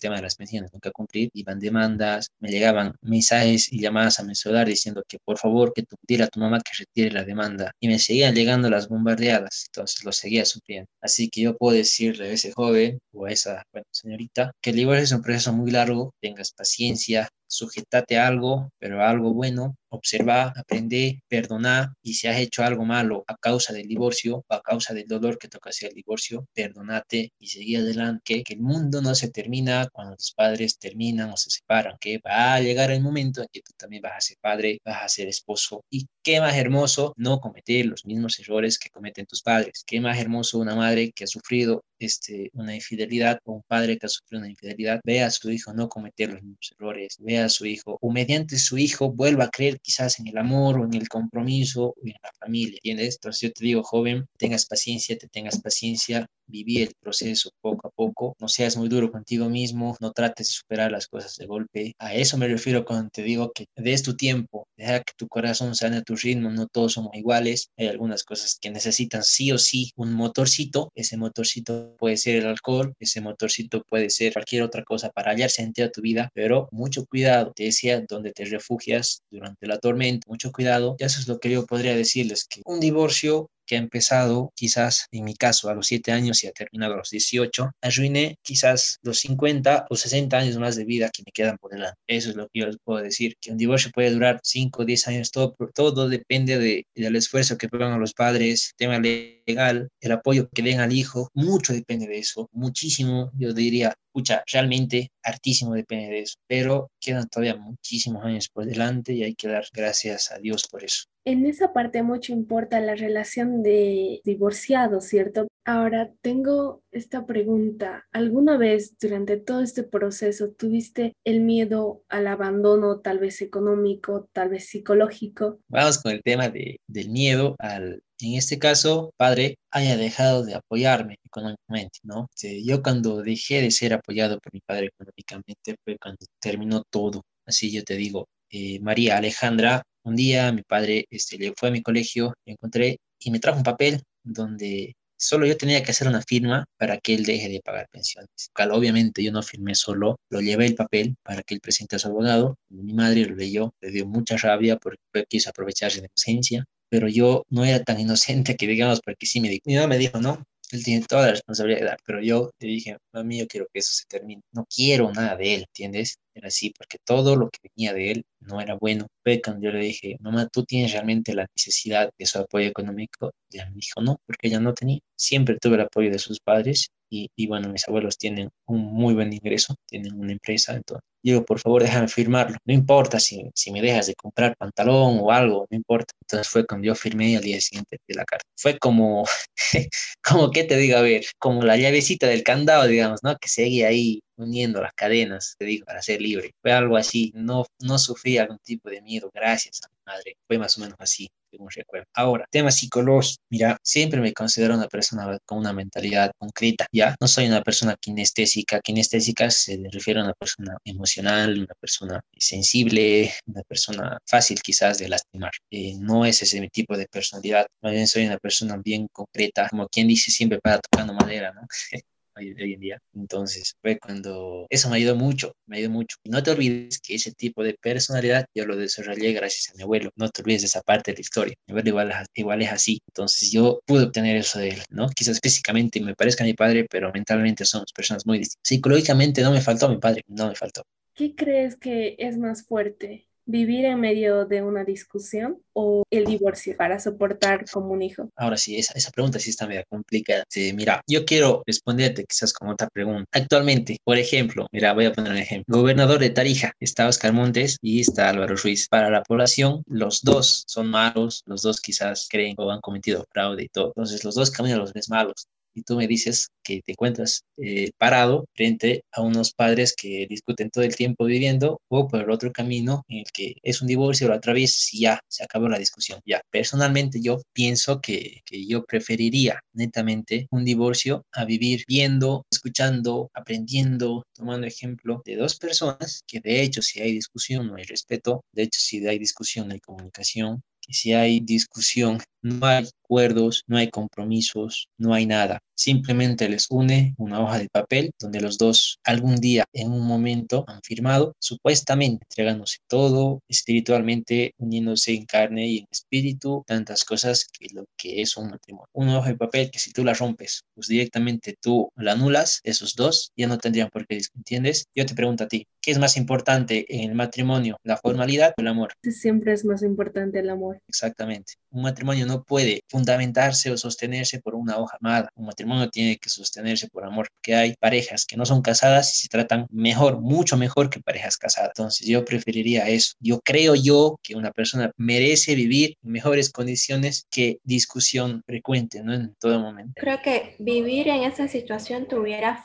tema 0.02 0.18
de 0.18 0.22
las 0.22 0.36
pensiones, 0.36 0.72
nunca 0.74 0.92
cumplir, 0.92 1.30
iban 1.34 1.60
demandas, 1.60 2.30
me 2.40 2.50
llegaban 2.50 2.94
mensajes 3.02 3.72
y 3.72 3.80
llamadas 3.80 4.20
a 4.20 4.24
mi 4.24 4.36
celular 4.36 4.68
diciendo 4.68 5.04
que 5.08 5.18
por 5.24 5.38
favor 5.38 5.72
que 5.74 5.84
tú 5.84 5.96
dile 6.08 6.26
a 6.26 6.28
tu 6.28 6.40
mamá 6.40 6.60
que 6.60 6.78
retire 6.78 7.12
la 7.12 7.24
demanda 7.24 7.72
y 7.80 7.88
me 7.88 8.00
seguían 8.00 8.36
llegando 8.36 8.70
las 8.70 8.90
bombardeadas, 8.90 9.66
entonces 9.68 10.04
lo 10.04 10.12
seguía 10.12 10.46
sufriendo. 10.46 10.90
Así 11.02 11.30
que 11.30 11.42
yo 11.42 11.58
puedo 11.58 11.76
decirle 11.78 12.30
a 12.30 12.34
ese 12.34 12.52
joven 12.52 13.00
o 13.14 13.26
a 13.26 13.32
esa 13.32 13.64
señorita 13.92 14.52
que 14.62 14.72
el 14.72 14.76
divorcio 14.76 15.04
es 15.04 15.12
un 15.14 15.22
proceso 15.22 15.54
muy 15.54 15.72
largo, 15.72 16.14
tengas 16.22 16.52
paciencia, 16.52 17.30
sujetate 17.52 18.18
a 18.18 18.28
algo, 18.28 18.72
pero 18.80 19.04
algo 19.04 19.34
bueno, 19.34 19.78
observa, 19.90 20.54
aprende, 20.56 21.22
perdona 21.28 21.94
y 22.02 22.14
si 22.14 22.28
has 22.28 22.38
hecho 22.38 22.64
algo 22.64 22.86
malo 22.86 23.26
a 23.28 23.36
causa 23.36 23.74
del 23.74 23.88
divorcio 23.88 24.46
o 24.48 24.54
a 24.54 24.62
causa 24.62 24.94
del 24.94 25.06
dolor 25.08 25.38
que 25.38 25.50
toca 25.50 25.70
hacer 25.70 25.90
el 25.90 25.96
divorcio, 25.96 26.48
perdonate 26.54 27.34
y 27.38 27.48
seguí 27.48 27.76
adelante, 27.76 28.44
que 28.44 28.54
el 28.54 28.62
mundo 28.62 29.02
no 29.02 29.14
se 29.16 29.30
termina 29.30 29.90
cuando 29.92 30.16
tus 30.16 30.32
padres 30.34 30.80
terminan 30.80 31.32
o 31.32 31.38
se 31.38 31.50
separan, 31.50 31.98
que 32.00 32.20
va 32.20 32.56
a 32.56 32.62
llegar 32.62 32.90
el 32.92 33.02
momento 33.02 33.42
en 33.42 33.50
que 33.52 33.62
tú 33.62 33.74
también 33.78 34.02
vas 34.02 34.14
a 34.16 34.22
ser 34.22 34.38
padre, 34.40 34.80
vas 34.86 35.04
a 35.04 35.10
ser 35.10 35.28
esposo 35.28 35.84
y 35.90 36.08
qué 36.24 36.40
más 36.40 36.56
hermoso 36.56 37.14
no 37.18 37.40
cometer 37.40 37.86
los 37.86 38.06
mismos 38.06 38.40
errores 38.40 38.78
que 38.80 38.90
cometen 38.90 39.26
tus 39.26 39.42
padres, 39.42 39.84
qué 39.86 40.00
más 40.00 40.20
hermoso 40.20 40.60
una 40.60 40.76
madre 40.76 41.12
que 41.12 41.24
ha 41.26 41.28
sufrido 41.28 41.84
este, 42.00 42.50
una 42.54 42.76
infidelidad 42.76 43.40
o 43.46 43.54
un 43.54 43.64
padre 43.68 43.98
que 43.98 44.08
ha 44.08 44.10
sufrido 44.10 44.42
una 44.42 44.50
infidelidad, 44.50 45.02
vea 45.04 45.28
a 45.28 45.32
su 45.32 45.52
hijo 45.52 45.74
no 45.74 45.90
cometer 45.90 46.30
los 46.30 46.42
mismos 46.42 46.74
errores, 46.78 47.18
vea 47.20 47.46
a 47.46 47.50
su 47.50 47.66
hijo 47.66 47.98
o 48.02 48.12
mediante 48.12 48.58
su 48.58 48.78
hijo 48.78 49.12
vuelva 49.12 49.46
a 49.46 49.50
creer 49.50 49.80
quizás 49.82 50.20
en 50.20 50.28
el 50.28 50.38
amor 50.38 50.80
o 50.80 50.86
en 50.86 50.94
el 50.94 51.08
compromiso 51.10 51.90
o 51.90 51.96
en 52.04 52.16
la 52.24 52.32
familia, 52.40 52.76
¿entiendes? 52.76 53.16
Entonces 53.16 53.42
yo 53.42 53.52
te 53.52 53.66
digo, 53.66 53.84
joven, 53.84 54.26
tengas 54.38 54.66
paciencia, 54.66 55.18
te 55.18 55.28
tengas 55.28 55.60
paciencia, 55.62 56.28
viví 56.48 56.82
el 56.82 56.94
proceso 57.00 57.52
poco 57.62 57.88
a 57.88 57.92
poco, 57.92 58.36
no 58.40 58.48
seas 58.48 58.78
muy 58.78 58.90
duro 58.90 59.12
contigo 59.12 59.50
mismo, 59.50 59.96
no 60.02 60.12
trates 60.12 60.48
de 60.48 60.54
superar 60.54 60.92
las 60.92 61.08
cosas 61.08 61.36
de 61.38 61.46
golpe. 61.46 61.94
A 62.00 62.14
eso 62.14 62.38
me 62.38 62.48
refiero 62.48 62.86
cuando 62.86 63.10
te 63.10 63.24
digo 63.24 63.52
que 63.54 63.66
des 63.76 64.04
tu 64.04 64.16
tiempo, 64.16 64.68
deja 64.82 65.04
que 65.04 65.14
tu 65.16 65.28
corazón 65.28 65.76
sane 65.76 65.98
a 65.98 66.02
tu 66.02 66.16
ritmo, 66.16 66.50
no 66.50 66.68
todos 66.68 66.94
somos 66.94 67.16
iguales, 67.16 67.70
hay 67.78 67.88
algunas 67.88 68.24
cosas 68.24 68.58
que 68.60 68.72
necesitan 68.72 69.24
sí 69.24 69.52
o 69.52 69.58
sí 69.58 69.92
un 69.96 70.14
motorcito, 70.14 70.92
ese 70.96 71.18
motorcito 71.18 71.96
puede 71.98 72.18
ser 72.18 72.38
el 72.38 72.48
alcohol, 72.48 72.94
ese 73.00 73.22
motorcito 73.22 73.84
puede 73.88 74.10
ser 74.10 74.34
cualquier 74.34 74.64
otra 74.64 74.84
cosa 74.84 75.10
para 75.10 75.32
hallar 75.32 75.50
sentido 75.50 75.88
a 75.88 75.92
tu 75.92 76.02
vida, 76.02 76.30
pero 76.34 76.68
mucho 76.72 77.06
cuidado, 77.06 77.54
te 77.56 77.66
decía, 77.66 78.02
donde 78.08 78.32
te 78.32 78.46
refugias 78.46 79.22
durante 79.30 79.68
la 79.68 79.78
tormenta, 79.78 80.26
mucho 80.28 80.52
cuidado, 80.52 80.96
y 80.98 81.04
eso 81.04 81.20
es 81.20 81.28
lo 81.28 81.40
que 81.40 81.52
yo 81.52 81.66
podría 81.66 81.96
decirles, 81.96 82.46
que 82.46 82.62
un 82.66 82.80
divorcio 82.80 83.50
que 83.72 83.78
ha 83.78 83.80
empezado 83.80 84.52
quizás 84.54 85.08
en 85.12 85.24
mi 85.24 85.34
caso 85.34 85.70
a 85.70 85.74
los 85.74 85.88
7 85.88 86.12
años 86.12 86.44
y 86.44 86.48
ha 86.48 86.52
terminado 86.52 86.96
a 86.96 86.98
los 86.98 87.10
18, 87.10 87.72
arruiné 87.82 88.36
quizás 88.42 88.98
los 89.02 89.22
50 89.22 89.86
o 89.90 89.96
60 89.96 90.38
años 90.38 90.58
más 90.58 90.76
de 90.76 90.84
vida 90.84 91.10
que 91.10 91.24
me 91.26 91.32
quedan 91.32 91.58
por 91.58 91.72
delante. 91.72 91.96
Eso 92.06 92.32
es 92.32 92.36
lo 92.36 92.50
que 92.50 92.60
yo 92.60 92.66
les 92.66 92.76
puedo 92.84 93.02
decir, 93.02 93.38
que 93.40 93.50
un 93.50 93.58
divorcio 93.58 93.90
puede 93.94 94.12
durar 94.12 94.42
5 94.44 94.82
o 94.82 94.86
10 94.86 95.08
años, 95.08 95.32
todo, 95.32 95.56
todo 95.74 96.10
depende 96.10 96.60
de, 96.60 96.86
del 96.94 97.16
esfuerzo 97.16 97.58
que 97.58 97.70
pongan 97.70 97.98
los 97.98 98.14
padres, 98.14 98.74
tema 98.76 99.00
legal, 99.00 99.88
el 100.02 100.12
apoyo 100.12 100.50
que 100.50 100.64
den 100.64 100.82
al 100.82 100.92
hijo, 100.92 101.30
mucho 101.34 101.72
depende 101.72 102.08
de 102.08 102.20
eso, 102.20 102.50
muchísimo, 102.52 103.32
yo 103.38 103.54
diría, 103.54 103.94
escucha, 104.12 104.44
realmente 104.52 105.12
hartísimo 105.24 105.74
depende 105.74 106.10
de 106.10 106.20
eso, 106.20 106.36
pero 106.48 106.92
quedan 107.00 107.28
todavía 107.30 107.56
muchísimos 107.56 108.26
años 108.26 108.50
por 108.50 108.66
delante 108.66 109.14
y 109.14 109.24
hay 109.24 109.36
que 109.36 109.48
dar 109.48 109.64
gracias 109.74 110.32
a 110.32 110.40
Dios 110.40 110.68
por 110.70 110.84
eso. 110.84 111.06
En 111.24 111.46
esa 111.46 111.72
parte 111.72 112.02
mucho 112.02 112.34
importa 112.34 112.80
la 112.80 112.96
relación 112.96 113.62
de 113.62 114.22
divorciados, 114.26 115.06
¿cierto? 115.06 115.48
Ahora 115.64 116.12
tengo 116.22 116.82
esta 116.92 117.28
pregunta. 117.28 118.08
¿Alguna 118.12 118.58
vez 118.58 118.98
durante 119.00 119.38
todo 119.38 119.62
este 119.62 119.84
proceso 119.84 120.50
tuviste 120.50 121.14
el 121.24 121.42
miedo 121.42 122.04
al 122.10 122.26
abandono, 122.26 123.00
tal 123.00 123.20
vez 123.20 123.42
económico, 123.42 124.28
tal 124.34 124.50
vez 124.50 124.68
psicológico? 124.68 125.60
Vamos 125.70 126.02
con 126.02 126.12
el 126.14 126.24
tema 126.24 126.50
de, 126.50 126.80
del 126.88 127.10
miedo 127.10 127.56
al, 127.60 128.02
en 128.28 128.36
este 128.36 128.60
caso, 128.60 129.14
padre 129.18 129.58
haya 129.72 129.98
dejado 129.98 130.44
de 130.44 130.56
apoyarme 130.56 131.18
económicamente, 131.26 132.00
¿no? 132.04 132.30
Yo 132.64 132.84
cuando 132.84 133.22
dejé 133.22 133.62
de 133.62 133.72
ser 133.72 133.94
apoyado 133.94 134.40
por 134.40 134.54
mi 134.54 134.62
padre 134.62 134.88
económicamente 134.88 135.76
fue 135.84 135.98
cuando 135.98 136.26
terminó 136.40 136.84
todo. 136.90 137.24
Así 137.46 137.72
yo 137.72 137.84
te 137.84 137.96
digo, 137.96 138.28
eh, 138.50 138.80
María 138.82 139.18
Alejandra 139.18 139.84
un 140.04 140.16
día 140.16 140.52
mi 140.52 140.64
padre 140.64 141.06
este, 141.10 141.38
le 141.38 141.54
fue 141.56 141.70
a 141.70 141.72
mi 141.72 141.82
colegio, 141.82 142.34
lo 142.46 142.54
encontré 142.54 143.00
y 143.20 143.32
me 143.32 143.40
trajo 143.40 143.58
un 143.58 143.64
papel 143.64 144.02
donde 144.24 144.96
solo 145.18 145.46
yo 145.46 145.56
tenía 145.58 145.84
que 145.84 145.92
hacer 145.92 146.08
una 146.08 146.22
firma 146.24 146.66
para 146.78 146.98
que 146.98 147.14
él 147.14 147.24
deje 147.26 147.50
de 147.50 147.62
pagar 147.62 147.88
pensiones. 147.92 148.30
obviamente 148.72 149.24
yo 149.24 149.32
no 149.32 149.44
firmé 149.44 149.76
solo, 149.76 150.20
lo 150.30 150.42
llevé 150.42 150.66
el 150.66 150.76
papel 150.76 151.16
para 151.24 151.44
que 151.44 151.54
él 151.54 151.62
presente 151.62 151.96
a 151.96 152.00
su 152.00 152.08
abogado. 152.08 152.58
Mi 152.70 152.94
madre 152.94 153.26
lo 153.26 153.36
leyó, 153.36 153.74
le 153.82 153.92
dio 153.92 154.08
mucha 154.08 154.38
rabia 154.38 154.78
porque 154.78 155.00
quiso 155.30 155.52
aprovecharse 155.52 156.02
de 156.02 156.08
inocencia, 156.08 156.66
pero 156.92 157.08
yo 157.08 157.46
no 157.50 157.64
era 157.66 157.84
tan 157.84 158.00
inocente 158.02 158.58
que 158.58 158.68
digamos 158.68 159.00
porque 159.02 159.26
sí 159.26 159.40
me 159.40 159.50
dijo. 159.50 159.62
Mi 159.66 159.76
mamá 159.76 159.88
me 159.88 159.98
dijo, 159.98 160.20
no, 160.20 160.44
él 160.72 160.84
tiene 160.84 161.06
toda 161.08 161.28
la 161.28 161.32
responsabilidad 161.32 161.98
pero 162.06 162.22
yo 162.22 162.52
le 162.60 162.68
dije, 162.68 162.98
mami, 163.14 163.40
yo 163.40 163.48
quiero 163.48 163.68
que 163.74 163.80
eso 163.80 163.94
se 163.94 164.06
termine. 164.08 164.42
No 164.52 164.66
quiero 164.74 165.12
nada 165.14 165.38
de 165.38 165.56
él, 165.56 165.62
¿entiendes? 165.62 166.18
Era 166.34 166.50
así, 166.50 166.74
porque 166.78 166.98
todo 167.06 167.36
lo 167.38 167.50
que 167.50 167.60
venía 167.76 167.94
de 167.94 168.12
él 168.12 168.26
no 168.42 168.60
era 168.62 168.76
bueno. 168.76 169.08
Fue 169.24 169.42
cuando 169.42 169.66
yo 169.66 169.72
le 169.72 169.80
dije, 169.80 170.18
mamá, 170.20 170.48
¿tú 170.52 170.66
tienes 170.66 170.92
realmente 170.92 171.34
la 171.34 171.48
necesidad 171.56 172.10
de 172.18 172.26
su 172.26 172.40
apoyo 172.40 172.68
económico? 172.68 173.32
Y 173.50 173.58
ella 173.58 173.70
me 173.70 173.76
dijo, 173.78 174.02
no, 174.02 174.20
porque 174.26 174.48
ella 174.48 174.60
no 174.60 174.74
tenía. 174.74 175.00
Siempre 175.16 175.58
tuve 175.60 175.76
el 175.76 175.82
apoyo 175.82 176.12
de 176.12 176.20
sus 176.20 176.40
padres 176.42 176.90
y, 177.12 177.30
y, 177.36 177.48
bueno, 177.48 177.70
mis 177.70 177.88
abuelos 177.88 178.18
tienen 178.18 178.50
un 178.68 178.82
muy 178.94 179.14
buen 179.14 179.34
ingreso, 179.34 179.76
tienen 179.86 180.20
una 180.20 180.32
empresa, 180.32 180.74
entonces 180.74 181.04
digo, 181.24 181.46
por 181.46 181.60
favor, 181.60 181.84
déjame 181.84 182.08
firmarlo, 182.08 182.58
no 182.66 182.74
importa 182.74 183.20
si, 183.20 183.50
si 183.54 183.72
me 183.72 183.82
dejas 183.82 184.08
de 184.08 184.16
comprar 184.16 184.56
pantalón 184.58 185.20
o 185.22 185.32
algo, 185.32 185.68
no 185.70 185.78
importa. 185.78 186.14
Entonces 186.22 186.48
fue 186.48 186.66
cuando 186.66 186.88
yo 186.88 186.96
firmé 186.96 187.38
al 187.38 187.44
día 187.44 187.60
siguiente 187.62 188.00
de 188.08 188.16
la 188.16 188.26
carta. 188.26 188.46
Fue 188.58 188.78
como, 188.80 189.26
como 190.24 190.52
que 190.52 190.64
te 190.64 190.78
digo, 190.78 190.98
a 190.98 191.02
ver, 191.02 191.26
como 191.40 191.64
la 191.64 191.78
llavecita 191.78 192.28
del 192.28 192.44
candado, 192.44 192.88
digamos, 192.88 193.22
¿no? 193.24 193.36
Que 193.38 193.50
seguía 193.50 193.90
ahí 193.90 194.22
uniendo 194.38 194.82
las 194.82 194.94
cadenas, 194.94 195.56
te 195.58 195.66
digo, 195.66 195.86
para 195.86 196.02
ser 196.02 196.22
libre. 196.22 196.52
Fue 196.62 196.72
algo 196.72 196.98
así, 196.98 197.32
no, 197.36 197.66
no 197.80 197.98
sufrí 198.00 198.38
algún 198.38 198.60
tipo 198.60 198.90
de 198.90 199.02
miedo, 199.02 199.30
gracias 199.34 199.82
a 199.86 199.90
mi 199.90 199.98
madre. 200.06 200.36
Fue 200.48 200.58
más 200.58 200.78
o 200.78 200.82
menos 200.82 200.96
así 201.00 201.30
según 201.52 201.70
recuerdo. 201.70 202.08
Ahora, 202.14 202.46
tema 202.50 202.72
psicológico. 202.72 203.42
Mira, 203.50 203.78
siempre 203.84 204.22
me 204.22 204.34
considero 204.34 204.76
una 204.76 204.88
persona 204.88 205.38
con 205.46 205.60
una 205.60 205.74
mentalidad 205.74 206.32
concreta, 206.38 206.88
¿ya? 206.92 207.16
No 207.20 207.28
soy 207.28 207.48
una 207.48 207.62
persona 207.62 207.96
kinestésica. 208.00 208.80
Kinestésica 208.82 209.50
se 209.52 209.80
refiere 209.92 210.22
a 210.22 210.24
una 210.24 210.34
persona 210.34 210.78
emocional, 210.86 211.60
una 211.60 211.76
persona 211.80 212.22
sensible, 212.38 213.34
una 213.48 213.62
persona 213.64 214.18
fácil 214.26 214.62
quizás 214.62 214.98
de 214.98 215.10
lastimar. 215.10 215.52
Eh, 215.70 215.96
no 216.00 216.26
es 216.26 216.42
ese 216.42 216.68
tipo 216.72 216.98
de 216.98 217.08
personalidad. 217.08 217.68
Más 217.82 217.94
bien 217.94 218.08
soy 218.08 218.26
una 218.26 218.38
persona 218.38 218.78
bien 218.78 219.08
concreta, 219.12 219.68
como 219.70 219.88
quien 219.88 220.08
dice 220.08 220.32
siempre 220.32 220.60
para 220.60 220.80
tocando 220.80 221.14
madera, 221.14 221.54
¿no? 221.54 221.62
hoy, 222.36 222.74
en 222.74 222.80
día. 222.80 223.00
Entonces 223.14 223.76
fue 223.82 223.98
cuando 224.00 224.68
eso 224.70 224.90
me 224.90 224.98
ayudó 224.98 225.16
mucho, 225.16 225.54
me 225.66 225.78
ayudó 225.78 225.92
mucho. 225.92 226.18
No 226.24 226.42
te 226.44 226.52
olvides 226.52 227.00
que 227.00 227.16
ese 227.16 227.32
tipo 227.34 227.64
de 227.64 227.76
personalidad 227.82 228.46
yo 228.54 228.66
lo 228.66 228.76
desarrollé 228.76 229.34
gracias 229.34 229.70
a 229.74 229.78
mi 229.78 229.84
abuelo. 229.84 230.12
No 230.16 230.30
te 230.30 230.42
olvides 230.42 230.62
de 230.62 230.68
esa 230.68 230.82
parte 230.82 231.12
de 231.12 231.18
la 231.18 231.22
historia. 231.22 231.56
Mi 231.68 231.74
abuelo 231.74 231.90
igual, 231.90 232.14
igual 232.34 232.62
es 232.62 232.72
así. 232.72 233.02
Entonces 233.08 233.52
yo 233.52 233.82
pude 233.86 234.06
obtener 234.06 234.38
eso 234.38 234.60
de 234.60 234.70
él, 234.70 234.84
¿no? 234.90 235.10
Quizás 235.10 235.40
físicamente 235.42 236.00
me 236.02 236.16
parezca 236.16 236.44
a 236.44 236.48
mi 236.48 236.54
padre, 236.54 236.86
pero 236.90 237.12
mentalmente 237.14 237.66
somos 237.66 237.92
personas 237.94 238.26
muy 238.26 238.40
distintas. 238.40 238.62
Psicológicamente 238.64 239.42
no 239.42 239.52
me 239.52 239.62
faltó 239.62 239.88
a 239.88 239.90
mi 239.90 239.98
padre, 239.98 240.24
no 240.28 240.48
me 240.48 240.56
faltó. 240.56 240.84
¿Qué 241.14 241.36
crees 241.36 241.76
que 241.76 242.16
es 242.18 242.38
más 242.38 242.66
fuerte? 242.66 243.28
vivir 243.46 243.86
en 243.86 244.00
medio 244.00 244.46
de 244.46 244.62
una 244.62 244.84
discusión 244.84 245.62
o 245.74 246.04
el 246.10 246.26
divorcio 246.26 246.76
para 246.78 247.00
soportar 247.00 247.66
como 247.70 247.94
un 247.94 248.02
hijo? 248.02 248.30
Ahora 248.36 248.58
sí, 248.58 248.78
esa, 248.78 248.94
esa 248.94 249.12
pregunta 249.12 249.40
sí 249.40 249.50
está 249.50 249.68
medio 249.68 249.84
complicada. 249.90 250.44
mira, 250.74 251.02
yo 251.08 251.26
quiero 251.26 251.64
responderte 251.66 252.26
quizás 252.26 252.54
con 252.54 252.70
otra 252.70 252.88
pregunta. 252.90 253.26
Actualmente, 253.32 253.98
por 254.04 254.18
ejemplo, 254.18 254.68
mira, 254.72 254.94
voy 254.94 255.06
a 255.06 255.14
poner 255.14 255.32
un 255.32 255.38
ejemplo. 255.38 255.78
Gobernador 255.78 256.20
de 256.20 256.30
Tarija, 256.30 256.74
está 256.80 257.08
Oscar 257.08 257.34
Montes 257.34 257.78
y 257.82 258.02
está 258.02 258.30
Álvaro 258.30 258.56
Ruiz. 258.56 258.88
Para 258.90 259.10
la 259.10 259.24
población, 259.24 259.84
los 259.88 260.22
dos 260.22 260.64
son 260.68 260.90
malos, 260.90 261.44
los 261.46 261.62
dos 261.62 261.80
quizás 261.80 262.28
creen 262.30 262.56
o 262.58 262.72
han 262.72 262.82
cometido 262.82 263.26
fraude 263.32 263.64
y 263.64 263.70
todo. 263.70 263.88
Entonces, 263.88 264.24
los 264.24 264.36
dos 264.36 264.52
caminos 264.52 264.80
los 264.80 264.94
ves 264.94 265.10
malos 265.10 265.48
y 265.74 265.84
tú 265.84 265.96
me 265.96 266.08
dices 266.08 266.50
que 266.64 266.82
te 266.82 266.94
encuentras 266.94 267.44
eh, 267.58 267.92
parado 267.98 268.46
frente 268.54 269.04
a 269.12 269.22
unos 269.22 269.54
padres 269.54 269.96
que 269.96 270.28
discuten 270.30 270.70
todo 270.70 270.84
el 270.84 270.96
tiempo 270.96 271.26
viviendo 271.26 271.82
o 271.90 272.08
por 272.08 272.22
el 272.22 272.32
otro 272.32 272.52
camino 272.52 273.04
en 273.08 273.20
el 273.20 273.26
que 273.34 273.56
es 273.64 273.82
un 273.82 273.88
divorcio, 273.88 274.28
lo 274.28 274.36
atraviesas 274.36 274.94
y 274.94 275.02
ya 275.02 275.20
se 275.28 275.44
acabó 275.44 275.61
la 275.70 275.80
discusión. 275.80 276.20
Ya, 276.26 276.42
personalmente 276.50 277.22
yo 277.22 277.42
pienso 277.54 278.02
que, 278.02 278.42
que 278.46 278.66
yo 278.66 278.86
preferiría 278.86 279.60
netamente 279.74 280.48
un 280.52 280.66
divorcio 280.66 281.26
a 281.32 281.46
vivir 281.46 281.84
viendo, 281.88 282.46
escuchando, 282.52 283.30
aprendiendo, 283.34 284.26
tomando 284.34 284.68
ejemplo 284.68 285.22
de 285.26 285.36
dos 285.36 285.58
personas 285.58 286.24
que 286.28 286.40
de 286.40 286.62
hecho 286.62 286.82
si 286.82 287.02
hay 287.02 287.12
discusión 287.12 287.68
no 287.68 287.76
hay 287.76 287.84
respeto, 287.84 288.44
de 288.52 288.64
hecho 288.64 288.80
si 288.80 289.06
hay 289.08 289.20
discusión 289.20 289.68
no 289.68 289.74
hay 289.74 289.80
comunicación, 289.80 290.64
que 290.82 290.94
si 290.94 291.14
hay 291.14 291.40
discusión, 291.40 292.20
no 292.42 292.66
hay 292.66 292.86
acuerdos, 293.04 293.64
no 293.68 293.78
hay 293.78 293.90
compromisos, 293.90 294.88
no 294.98 295.14
hay 295.14 295.26
nada. 295.26 295.60
Simplemente 295.76 296.48
les 296.48 296.68
une 296.70 297.16
una 297.18 297.42
hoja 297.42 297.60
de 297.60 297.68
papel 297.70 298.12
donde 298.20 298.40
los 298.40 298.58
dos 298.58 299.00
algún 299.04 299.36
día 299.38 299.66
en 299.74 299.92
un 299.92 300.06
momento 300.06 300.64
han 300.68 300.82
firmado, 300.82 301.36
supuestamente 301.40 302.26
entregándose 302.30 302.78
todo, 302.88 303.42
espiritualmente 303.48 304.54
uniéndose 304.58 305.14
en 305.14 305.26
carne 305.26 305.68
y 305.68 305.78
en 305.80 305.88
espíritu, 305.92 306.64
tantas 306.68 307.04
cosas 307.04 307.46
que 307.46 307.68
lo 307.74 307.86
que 307.98 308.22
es 308.22 308.38
un 308.38 308.50
matrimonio. 308.50 308.88
Una 308.94 309.18
hoja 309.20 309.30
de 309.30 309.38
papel 309.38 309.72
que 309.72 309.80
si 309.80 309.92
tú 309.92 310.04
la 310.04 310.14
rompes, 310.14 310.62
pues 310.74 310.88
directamente 310.88 311.56
tú 311.60 311.90
la 311.96 312.14
anulas, 312.14 312.60
esos 312.64 312.96
dos 312.96 313.32
ya 313.36 313.48
no 313.48 313.58
tendrían 313.58 313.90
por 313.90 314.06
qué, 314.08 314.22
¿entiendes? 314.36 314.86
Yo 314.96 315.06
te 315.06 315.16
pregunto 315.16 315.44
a 315.44 315.48
ti, 315.48 315.68
¿qué 315.82 315.92
es 315.92 316.00
más 316.00 316.16
importante 316.16 316.86
en 316.90 317.10
el 317.10 317.16
matrimonio, 317.16 317.78
la 317.84 317.98
formalidad 317.98 318.54
o 318.58 318.62
el 318.62 318.68
amor? 318.68 318.94
Siempre 319.04 319.54
es 319.54 319.66
más 319.66 319.84
importante 319.84 320.40
el 320.40 320.50
amor. 320.50 320.71
Exactamente. 320.88 321.54
Un 321.70 321.84
matrimonio 321.84 322.26
no 322.26 322.44
puede 322.44 322.84
fundamentarse 322.90 323.72
o 323.72 323.78
sostenerse 323.78 324.40
por 324.40 324.56
una 324.56 324.78
hoja 324.78 324.98
amada. 325.00 325.30
Un 325.36 325.46
matrimonio 325.46 325.90
tiene 325.90 326.18
que 326.18 326.30
sostenerse 326.30 326.88
por 326.90 327.06
amor, 327.06 327.28
porque 327.34 327.56
hay 327.56 327.76
parejas 327.80 328.26
que 328.26 328.38
no 328.38 328.46
son 328.46 328.62
casadas 328.62 329.16
y 329.16 329.22
se 329.22 329.28
tratan 329.30 329.68
mejor, 329.72 330.20
mucho 330.20 330.58
mejor 330.58 330.90
que 330.90 331.00
parejas 331.00 331.38
casadas. 331.38 331.72
Entonces 331.76 332.08
yo 332.08 332.26
preferiría 332.26 332.88
eso. 332.88 333.14
Yo 333.20 333.40
creo 333.40 333.76
yo 333.76 334.20
que 334.22 334.36
una 334.36 334.52
persona 334.52 334.92
merece 334.98 335.56
vivir 335.56 335.96
en 336.04 336.12
mejores 336.12 336.52
condiciones 336.52 337.26
que 337.30 337.60
discusión 337.64 338.44
frecuente, 338.46 339.02
¿no? 339.04 339.14
En 339.14 339.36
todo 339.40 339.60
momento. 339.60 339.94
Creo 339.96 340.22
que 340.22 340.56
vivir 340.60 341.08
en 341.08 341.24
esa 341.24 341.48
situación 341.48 342.08
te 342.08 342.16
hubiera 342.16 342.64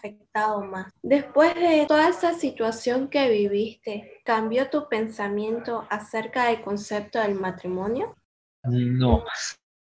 más. 0.70 0.92
Después 1.02 1.54
de 1.54 1.86
toda 1.86 2.08
esa 2.08 2.34
situación 2.34 3.08
que 3.08 3.28
viviste, 3.28 4.20
¿cambió 4.24 4.68
tu 4.70 4.88
pensamiento 4.88 5.86
acerca 5.90 6.46
del 6.46 6.62
concepto 6.62 7.20
del 7.20 7.34
matrimonio? 7.34 8.14
No, 8.64 9.24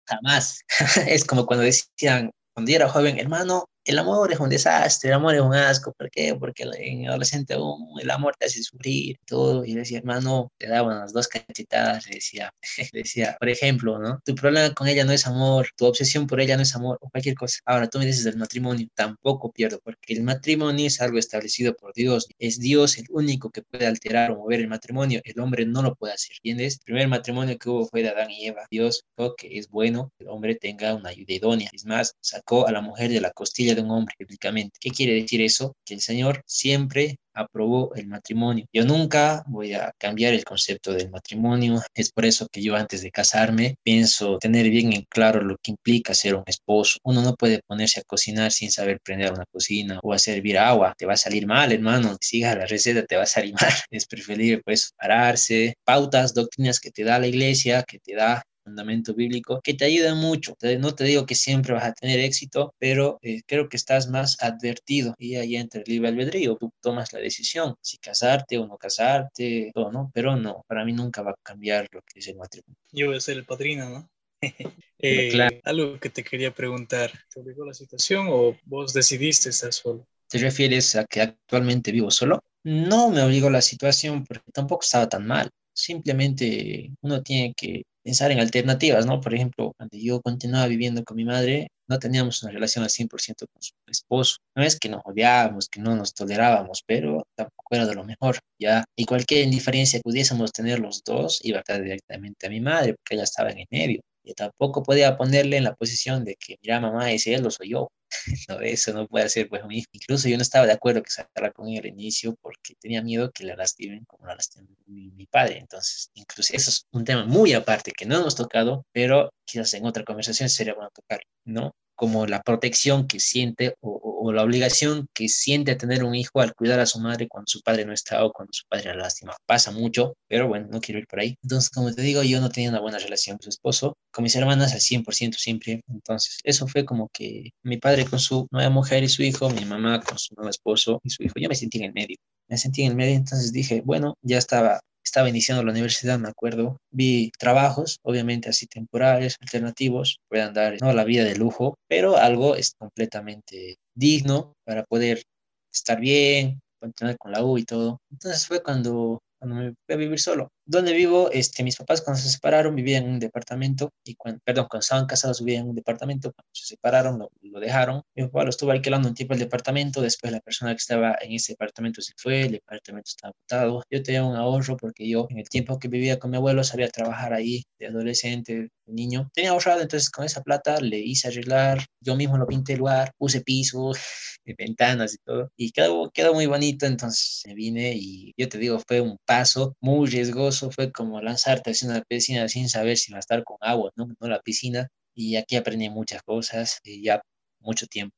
jamás. 0.08 0.64
es 1.08 1.26
como 1.26 1.46
cuando 1.46 1.66
decían, 1.66 2.32
cuando 2.54 2.72
era 2.72 2.90
joven, 2.90 3.20
hermano, 3.20 3.66
el 3.90 3.98
amor 3.98 4.32
es 4.32 4.40
un 4.40 4.50
desastre, 4.50 5.10
el 5.10 5.16
amor 5.16 5.34
es 5.34 5.42
un 5.42 5.56
asco. 5.56 5.94
¿Por 5.94 6.12
qué? 6.12 6.36
Porque 6.36 6.64
en 6.78 7.08
adolescente 7.08 7.56
aún 7.56 7.88
el 8.00 8.12
amor 8.12 8.36
te 8.38 8.46
hace 8.46 8.62
sufrir 8.62 9.18
todo. 9.26 9.66
Y 9.66 9.74
decía, 9.74 9.98
hermano, 9.98 10.52
te 10.58 10.68
daban 10.68 11.00
las 11.00 11.12
dos 11.12 11.28
cachetadas. 11.28 12.08
Le 12.08 12.16
decía, 12.16 12.54
decía, 12.94 13.36
por 13.40 13.50
ejemplo, 13.50 13.98
¿no? 13.98 14.22
Tu 14.24 14.36
problema 14.36 14.74
con 14.76 14.88
ella 14.88 15.04
no 15.06 15.12
es 15.12 15.26
amor, 15.26 15.70
tu 15.76 15.86
obsesión 15.86 16.28
por 16.28 16.40
ella 16.40 16.56
no 16.56 16.62
es 16.64 16.76
amor 16.76 17.00
o 17.02 17.10
cualquier 17.10 17.34
cosa. 17.36 17.60
Ahora 17.66 17.88
tú 17.90 17.98
me 17.98 18.06
dices 18.06 18.24
del 18.26 18.38
matrimonio, 18.38 18.88
tampoco 18.94 19.52
pierdo, 19.52 19.80
porque 19.84 20.14
el 20.14 20.22
matrimonio 20.22 20.86
es 20.86 21.02
algo 21.02 21.18
establecido 21.18 21.76
por 21.76 21.94
Dios. 21.94 22.28
Es 22.38 22.60
Dios 22.60 22.98
el 23.00 23.06
único 23.10 23.50
que 23.50 23.64
puede 23.64 23.88
alterar 23.88 24.32
o 24.32 24.38
mover 24.38 24.60
el 24.60 24.68
matrimonio. 24.68 25.20
El 25.24 25.40
hombre 25.40 25.66
no 25.66 25.82
lo 25.82 25.96
puede 25.96 26.14
hacer. 26.14 26.36
¿Entiendes? 26.38 26.76
El 26.76 26.86
primer 26.86 27.08
matrimonio 27.08 27.58
que 27.58 27.70
hubo 27.70 27.88
fue 27.88 28.04
de 28.04 28.10
Adán 28.10 28.30
y 28.30 28.46
Eva. 28.46 28.68
Dios 28.70 29.04
dijo 29.18 29.36
que 29.36 29.58
es 29.58 29.68
bueno 29.70 30.12
que 30.18 30.26
el 30.26 30.30
hombre 30.30 30.54
tenga 30.54 30.94
una 30.94 31.10
ayuda 31.10 31.34
idónea. 31.34 31.70
Es 31.74 31.86
más, 31.86 32.16
sacó 32.22 32.68
a 32.68 32.72
la 32.72 32.82
mujer 32.82 33.10
de 33.10 33.22
la 33.22 33.32
costilla 33.32 33.79
un 33.82 33.92
hombre 33.92 34.16
bíblicamente. 34.20 34.78
¿Qué 34.80 34.90
quiere 34.92 35.14
decir 35.14 35.42
eso? 35.42 35.76
Que 35.86 35.96
el 35.96 36.02
Señor 36.02 36.44
siempre 36.46 37.18
aprobó 37.34 37.94
el 37.96 38.08
matrimonio. 38.08 38.66
Yo 38.74 38.86
nunca 38.86 39.44
voy 39.48 39.74
a 39.74 39.92
cambiar 39.98 40.34
el 40.34 40.44
concepto 40.44 40.92
del 40.94 41.10
matrimonio. 41.10 41.82
Es 41.94 42.12
por 42.12 42.26
eso 42.26 42.48
que 42.52 42.62
yo 42.62 42.76
antes 42.76 43.02
de 43.02 43.12
casarme 43.12 43.76
pienso 43.84 44.38
tener 44.40 44.70
bien 44.70 44.94
en 44.94 45.06
claro 45.10 45.42
lo 45.42 45.56
que 45.62 45.72
implica 45.72 46.14
ser 46.14 46.36
un 46.36 46.44
esposo. 46.46 47.00
Uno 47.04 47.22
no 47.22 47.36
puede 47.36 47.62
ponerse 47.66 48.02
a 48.02 48.04
cocinar 48.04 48.52
sin 48.52 48.72
saber 48.72 49.00
prender 49.04 49.32
una 49.34 49.46
cocina 49.52 50.00
o 50.04 50.14
a 50.14 50.20
servir 50.20 50.58
agua. 50.58 50.94
Te 50.98 51.06
va 51.06 51.14
a 51.14 51.18
salir 51.18 51.48
mal, 51.48 51.72
hermano. 51.72 52.18
Si 52.22 52.40
sigas 52.40 52.58
la 52.58 52.66
receta, 52.66 53.06
te 53.06 53.16
va 53.16 53.24
a 53.24 53.26
salir 53.26 53.54
mal. 53.62 53.74
Es 53.92 54.06
preferible 54.06 54.62
pues 54.64 54.92
pararse. 54.98 55.76
Pautas, 55.84 56.34
doctrinas 56.34 56.80
que 56.80 56.92
te 56.92 57.04
da 57.04 57.20
la 57.20 57.28
iglesia, 57.28 57.84
que 57.84 58.00
te 58.00 58.16
da 58.16 58.44
fundamento 58.70 59.14
bíblico 59.14 59.60
que 59.62 59.74
te 59.74 59.86
ayuda 59.86 60.16
mucho. 60.16 60.56
No 60.80 60.94
te 60.96 61.04
digo 61.04 61.26
que 61.26 61.36
siempre 61.36 61.74
vas 61.74 61.86
a 61.86 61.94
tener 61.94 62.20
éxito, 62.20 62.74
pero 62.78 63.20
eh, 63.22 63.42
creo 63.46 63.68
que 63.68 63.78
estás 63.78 64.10
más 64.10 64.38
advertido 64.42 65.16
y 65.18 65.36
ahí 65.36 65.56
entra 65.56 65.82
el 65.82 65.92
libre 65.92 66.10
albedrío. 66.10 66.56
Tú 66.56 66.72
tomas 66.82 67.12
la 67.14 67.20
decisión 67.20 67.76
si 67.82 67.98
casarte 67.98 68.58
o 68.58 68.68
no 68.68 68.78
casarte, 68.78 69.72
todo, 69.74 69.92
¿no? 69.92 70.12
Pero 70.14 70.36
no, 70.36 70.64
para 70.68 70.86
mí 70.86 70.94
nunca 70.94 71.22
va 71.22 71.32
a 71.32 71.36
cambiar 71.42 71.88
lo 71.92 72.02
que 72.02 72.20
es 72.20 72.28
el 72.28 72.38
matrimonio. 72.38 72.78
Yo 72.92 73.08
voy 73.08 73.18
a 73.18 73.22
ser 73.22 73.38
el 73.38 73.46
padrino, 73.46 73.90
¿no? 73.90 74.10
eh, 75.00 75.30
claro. 75.32 75.58
Algo 75.64 76.00
que 76.00 76.10
te 76.10 76.24
quería 76.24 76.54
preguntar, 76.54 77.12
¿te 77.34 77.40
obligó 77.40 77.66
la 77.66 77.74
situación 77.74 78.28
o 78.30 78.56
vos 78.66 78.94
decidiste 78.94 79.50
estar 79.50 79.74
solo? 79.74 80.08
¿Te 80.28 80.38
refieres 80.38 80.96
a 80.96 81.06
que 81.06 81.22
actualmente 81.22 81.92
vivo 81.92 82.12
solo? 82.12 82.44
No 82.64 83.10
me 83.10 83.24
obligó 83.24 83.50
la 83.50 83.62
situación 83.62 84.24
porque 84.26 84.52
tampoco 84.52 84.84
estaba 84.84 85.10
tan 85.10 85.26
mal. 85.26 85.50
Simplemente 85.74 86.92
uno 87.02 87.24
tiene 87.24 87.54
que 87.56 87.84
pensar 88.10 88.32
en 88.32 88.40
alternativas, 88.40 89.06
¿no? 89.06 89.22
Por 89.22 89.36
ejemplo, 89.36 89.72
cuando 89.78 89.96
yo 89.96 90.20
continuaba 90.22 90.66
viviendo 90.66 91.04
con 91.04 91.16
mi 91.16 91.26
madre, 91.26 91.68
no 91.88 92.00
teníamos 92.00 92.42
una 92.42 92.52
relación 92.52 92.84
al 92.84 92.90
100% 92.90 93.46
con 93.54 93.62
su 93.62 93.74
esposo. 93.86 94.38
No 94.56 94.64
es 94.64 94.80
que 94.80 94.90
nos 94.90 95.02
odiábamos, 95.06 95.70
que 95.70 95.80
no 95.80 95.96
nos 95.96 96.16
tolerábamos, 96.16 96.82
pero 96.88 97.28
tampoco 97.36 97.76
era 97.76 97.86
de 97.86 97.94
lo 97.94 98.04
mejor, 98.04 98.40
¿ya? 98.60 98.84
Y 98.96 99.06
cualquier 99.06 99.44
indiferencia 99.44 100.00
que 100.00 100.04
pudiésemos 100.04 100.52
tener 100.52 100.80
los 100.80 101.04
dos 101.04 101.40
iba 101.44 101.58
a 101.58 101.62
estar 101.62 101.84
directamente 101.84 102.48
a 102.48 102.50
mi 102.50 102.62
madre, 102.62 102.96
porque 102.96 103.14
ella 103.14 103.26
estaba 103.26 103.52
en 103.52 103.60
el 103.60 103.68
medio. 103.70 104.02
Yo 104.24 104.34
tampoco 104.34 104.82
podía 104.82 105.16
ponerle 105.16 105.58
en 105.58 105.66
la 105.66 105.76
posición 105.76 106.24
de 106.26 106.36
que, 106.36 106.56
mira, 106.64 106.80
mamá, 106.80 107.12
ese 107.12 107.36
él 107.36 107.44
lo 107.44 107.52
soy 107.52 107.70
yo. 107.70 107.90
no, 108.50 108.60
eso 108.62 108.94
no 108.94 109.08
puede 109.08 109.30
ser 109.30 109.50
pues 109.50 109.62
Incluso 109.92 110.28
yo 110.30 110.36
no 110.38 110.42
estaba 110.42 110.66
de 110.66 110.74
acuerdo 110.74 111.04
que 111.04 111.12
sacara 111.12 111.52
con 111.52 111.68
él 111.70 111.80
al 111.80 111.86
inicio 111.88 112.36
porque 112.42 112.76
tenía 112.80 113.02
miedo 113.02 113.32
que 113.32 113.44
la 113.44 113.56
lastimen 113.56 114.06
como 114.06 114.26
la 114.26 114.36
lastimó 114.36 114.68
mi, 114.86 115.12
mi, 115.12 115.26
padre. 115.26 115.60
Entonces, 115.60 116.10
incluso 116.14 116.54
eso 116.56 116.70
es 116.70 116.86
un 116.92 117.04
tema 117.04 117.26
muy 117.26 117.54
aparte 117.54 117.92
que 117.92 118.06
no 118.06 118.18
hemos 118.20 118.36
tocado, 118.36 118.86
pero 118.92 119.32
quizás 119.46 119.74
en 119.74 119.86
otra 119.86 120.04
conversación 120.04 120.50
sería 120.50 120.74
bueno 120.74 120.92
tocar, 120.94 121.22
¿no? 121.46 121.76
Como 122.00 122.26
la 122.26 122.42
protección 122.42 123.08
que 123.08 123.20
siente 123.20 123.76
o, 123.82 124.32
la 124.32 124.44
obligación 124.44 125.08
que 125.14 125.28
siente 125.28 125.76
tener 125.76 126.06
un 126.06 126.16
hijo 126.16 126.40
al 126.40 126.54
cuidar 126.54 126.80
a 126.80 126.86
su 126.86 127.00
madre 127.00 127.28
cuando 127.28 127.48
su 127.48 127.62
padre 127.62 127.84
no 127.84 127.92
está 127.92 128.24
o 128.24 128.32
cuando 128.32 128.54
su 128.54 128.64
padre 128.70 128.92
la 128.92 128.96
lástima. 128.96 129.36
Pasa 129.46 129.72
mucho, 129.72 130.16
pero 130.28 130.48
bueno, 130.48 130.68
no 130.72 130.80
quiero 130.80 131.00
ir 131.00 131.08
por 131.08 131.20
ahí. 131.20 131.36
Entonces, 131.44 131.70
como 131.70 131.94
te 131.94 132.02
digo, 132.02 132.24
yo 132.24 132.40
no 132.40 132.50
tenía 132.50 132.70
una 132.70 132.80
buena 132.80 133.00
relación 133.00 133.38
con 133.38 133.44
su 133.44 133.50
esposo, 133.50 133.98
con 134.12 134.24
mis 134.24 134.36
hermanas 134.36 134.72
al 134.72 134.80
100% 134.80 135.36
siempre. 135.36 135.82
Entonces, 135.90 136.38
eso 136.44 136.68
fue 136.68 136.86
como 136.86 137.10
que 137.12 137.50
mi 137.64 137.78
padre 137.78 138.06
con 138.06 138.20
su 138.20 138.48
nueva 138.52 138.70
mujer 138.70 139.04
y 139.04 139.10
su 139.10 139.24
hijo, 139.24 139.50
mi 139.50 139.66
mamá 139.66 140.00
con 140.02 140.18
su 140.18 140.36
nuevo 140.36 140.50
esposo 140.50 141.02
y 141.04 141.10
su 141.10 141.24
hijo. 141.24 141.34
Yo 141.36 141.50
me 141.50 141.56
sentí 141.56 141.80
en 141.80 141.86
el 141.86 141.94
medio. 141.94 142.16
Me 142.48 142.58
sentí 142.58 142.84
en 142.84 142.92
el 142.92 142.96
medio, 142.98 143.16
entonces 143.16 143.52
dije, 143.52 143.82
bueno, 143.84 144.16
ya 144.22 144.38
estaba 144.38 144.80
estaba 145.04 145.30
iniciando 145.30 145.64
la 145.64 145.72
universidad, 145.72 146.20
me 146.20 146.30
acuerdo, 146.30 146.78
vi 146.92 147.32
trabajos, 147.38 147.98
obviamente 148.04 148.50
así 148.50 148.68
temporales, 148.68 149.38
alternativos, 149.42 150.20
puedan 150.30 150.54
dar 150.54 150.78
no 150.82 150.94
la 150.94 151.04
vida 151.04 151.24
de 151.24 151.36
lujo, 151.36 151.76
pero 151.88 152.18
algo 152.18 152.56
es 152.56 152.74
completamente 152.78 153.78
digno 153.96 154.54
para 154.66 154.84
poder 154.84 155.24
estar 155.72 156.00
bien, 156.00 156.60
continuar 156.80 157.18
con 157.18 157.32
la 157.32 157.44
U 157.44 157.58
y 157.58 157.66
todo. 157.66 158.00
Entonces 158.12 158.46
fue 158.48 158.62
cuando, 158.64 159.20
cuando 159.40 159.56
me 159.56 159.74
fui 159.86 159.96
a 159.96 159.98
vivir 159.98 160.20
solo 160.20 160.50
donde 160.70 160.94
vivo, 160.94 161.32
este, 161.32 161.64
mis 161.64 161.76
papás 161.78 162.00
cuando 162.04 162.22
se 162.22 162.30
separaron 162.30 162.76
vivían 162.76 163.06
en 163.06 163.14
un 163.14 163.20
departamento, 163.20 163.92
y 164.04 164.14
cuando, 164.14 164.40
perdón, 164.46 164.68
cuando 164.70 164.82
estaban 164.82 165.08
casados 165.08 165.44
vivían 165.44 165.64
en 165.64 165.70
un 165.70 165.76
departamento, 165.76 166.32
cuando 166.32 166.50
se 166.54 166.68
separaron 166.68 167.18
lo, 167.18 167.32
lo, 167.42 167.60
dejaron. 167.60 168.04
Mi 168.16 168.24
papá 168.26 168.44
lo 168.44 168.52
estuvo 168.52 168.70
alquilando 168.70 169.10
un 169.10 169.16
tiempo 169.16 169.34
el 169.34 169.40
departamento, 169.40 170.00
después 170.00 170.32
la 170.32 170.42
persona 170.42 170.72
que 170.74 170.78
estaba 170.78 171.18
en 171.22 171.32
ese 171.32 171.54
departamento 171.54 172.04
se 172.04 172.14
fue, 172.18 172.44
el 172.44 172.52
departamento 172.52 173.10
estaba 173.10 173.34
botado. 173.42 173.84
Yo 173.90 174.04
tenía 174.04 174.24
un 174.24 174.36
ahorro 174.36 174.78
porque 174.78 175.10
yo 175.10 175.26
en 175.32 175.40
el 175.40 175.50
tiempo 175.50 175.80
que 175.80 175.88
vivía 175.88 176.20
con 176.20 176.30
mi 176.30 176.38
abuelo 176.38 176.64
sabía 176.64 176.88
trabajar 176.90 177.34
ahí 177.34 177.64
de 177.80 177.88
adolescente, 177.88 178.70
niño. 178.86 179.30
Tenía 179.34 179.52
ahorrado, 179.52 179.82
entonces 179.82 180.12
con 180.12 180.26
esa 180.26 180.42
plata 180.44 180.80
le 180.82 181.00
hice 181.00 181.30
arreglar, 181.30 181.84
yo 182.00 182.16
mismo 182.16 182.38
lo 182.38 182.46
pinté 182.46 182.74
el 182.74 182.80
lugar, 182.80 183.12
puse 183.18 183.42
piso, 183.42 183.92
ventanas 184.58 185.16
y 185.16 185.18
todo, 185.26 185.52
y 185.58 185.72
quedó, 185.72 186.12
quedó 186.12 186.34
muy 186.34 186.46
bonito, 186.46 186.86
entonces 186.86 187.42
me 187.48 187.56
vine 187.56 187.94
y 187.96 188.34
yo 188.38 188.50
te 188.50 188.58
digo, 188.58 188.80
fue 188.88 189.02
un 189.02 189.18
paso 189.26 189.76
muy 189.82 190.08
riesgoso 190.10 190.59
fue 190.72 190.92
como 190.92 191.22
lanzarte 191.22 191.72
hacia 191.72 191.90
una 191.90 192.02
piscina 192.02 192.48
sin 192.48 192.70
saber 192.70 192.98
si 192.98 193.12
va 193.12 193.18
a 193.18 193.20
estar 193.20 193.44
con 193.44 193.58
agua, 193.62 193.92
¿no? 193.96 194.08
No 194.20 194.28
la 194.28 194.42
piscina. 194.42 194.88
Y 195.14 195.36
aquí 195.36 195.56
aprendí 195.56 195.90
muchas 195.90 196.22
cosas 196.24 196.80
y 196.84 197.04
ya 197.04 197.22
mucho 197.60 197.88
tiempo. 197.88 198.16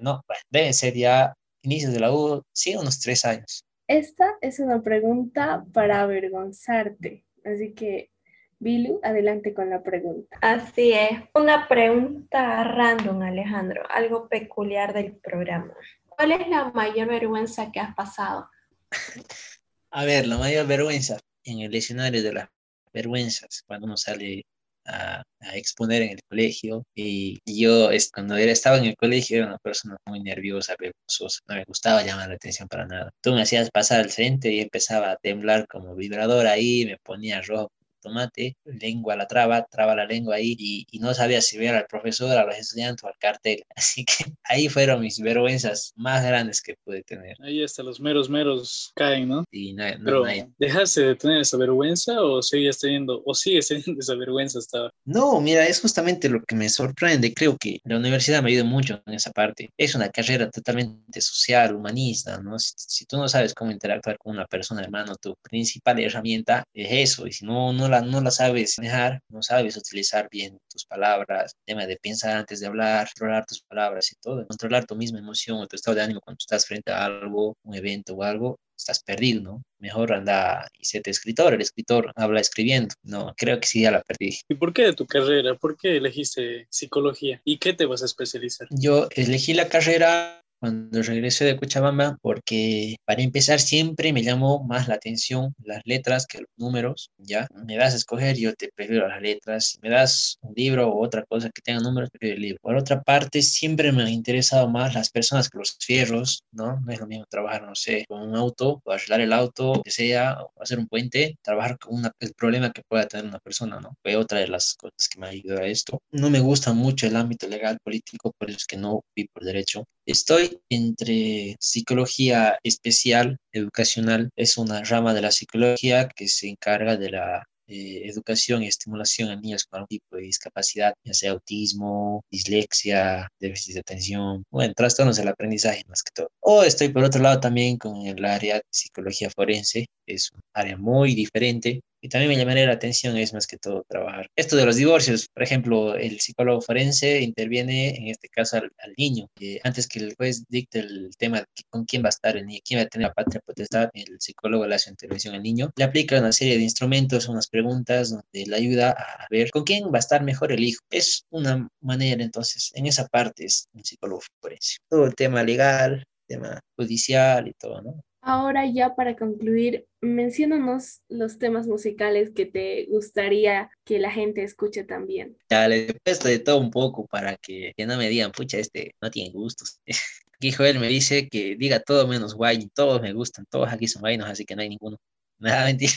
No, 0.00 0.22
debe 0.50 0.72
ser 0.72 0.94
ya 0.94 1.34
inicios 1.62 1.92
de 1.92 2.00
la 2.00 2.12
U, 2.12 2.42
sí, 2.52 2.76
unos 2.76 3.00
tres 3.00 3.24
años. 3.24 3.64
Esta 3.86 4.36
es 4.40 4.58
una 4.58 4.82
pregunta 4.82 5.64
para 5.72 6.02
avergonzarte. 6.02 7.24
Así 7.44 7.72
que, 7.72 8.10
Bilu, 8.58 9.00
adelante 9.02 9.54
con 9.54 9.70
la 9.70 9.82
pregunta. 9.82 10.38
Así 10.42 10.92
es. 10.92 11.20
Una 11.34 11.68
pregunta 11.68 12.64
random, 12.64 13.22
Alejandro, 13.22 13.82
algo 13.90 14.28
peculiar 14.28 14.92
del 14.92 15.16
programa. 15.16 15.74
¿Cuál 16.08 16.32
es 16.32 16.48
la 16.48 16.70
mayor 16.72 17.08
vergüenza 17.08 17.72
que 17.72 17.80
has 17.80 17.94
pasado? 17.94 18.48
A 19.92 20.04
ver, 20.04 20.26
la 20.28 20.38
mayor 20.38 20.66
vergüenza 20.66 21.18
en 21.50 21.60
el 21.60 21.74
escenario 21.74 22.22
de 22.22 22.32
las 22.32 22.48
vergüenzas, 22.92 23.62
cuando 23.66 23.86
uno 23.86 23.96
sale 23.96 24.44
a, 24.86 25.22
exponer 25.54 26.02
en 26.02 26.10
el 26.10 26.20
colegio. 26.28 26.84
Y, 26.94 27.40
yo, 27.46 27.90
cuando 28.12 28.36
era, 28.36 28.52
estaba 28.52 28.78
en 28.78 28.86
el 28.86 28.96
colegio, 28.96 29.38
era 29.38 29.46
una 29.46 29.58
persona 29.58 29.96
muy 30.06 30.20
nerviosa, 30.20 30.74
vergonzosa, 30.78 31.40
no 31.48 31.56
me 31.56 31.64
gustaba 31.64 32.02
llamar 32.02 32.28
la 32.28 32.34
atención 32.36 32.68
para 32.68 32.86
nada. 32.86 33.10
Tú 33.22 33.32
me 33.34 33.42
hacías 33.42 33.70
pasar 33.70 34.00
al 34.00 34.10
frente 34.10 34.52
y 34.52 34.60
empezaba 34.60 35.12
a 35.12 35.16
temblar 35.16 35.66
como 35.68 35.94
vibrador 35.94 36.46
ahí, 36.46 36.86
me 36.86 36.98
ponía 36.98 37.40
rojo 37.42 37.70
tomate, 38.00 38.56
lengua 38.64 39.16
la 39.16 39.26
traba, 39.26 39.64
traba 39.70 39.94
la 39.94 40.04
lengua 40.06 40.36
ahí 40.36 40.54
y, 40.58 40.86
y 40.90 40.98
no 40.98 41.14
sabía 41.14 41.40
si 41.40 41.58
ver 41.58 41.74
al 41.74 41.86
profesor, 41.86 42.36
a 42.36 42.44
los 42.44 42.56
estudiantes 42.56 43.04
o 43.04 43.08
al 43.08 43.18
cartel. 43.18 43.62
Así 43.76 44.04
que 44.04 44.24
ahí 44.44 44.68
fueron 44.68 45.00
mis 45.00 45.20
vergüenzas 45.20 45.92
más 45.96 46.24
grandes 46.24 46.60
que 46.62 46.74
pude 46.84 47.02
tener. 47.02 47.36
Ahí 47.42 47.62
hasta 47.62 47.82
los 47.82 48.00
meros 48.00 48.28
meros 48.28 48.92
caen, 48.94 49.28
¿no? 49.28 49.44
Y 49.50 49.72
no, 49.74 49.84
no, 49.98 50.04
Pero, 50.04 50.18
no 50.20 50.24
hay- 50.26 50.44
¿dejaste 50.58 51.02
de 51.02 51.14
tener 51.16 51.40
esa 51.40 51.56
vergüenza 51.56 52.20
o 52.22 52.42
sigues 52.42 52.78
teniendo, 52.78 53.22
o 53.24 53.34
sigues 53.34 53.68
teniendo 53.68 54.00
esa 54.00 54.14
vergüenza 54.14 54.58
hasta 54.58 54.78
ahora? 54.78 54.94
No, 55.04 55.40
mira, 55.40 55.66
es 55.66 55.80
justamente 55.80 56.28
lo 56.28 56.42
que 56.42 56.54
me 56.54 56.68
sorprende. 56.68 57.34
Creo 57.34 57.56
que 57.58 57.80
la 57.84 57.96
universidad 57.96 58.42
me 58.42 58.50
ayuda 58.50 58.64
mucho 58.64 59.02
en 59.06 59.14
esa 59.14 59.30
parte. 59.32 59.70
Es 59.76 59.94
una 59.94 60.08
carrera 60.10 60.50
totalmente 60.50 61.20
social, 61.20 61.74
humanista, 61.74 62.40
¿no? 62.40 62.58
Si, 62.58 62.72
si 62.76 63.06
tú 63.06 63.16
no 63.16 63.28
sabes 63.28 63.54
cómo 63.54 63.70
interactuar 63.70 64.18
con 64.18 64.32
una 64.34 64.46
persona, 64.46 64.82
hermano, 64.82 65.16
tu 65.16 65.34
principal 65.42 65.98
herramienta 66.00 66.64
es 66.74 66.88
eso. 67.10 67.26
Y 67.26 67.32
si 67.32 67.44
no, 67.44 67.72
no, 67.72 67.88
la, 67.90 68.00
no 68.00 68.20
la 68.20 68.30
sabes 68.30 68.78
manejar, 68.78 69.20
no 69.28 69.42
sabes 69.42 69.76
utilizar 69.76 70.28
bien 70.30 70.58
tus 70.70 70.84
palabras, 70.86 71.54
tema 71.66 71.86
de 71.86 71.96
pensar 71.96 72.38
antes 72.38 72.60
de 72.60 72.66
hablar, 72.66 73.08
controlar 73.08 73.44
tus 73.46 73.62
palabras 73.62 74.10
y 74.12 74.16
todo, 74.16 74.46
controlar 74.46 74.86
tu 74.86 74.96
misma 74.96 75.18
emoción 75.18 75.58
o 75.58 75.66
tu 75.66 75.76
estado 75.76 75.96
de 75.96 76.02
ánimo 76.02 76.20
cuando 76.20 76.38
estás 76.38 76.66
frente 76.66 76.92
a 76.92 77.04
algo, 77.04 77.56
un 77.64 77.74
evento 77.74 78.14
o 78.14 78.22
algo, 78.22 78.58
estás 78.80 79.02
perdido, 79.02 79.42
¿no? 79.42 79.62
Mejor 79.78 80.12
anda 80.12 80.66
y 80.78 80.84
séte 80.84 81.10
escritor. 81.10 81.54
El 81.54 81.60
escritor 81.60 82.12
habla 82.16 82.40
escribiendo. 82.40 82.94
No, 83.02 83.34
creo 83.36 83.60
que 83.60 83.66
sí 83.66 83.82
ya 83.82 83.90
la 83.90 84.02
perdí. 84.02 84.38
¿Y 84.48 84.54
por 84.54 84.72
qué 84.72 84.84
de 84.84 84.92
tu 84.94 85.06
carrera? 85.06 85.54
¿Por 85.54 85.76
qué 85.76 85.98
elegiste 85.98 86.66
psicología? 86.70 87.40
¿Y 87.44 87.58
qué 87.58 87.74
te 87.74 87.86
vas 87.86 88.02
a 88.02 88.06
especializar? 88.06 88.68
Yo 88.70 89.08
elegí 89.14 89.54
la 89.54 89.68
carrera 89.68 90.42
cuando 90.60 91.02
regresé 91.02 91.44
de 91.46 91.56
Cochabamba 91.56 92.18
porque 92.22 92.96
para 93.04 93.22
empezar 93.22 93.60
siempre 93.60 94.12
me 94.12 94.22
llamó 94.22 94.62
más 94.64 94.88
la 94.88 94.94
atención 94.96 95.54
las 95.64 95.80
letras 95.84 96.26
que 96.26 96.38
los 96.38 96.48
números, 96.56 97.10
¿ya? 97.18 97.48
Me 97.66 97.76
das 97.76 97.94
a 97.94 97.96
escoger, 97.96 98.36
yo 98.36 98.54
te 98.54 98.70
prefiero 98.74 99.08
las 99.08 99.22
letras. 99.22 99.66
Si 99.68 99.78
me 99.82 99.90
das 99.90 100.38
un 100.42 100.52
libro 100.56 100.88
o 100.90 101.02
otra 101.04 101.24
cosa 101.24 101.50
que 101.50 101.62
tenga 101.62 101.80
números, 101.80 102.10
prefiero 102.10 102.36
el 102.36 102.42
libro. 102.42 102.58
Por 102.62 102.76
otra 102.76 103.02
parte, 103.02 103.42
siempre 103.42 103.90
me 103.92 104.02
han 104.02 104.08
interesado 104.10 104.68
más 104.68 104.94
las 104.94 105.10
personas 105.10 105.48
que 105.48 105.58
los 105.58 105.76
fierros, 105.80 106.42
¿no? 106.52 106.80
No 106.80 106.92
es 106.92 107.00
lo 107.00 107.06
mismo 107.06 107.24
trabajar, 107.28 107.62
no 107.62 107.74
sé, 107.74 108.04
con 108.08 108.20
un 108.22 108.36
auto, 108.36 108.80
o 108.84 108.92
arreglar 108.92 109.20
el 109.20 109.32
auto, 109.32 109.80
que 109.84 109.90
sea, 109.90 110.38
o 110.42 110.52
hacer 110.62 110.78
un 110.78 110.86
puente, 110.88 111.36
trabajar 111.42 111.78
con 111.78 111.94
una- 111.96 112.12
el 112.20 112.34
problema 112.34 112.70
que 112.72 112.82
pueda 112.88 113.06
tener 113.06 113.26
una 113.26 113.38
persona, 113.40 113.80
¿no? 113.80 113.94
Fue 114.02 114.16
otra 114.16 114.38
de 114.40 114.48
las 114.48 114.74
cosas 114.74 115.08
que 115.08 115.18
me 115.20 115.28
ayudó 115.28 115.58
a 115.60 115.66
esto. 115.66 116.00
No 116.12 116.30
me 116.30 116.40
gusta 116.40 116.72
mucho 116.72 117.06
el 117.06 117.16
ámbito 117.16 117.48
legal 117.48 117.78
político, 117.82 118.32
por 118.38 118.48
eso 118.50 118.58
es 118.58 118.66
que 118.66 118.76
no 118.76 119.02
fui 119.14 119.26
por 119.32 119.44
derecho. 119.44 119.84
Estoy 120.06 120.49
entre 120.68 121.56
psicología 121.60 122.58
especial, 122.62 123.38
educacional, 123.52 124.30
es 124.36 124.58
una 124.58 124.82
rama 124.82 125.14
de 125.14 125.22
la 125.22 125.30
psicología 125.30 126.08
que 126.08 126.28
se 126.28 126.48
encarga 126.48 126.96
de 126.96 127.10
la 127.10 127.44
eh, 127.72 128.02
educación 128.08 128.64
y 128.64 128.66
estimulación 128.66 129.28
a 129.28 129.36
niños 129.36 129.64
con 129.64 129.78
algún 129.78 129.86
tipo 129.86 130.16
de 130.16 130.22
discapacidad, 130.22 130.92
ya 131.04 131.14
sea 131.14 131.30
autismo, 131.30 132.24
dislexia, 132.28 133.28
déficit 133.38 133.74
de 133.74 133.80
atención, 133.80 134.44
bueno, 134.50 134.74
trastornos 134.74 135.16
del 135.16 135.28
aprendizaje 135.28 135.84
más 135.86 136.02
que 136.02 136.10
todo. 136.12 136.30
O 136.40 136.64
estoy 136.64 136.88
por 136.88 137.04
otro 137.04 137.22
lado 137.22 137.38
también 137.38 137.78
con 137.78 138.04
el 138.06 138.24
área 138.24 138.56
de 138.56 138.62
psicología 138.70 139.30
forense, 139.30 139.86
es 140.04 140.32
un 140.32 140.40
área 140.52 140.76
muy 140.76 141.14
diferente, 141.14 141.80
y 142.00 142.08
también 142.08 142.30
me 142.30 142.36
llamaría 142.36 142.66
la 142.66 142.74
atención 142.74 143.16
es 143.16 143.32
más 143.34 143.46
que 143.46 143.56
todo 143.58 143.84
trabajar. 143.88 144.28
Esto 144.36 144.56
de 144.56 144.66
los 144.66 144.76
divorcios, 144.76 145.28
por 145.32 145.42
ejemplo, 145.42 145.94
el 145.94 146.20
psicólogo 146.20 146.60
forense 146.60 147.20
interviene 147.20 147.96
en 147.96 148.08
este 148.08 148.28
caso 148.28 148.56
al, 148.56 148.70
al 148.78 148.94
niño. 148.96 149.28
que 149.34 149.60
antes 149.64 149.86
que 149.86 149.98
el 150.00 150.14
juez 150.14 150.44
dicte 150.48 150.80
el 150.80 151.10
tema 151.18 151.38
de 151.38 151.46
con 151.68 151.84
quién 151.84 152.02
va 152.02 152.08
a 152.08 152.10
estar 152.10 152.36
el 152.36 152.46
niño, 152.46 152.60
quién 152.64 152.80
va 152.80 152.84
a 152.84 152.86
tener 152.86 153.08
la 153.08 153.14
patria 153.14 153.40
potestad, 153.44 153.90
el 153.94 154.20
psicólogo 154.20 154.66
le 154.66 154.74
hace 154.74 154.90
intervención 154.90 155.34
al 155.34 155.42
niño. 155.42 155.70
Le 155.76 155.84
aplica 155.84 156.18
una 156.18 156.32
serie 156.32 156.56
de 156.56 156.62
instrumentos, 156.62 157.28
unas 157.28 157.48
preguntas 157.48 158.10
donde 158.10 158.46
le 158.46 158.56
ayuda 158.56 158.90
a 158.90 159.26
ver 159.30 159.50
con 159.50 159.64
quién 159.64 159.84
va 159.86 159.96
a 159.96 159.98
estar 159.98 160.22
mejor 160.22 160.52
el 160.52 160.62
hijo. 160.64 160.80
Es 160.90 161.24
una 161.30 161.68
manera, 161.80 162.22
entonces, 162.22 162.70
en 162.74 162.86
esa 162.86 163.06
parte 163.08 163.44
es 163.46 163.66
un 163.72 163.84
psicólogo 163.84 164.22
forense. 164.40 164.78
Todo 164.88 165.06
el 165.06 165.14
tema 165.14 165.42
legal, 165.42 166.04
tema 166.26 166.60
judicial 166.76 167.48
y 167.48 167.52
todo, 167.54 167.82
¿no? 167.82 168.00
Ahora 168.22 168.66
ya 168.66 168.94
para 168.94 169.16
concluir, 169.16 169.86
menciónanos 170.00 171.00
los 171.08 171.38
temas 171.38 171.66
musicales 171.66 172.30
que 172.34 172.46
te 172.46 172.86
gustaría 172.90 173.70
que 173.84 173.98
la 173.98 174.10
gente 174.10 174.42
escuche 174.42 174.84
también. 174.84 175.36
Ya 175.48 175.66
le 175.68 175.88
he 175.88 175.94
puesto 175.94 176.28
de 176.28 176.38
todo 176.38 176.58
un 176.58 176.70
poco 176.70 177.06
para 177.06 177.36
que, 177.36 177.72
que 177.76 177.86
no 177.86 177.96
me 177.96 178.08
digan, 178.08 178.32
pucha, 178.32 178.58
este 178.58 178.94
no 179.00 179.10
tiene 179.10 179.32
gustos. 179.32 179.80
Aquí 180.34 180.52
Joel 180.52 180.78
me 180.80 180.88
dice 180.88 181.28
que 181.28 181.56
diga 181.56 181.80
todo 181.80 182.06
menos 182.06 182.34
guay, 182.34 182.66
todos 182.74 183.02
me 183.02 183.12
gustan, 183.12 183.44
todos 183.50 183.70
aquí 183.70 183.86
son 183.86 184.00
guaynos, 184.00 184.26
así 184.26 184.46
que 184.46 184.56
no 184.56 184.62
hay 184.62 184.70
ninguno. 184.70 184.96
Nada, 185.38 185.66
mentira. 185.66 185.92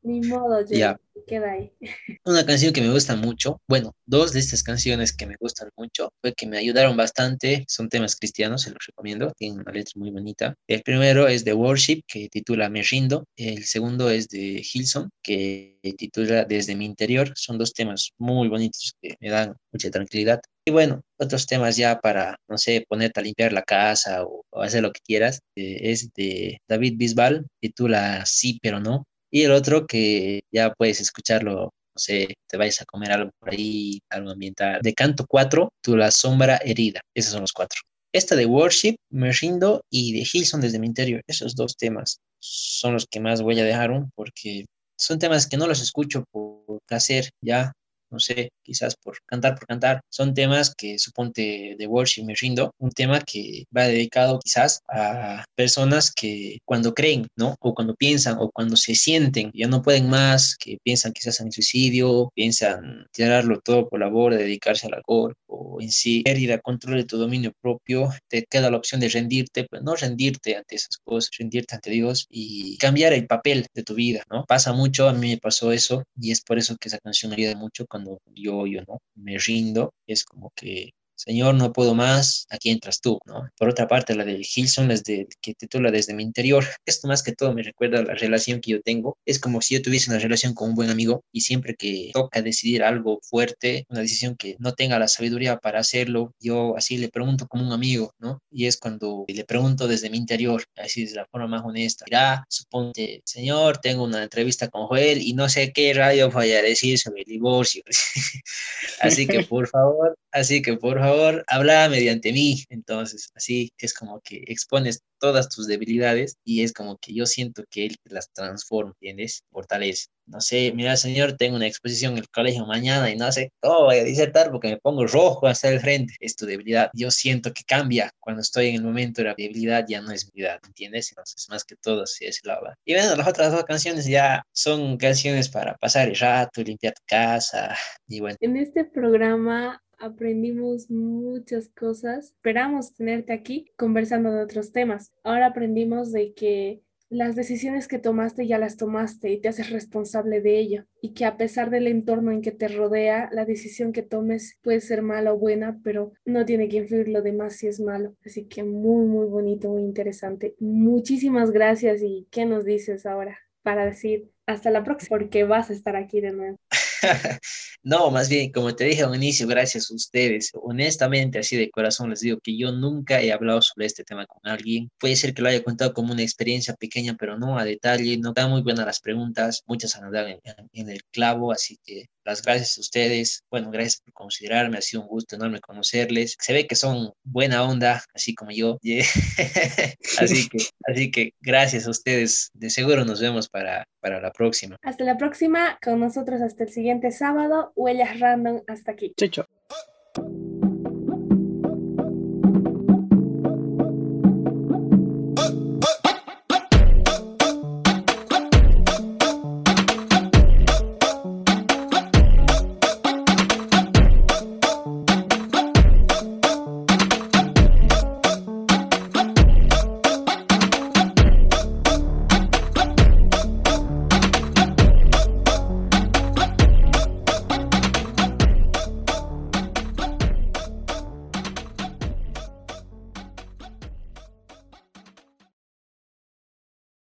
Ni 0.07 0.21
modo, 0.21 0.65
Jay, 0.67 0.79
Ya. 0.79 0.97
queda 1.27 1.51
ahí. 1.51 1.71
Una 2.25 2.45
canción 2.45 2.71
que 2.73 2.81
me 2.81 2.91
gusta 2.91 3.15
mucho, 3.15 3.59
bueno, 3.67 3.93
dos 4.05 4.31
de 4.33 4.39
estas 4.39 4.63
canciones 4.63 5.11
que 5.15 5.25
me 5.27 5.35
gustan 5.39 5.69
mucho, 5.75 6.13
fue 6.21 6.33
que 6.33 6.47
me 6.47 6.57
ayudaron 6.57 6.95
bastante, 6.95 7.65
son 7.67 7.89
temas 7.89 8.15
cristianos, 8.15 8.61
se 8.61 8.69
los 8.71 8.79
recomiendo, 8.87 9.31
tienen 9.37 9.59
una 9.59 9.71
letra 9.71 9.93
muy 9.95 10.11
bonita. 10.11 10.55
El 10.67 10.81
primero 10.83 11.27
es 11.27 11.43
de 11.43 11.53
Worship, 11.53 12.01
que 12.07 12.29
titula 12.29 12.69
Me 12.69 12.83
Rindo, 12.83 13.25
el 13.35 13.65
segundo 13.65 14.09
es 14.09 14.29
de 14.29 14.63
Hilson, 14.73 15.09
que 15.21 15.79
titula 15.97 16.45
Desde 16.45 16.75
mi 16.75 16.85
interior, 16.85 17.33
son 17.35 17.57
dos 17.57 17.73
temas 17.73 18.11
muy 18.17 18.47
bonitos 18.47 18.93
que 19.01 19.15
me 19.19 19.29
dan 19.29 19.55
mucha 19.73 19.91
tranquilidad. 19.91 20.39
Y 20.65 20.71
bueno, 20.71 21.01
otros 21.17 21.45
temas 21.47 21.77
ya 21.77 21.99
para, 21.99 22.37
no 22.49 22.57
sé, 22.57 22.85
ponerte 22.87 23.19
a 23.19 23.23
limpiar 23.23 23.53
la 23.53 23.63
casa 23.63 24.23
o, 24.25 24.43
o 24.49 24.61
hacer 24.61 24.83
lo 24.83 24.91
que 24.91 24.99
quieras, 25.05 25.39
eh, 25.55 25.91
es 25.91 26.11
de 26.13 26.59
David 26.67 26.95
Bisbal, 26.97 27.45
titula 27.61 28.25
Sí, 28.25 28.59
pero 28.61 28.79
no. 28.79 29.05
Y 29.31 29.43
el 29.43 29.51
otro 29.51 29.85
que 29.87 30.41
ya 30.51 30.73
puedes 30.73 31.01
escucharlo 31.01 31.71
no 31.97 31.99
sé, 31.99 32.35
te 32.47 32.57
vayas 32.57 32.79
a 32.79 32.85
comer 32.85 33.11
algo 33.11 33.31
por 33.39 33.49
ahí, 33.49 33.99
algo 34.11 34.29
ambiental. 34.29 34.81
De 34.83 34.93
canto 34.93 35.25
4, 35.27 35.69
tu 35.81 35.97
la 35.97 36.11
sombra 36.11 36.57
herida. 36.63 37.01
Esos 37.15 37.31
son 37.31 37.41
los 37.41 37.53
cuatro. 37.53 37.81
Esta 38.13 38.35
de 38.35 38.45
Worship, 38.45 38.97
Me 39.09 39.31
Rindo 39.31 39.81
y 39.89 40.13
de 40.13 40.27
Hilson 40.31 40.61
desde 40.61 40.77
mi 40.77 40.85
interior. 40.85 41.21
Esos 41.25 41.55
dos 41.55 41.75
temas 41.75 42.19
son 42.39 42.93
los 42.93 43.07
que 43.07 43.19
más 43.19 43.41
voy 43.41 43.59
a 43.59 43.63
dejar 43.63 43.89
porque 44.13 44.65
son 44.95 45.17
temas 45.17 45.47
que 45.47 45.57
no 45.57 45.65
los 45.65 45.81
escucho 45.81 46.23
por 46.31 46.79
placer, 46.87 47.31
ya, 47.41 47.73
no 48.09 48.19
sé, 48.19 48.49
quizás 48.63 48.95
por 48.95 49.17
cantar 49.25 49.55
por 49.55 49.67
cantar. 49.67 50.01
Son 50.09 50.33
temas 50.33 50.73
que 50.75 50.99
suponte 50.99 51.75
de 51.77 51.87
Worship 51.87 52.23
Me 52.23 52.35
Rindo, 52.35 52.71
un 52.79 52.91
tema 52.91 53.21
que 53.21 53.65
va 53.75 53.83
dedicado 53.83 54.39
quizás 54.39 54.81
a 54.89 55.45
personas 55.55 56.11
que 56.11 56.59
cuando 56.65 56.93
creen, 56.93 57.27
¿no? 57.35 57.55
O 57.59 57.73
cuando 57.73 57.95
piensan 57.95 58.37
o 58.39 58.49
cuando 58.51 58.75
se 58.75 58.95
sienten, 58.95 59.51
ya 59.53 59.67
no 59.67 59.81
pueden 59.81 60.09
más, 60.09 60.55
que 60.57 60.77
piensan 60.83 61.13
quizás 61.13 61.39
en 61.39 61.51
suicidio, 61.51 62.31
piensan 62.33 63.07
tirarlo 63.11 63.59
todo 63.61 63.89
por 63.89 63.99
la 63.99 64.09
borda, 64.09 64.37
dedicarse 64.37 64.87
al 64.87 64.95
alcohol 64.95 65.33
o 65.47 65.81
en 65.81 65.91
sí 65.91 66.21
pérdida, 66.23 66.59
control 66.59 66.97
de 66.97 67.05
tu 67.05 67.17
dominio 67.17 67.53
propio, 67.61 68.09
te 68.27 68.45
queda 68.49 68.69
la 68.69 68.77
opción 68.77 68.99
de 69.01 69.09
rendirte, 69.09 69.65
pero 69.69 69.83
no 69.83 69.95
rendirte 69.95 70.55
ante 70.55 70.75
esas 70.75 70.97
cosas, 70.97 71.31
rendirte 71.37 71.75
ante 71.75 71.91
Dios 71.91 72.27
y 72.29 72.77
cambiar 72.77 73.13
el 73.13 73.27
papel 73.27 73.67
de 73.73 73.83
tu 73.83 73.95
vida, 73.95 74.23
¿no? 74.29 74.45
Pasa 74.45 74.73
mucho, 74.73 75.07
a 75.09 75.13
mí 75.13 75.29
me 75.29 75.37
pasó 75.37 75.71
eso 75.71 76.03
y 76.19 76.31
es 76.31 76.41
por 76.41 76.57
eso 76.57 76.75
que 76.77 76.89
esa 76.89 76.99
canción 76.99 77.31
me 77.31 77.37
ayuda 77.37 77.55
mucho 77.55 77.85
yo, 78.33 78.65
yo, 78.67 78.81
¿no? 78.87 78.99
Me 79.15 79.37
rindo, 79.39 79.93
es 80.07 80.23
como 80.25 80.51
que 80.55 80.91
Señor, 81.17 81.55
no 81.55 81.73
puedo 81.73 81.95
más, 81.95 82.45
aquí 82.49 82.69
entras 82.69 83.01
tú, 83.01 83.19
¿no? 83.25 83.49
Por 83.57 83.69
otra 83.69 83.87
parte, 83.87 84.15
la 84.15 84.23
de 84.23 84.39
Hilson, 84.55 84.91
es 84.91 85.03
de, 85.03 85.27
que 85.41 85.53
titula 85.53 85.91
Desde 85.91 86.13
mi 86.13 86.23
interior. 86.23 86.63
Esto 86.85 87.07
más 87.07 87.23
que 87.23 87.33
todo 87.33 87.53
me 87.53 87.63
recuerda 87.63 88.03
la 88.03 88.13
relación 88.13 88.61
que 88.61 88.71
yo 88.71 88.81
tengo. 88.81 89.17
Es 89.25 89.39
como 89.39 89.61
si 89.61 89.75
yo 89.75 89.81
tuviese 89.81 90.09
una 90.09 90.19
relación 90.19 90.53
con 90.53 90.69
un 90.69 90.75
buen 90.75 90.89
amigo 90.89 91.23
y 91.31 91.41
siempre 91.41 91.75
que 91.75 92.11
toca 92.13 92.41
decidir 92.41 92.83
algo 92.83 93.19
fuerte, 93.23 93.85
una 93.89 94.01
decisión 94.01 94.35
que 94.35 94.55
no 94.59 94.73
tenga 94.73 94.99
la 94.99 95.07
sabiduría 95.07 95.57
para 95.57 95.79
hacerlo, 95.79 96.33
yo 96.39 96.77
así 96.77 96.97
le 96.97 97.09
pregunto 97.09 97.47
como 97.47 97.65
un 97.65 97.73
amigo, 97.73 98.13
¿no? 98.19 98.39
Y 98.51 98.67
es 98.67 98.77
cuando 98.77 99.25
le 99.27 99.43
pregunto 99.43 99.87
desde 99.87 100.09
mi 100.09 100.17
interior, 100.17 100.63
así 100.77 101.05
de 101.05 101.15
la 101.15 101.25
forma 101.25 101.47
más 101.47 101.65
honesta. 101.65 102.05
Mira, 102.07 102.45
suponte, 102.47 103.21
Señor, 103.25 103.79
tengo 103.79 104.03
una 104.03 104.23
entrevista 104.23 104.67
con 104.67 104.87
Joel 104.87 105.21
y 105.21 105.33
no 105.33 105.49
sé 105.49 105.71
qué 105.73 105.93
radio 105.93 106.31
a 106.35 106.61
decir 106.61 106.97
sobre 106.99 107.21
el 107.21 107.27
divorcio. 107.27 107.83
así 109.01 109.27
que 109.27 109.43
por 109.43 109.67
favor, 109.67 110.17
así 110.37 110.61
que 110.61 110.77
por 110.77 110.99
favor, 110.99 111.43
habla 111.47 111.89
mediante 111.89 112.31
mí. 112.31 112.63
Entonces, 112.69 113.29
así 113.35 113.71
es 113.77 113.93
como 113.93 114.21
que 114.21 114.43
expones 114.47 115.01
todas 115.19 115.49
tus 115.49 115.67
debilidades 115.67 116.37
y 116.43 116.63
es 116.63 116.73
como 116.73 116.97
que 116.97 117.13
yo 117.13 117.25
siento 117.25 117.63
que 117.69 117.85
él 117.85 117.97
te 118.03 118.13
las 118.13 118.31
transforma, 118.31 118.91
¿entiendes? 118.91 119.43
Fortalece. 119.51 120.07
No 120.25 120.41
sé, 120.41 120.73
mira, 120.75 120.97
señor, 120.97 121.37
tengo 121.37 121.55
una 121.55 121.67
exposición 121.67 122.13
en 122.13 122.19
el 122.19 122.29
colegio 122.29 122.65
mañana 122.65 123.09
y 123.09 123.15
no 123.15 123.31
sé 123.31 123.53
cómo 123.61 123.85
voy 123.85 123.97
a 123.97 124.03
disertar 124.03 124.51
porque 124.51 124.67
me 124.67 124.77
pongo 124.77 125.07
rojo 125.07 125.47
hasta 125.47 125.69
el 125.69 125.79
frente. 125.79 126.15
Es 126.19 126.35
tu 126.35 126.45
debilidad. 126.45 126.89
Yo 126.93 127.11
siento 127.11 127.53
que 127.53 127.63
cambia 127.63 128.11
cuando 128.19 128.41
estoy 128.41 128.67
en 128.67 128.75
el 128.75 128.83
momento 128.83 129.21
de 129.21 129.29
la 129.29 129.35
debilidad, 129.37 129.85
ya 129.87 130.01
no 130.01 130.11
es 130.11 130.25
debilidad, 130.25 130.59
¿entiendes? 130.65 131.09
Entonces, 131.11 131.47
más 131.49 131.63
que 131.63 131.77
todo, 131.77 132.05
sí 132.05 132.25
es 132.25 132.41
lava. 132.43 132.75
Y 132.85 132.93
bueno, 132.93 133.15
las 133.15 133.27
otras 133.27 133.53
dos 133.53 133.63
canciones 133.63 134.05
ya 134.05 134.43
son 134.51 134.97
canciones 134.97 135.47
para 135.47 135.77
pasar 135.77 136.09
el 136.09 136.17
rato, 136.17 136.61
limpiar 136.61 136.93
tu 136.93 137.03
casa 137.05 137.77
y 138.07 138.19
bueno. 138.19 138.35
En 138.41 138.57
este 138.57 138.83
programa 138.83 139.81
aprendimos 139.99 140.89
muchas 140.89 141.69
cosas. 141.69 142.33
Esperamos 142.33 142.93
tenerte 142.93 143.33
aquí 143.33 143.71
conversando 143.77 144.31
de 144.31 144.43
otros 144.43 144.71
temas. 144.71 145.11
Ahora 145.23 145.47
aprendimos 145.47 146.11
de 146.11 146.33
que 146.33 146.81
las 147.09 147.35
decisiones 147.35 147.87
que 147.87 147.99
tomaste 147.99 148.47
ya 148.47 148.57
las 148.57 148.75
tomaste 148.75 149.31
y 149.31 149.39
te 149.39 149.47
haces 149.47 149.69
responsable 149.69 150.41
de 150.41 150.59
ello 150.59 150.85
y 151.01 151.13
que 151.13 151.23
a 151.23 151.37
pesar 151.37 151.69
del 151.69 151.87
entorno 151.87 152.31
en 152.31 152.41
que 152.41 152.51
te 152.51 152.67
rodea, 152.67 153.29
la 153.31 153.45
decisión 153.45 153.93
que 153.93 154.01
tomes 154.01 154.57
puede 154.61 154.81
ser 154.81 155.01
mala 155.01 155.33
o 155.33 155.37
buena, 155.37 155.79
pero 155.83 156.11
no 156.25 156.45
tiene 156.45 156.67
que 156.67 156.77
influir 156.77 157.07
lo 157.07 157.21
demás 157.21 157.55
si 157.55 157.67
es 157.67 157.79
malo. 157.79 158.15
Así 158.25 158.45
que 158.47 158.63
muy, 158.63 159.05
muy 159.05 159.25
bonito, 159.27 159.69
muy 159.69 159.83
interesante. 159.83 160.55
Muchísimas 160.59 161.51
gracias 161.51 162.01
y 162.03 162.27
¿qué 162.29 162.45
nos 162.45 162.65
dices 162.65 163.05
ahora 163.05 163.37
para 163.63 163.85
decir 163.85 164.29
hasta 164.45 164.69
la 164.69 164.83
próxima? 164.83 165.17
Porque 165.17 165.45
vas 165.45 165.69
a 165.69 165.73
estar 165.73 165.95
aquí 165.95 166.19
de 166.19 166.33
nuevo. 166.33 166.57
no, 167.83 168.11
más 168.11 168.29
bien, 168.29 168.51
como 168.51 168.75
te 168.75 168.85
dije 168.85 169.03
al 169.03 169.15
inicio, 169.15 169.47
gracias 169.47 169.91
a 169.91 169.95
ustedes. 169.95 170.51
Honestamente, 170.53 171.39
así 171.39 171.55
de 171.55 171.69
corazón 171.69 172.09
les 172.09 172.21
digo 172.21 172.39
que 172.41 172.57
yo 172.57 172.71
nunca 172.71 173.21
he 173.21 173.31
hablado 173.31 173.61
sobre 173.61 173.85
este 173.85 174.03
tema 174.03 174.25
con 174.25 174.39
alguien. 174.49 174.89
Puede 174.99 175.15
ser 175.15 175.33
que 175.33 175.41
lo 175.41 175.49
haya 175.49 175.63
contado 175.63 175.93
como 175.93 176.13
una 176.13 176.23
experiencia 176.23 176.73
pequeña, 176.75 177.15
pero 177.17 177.37
no 177.37 177.57
a 177.57 177.65
detalle. 177.65 178.17
No 178.17 178.33
dan 178.33 178.51
muy 178.51 178.61
buenas 178.61 178.85
las 178.85 178.99
preguntas, 178.99 179.63
muchas 179.65 179.95
han 179.95 180.11
dado 180.11 180.27
en, 180.27 180.39
en 180.73 180.89
el 180.89 181.03
clavo, 181.05 181.51
así 181.51 181.77
que 181.83 182.09
las 182.27 182.41
gracias 182.41 182.77
a 182.77 182.81
ustedes. 182.81 183.43
Bueno, 183.49 183.71
gracias 183.71 184.01
por 184.01 184.13
considerarme. 184.13 184.77
Ha 184.77 184.81
sido 184.81 185.03
un 185.03 185.07
gusto 185.07 185.37
enorme 185.37 185.61
conocerles. 185.61 186.35
Se 186.39 186.51
ve 186.51 186.67
que 186.67 186.75
son 186.75 187.13
buena 187.23 187.63
onda, 187.63 188.03
así 188.13 188.35
como 188.35 188.51
yo. 188.51 188.77
así, 190.19 190.49
que, 190.49 190.57
así 190.87 191.09
que 191.09 191.31
gracias 191.39 191.87
a 191.87 191.89
ustedes. 191.89 192.51
De 192.53 192.69
seguro 192.69 193.05
nos 193.05 193.21
vemos 193.21 193.47
para, 193.47 193.87
para 194.01 194.19
la 194.19 194.31
próxima. 194.31 194.75
Hasta 194.83 195.05
la 195.05 195.17
próxima. 195.17 195.79
Con 195.81 196.01
nosotros 196.01 196.41
hasta 196.41 196.65
el 196.65 196.69
siguiente 196.69 196.86
sábado. 197.11 197.71
Huellas 197.75 198.19
random. 198.19 198.61
Hasta 198.67 198.91
aquí. 198.91 199.13
Chao. 199.15 199.45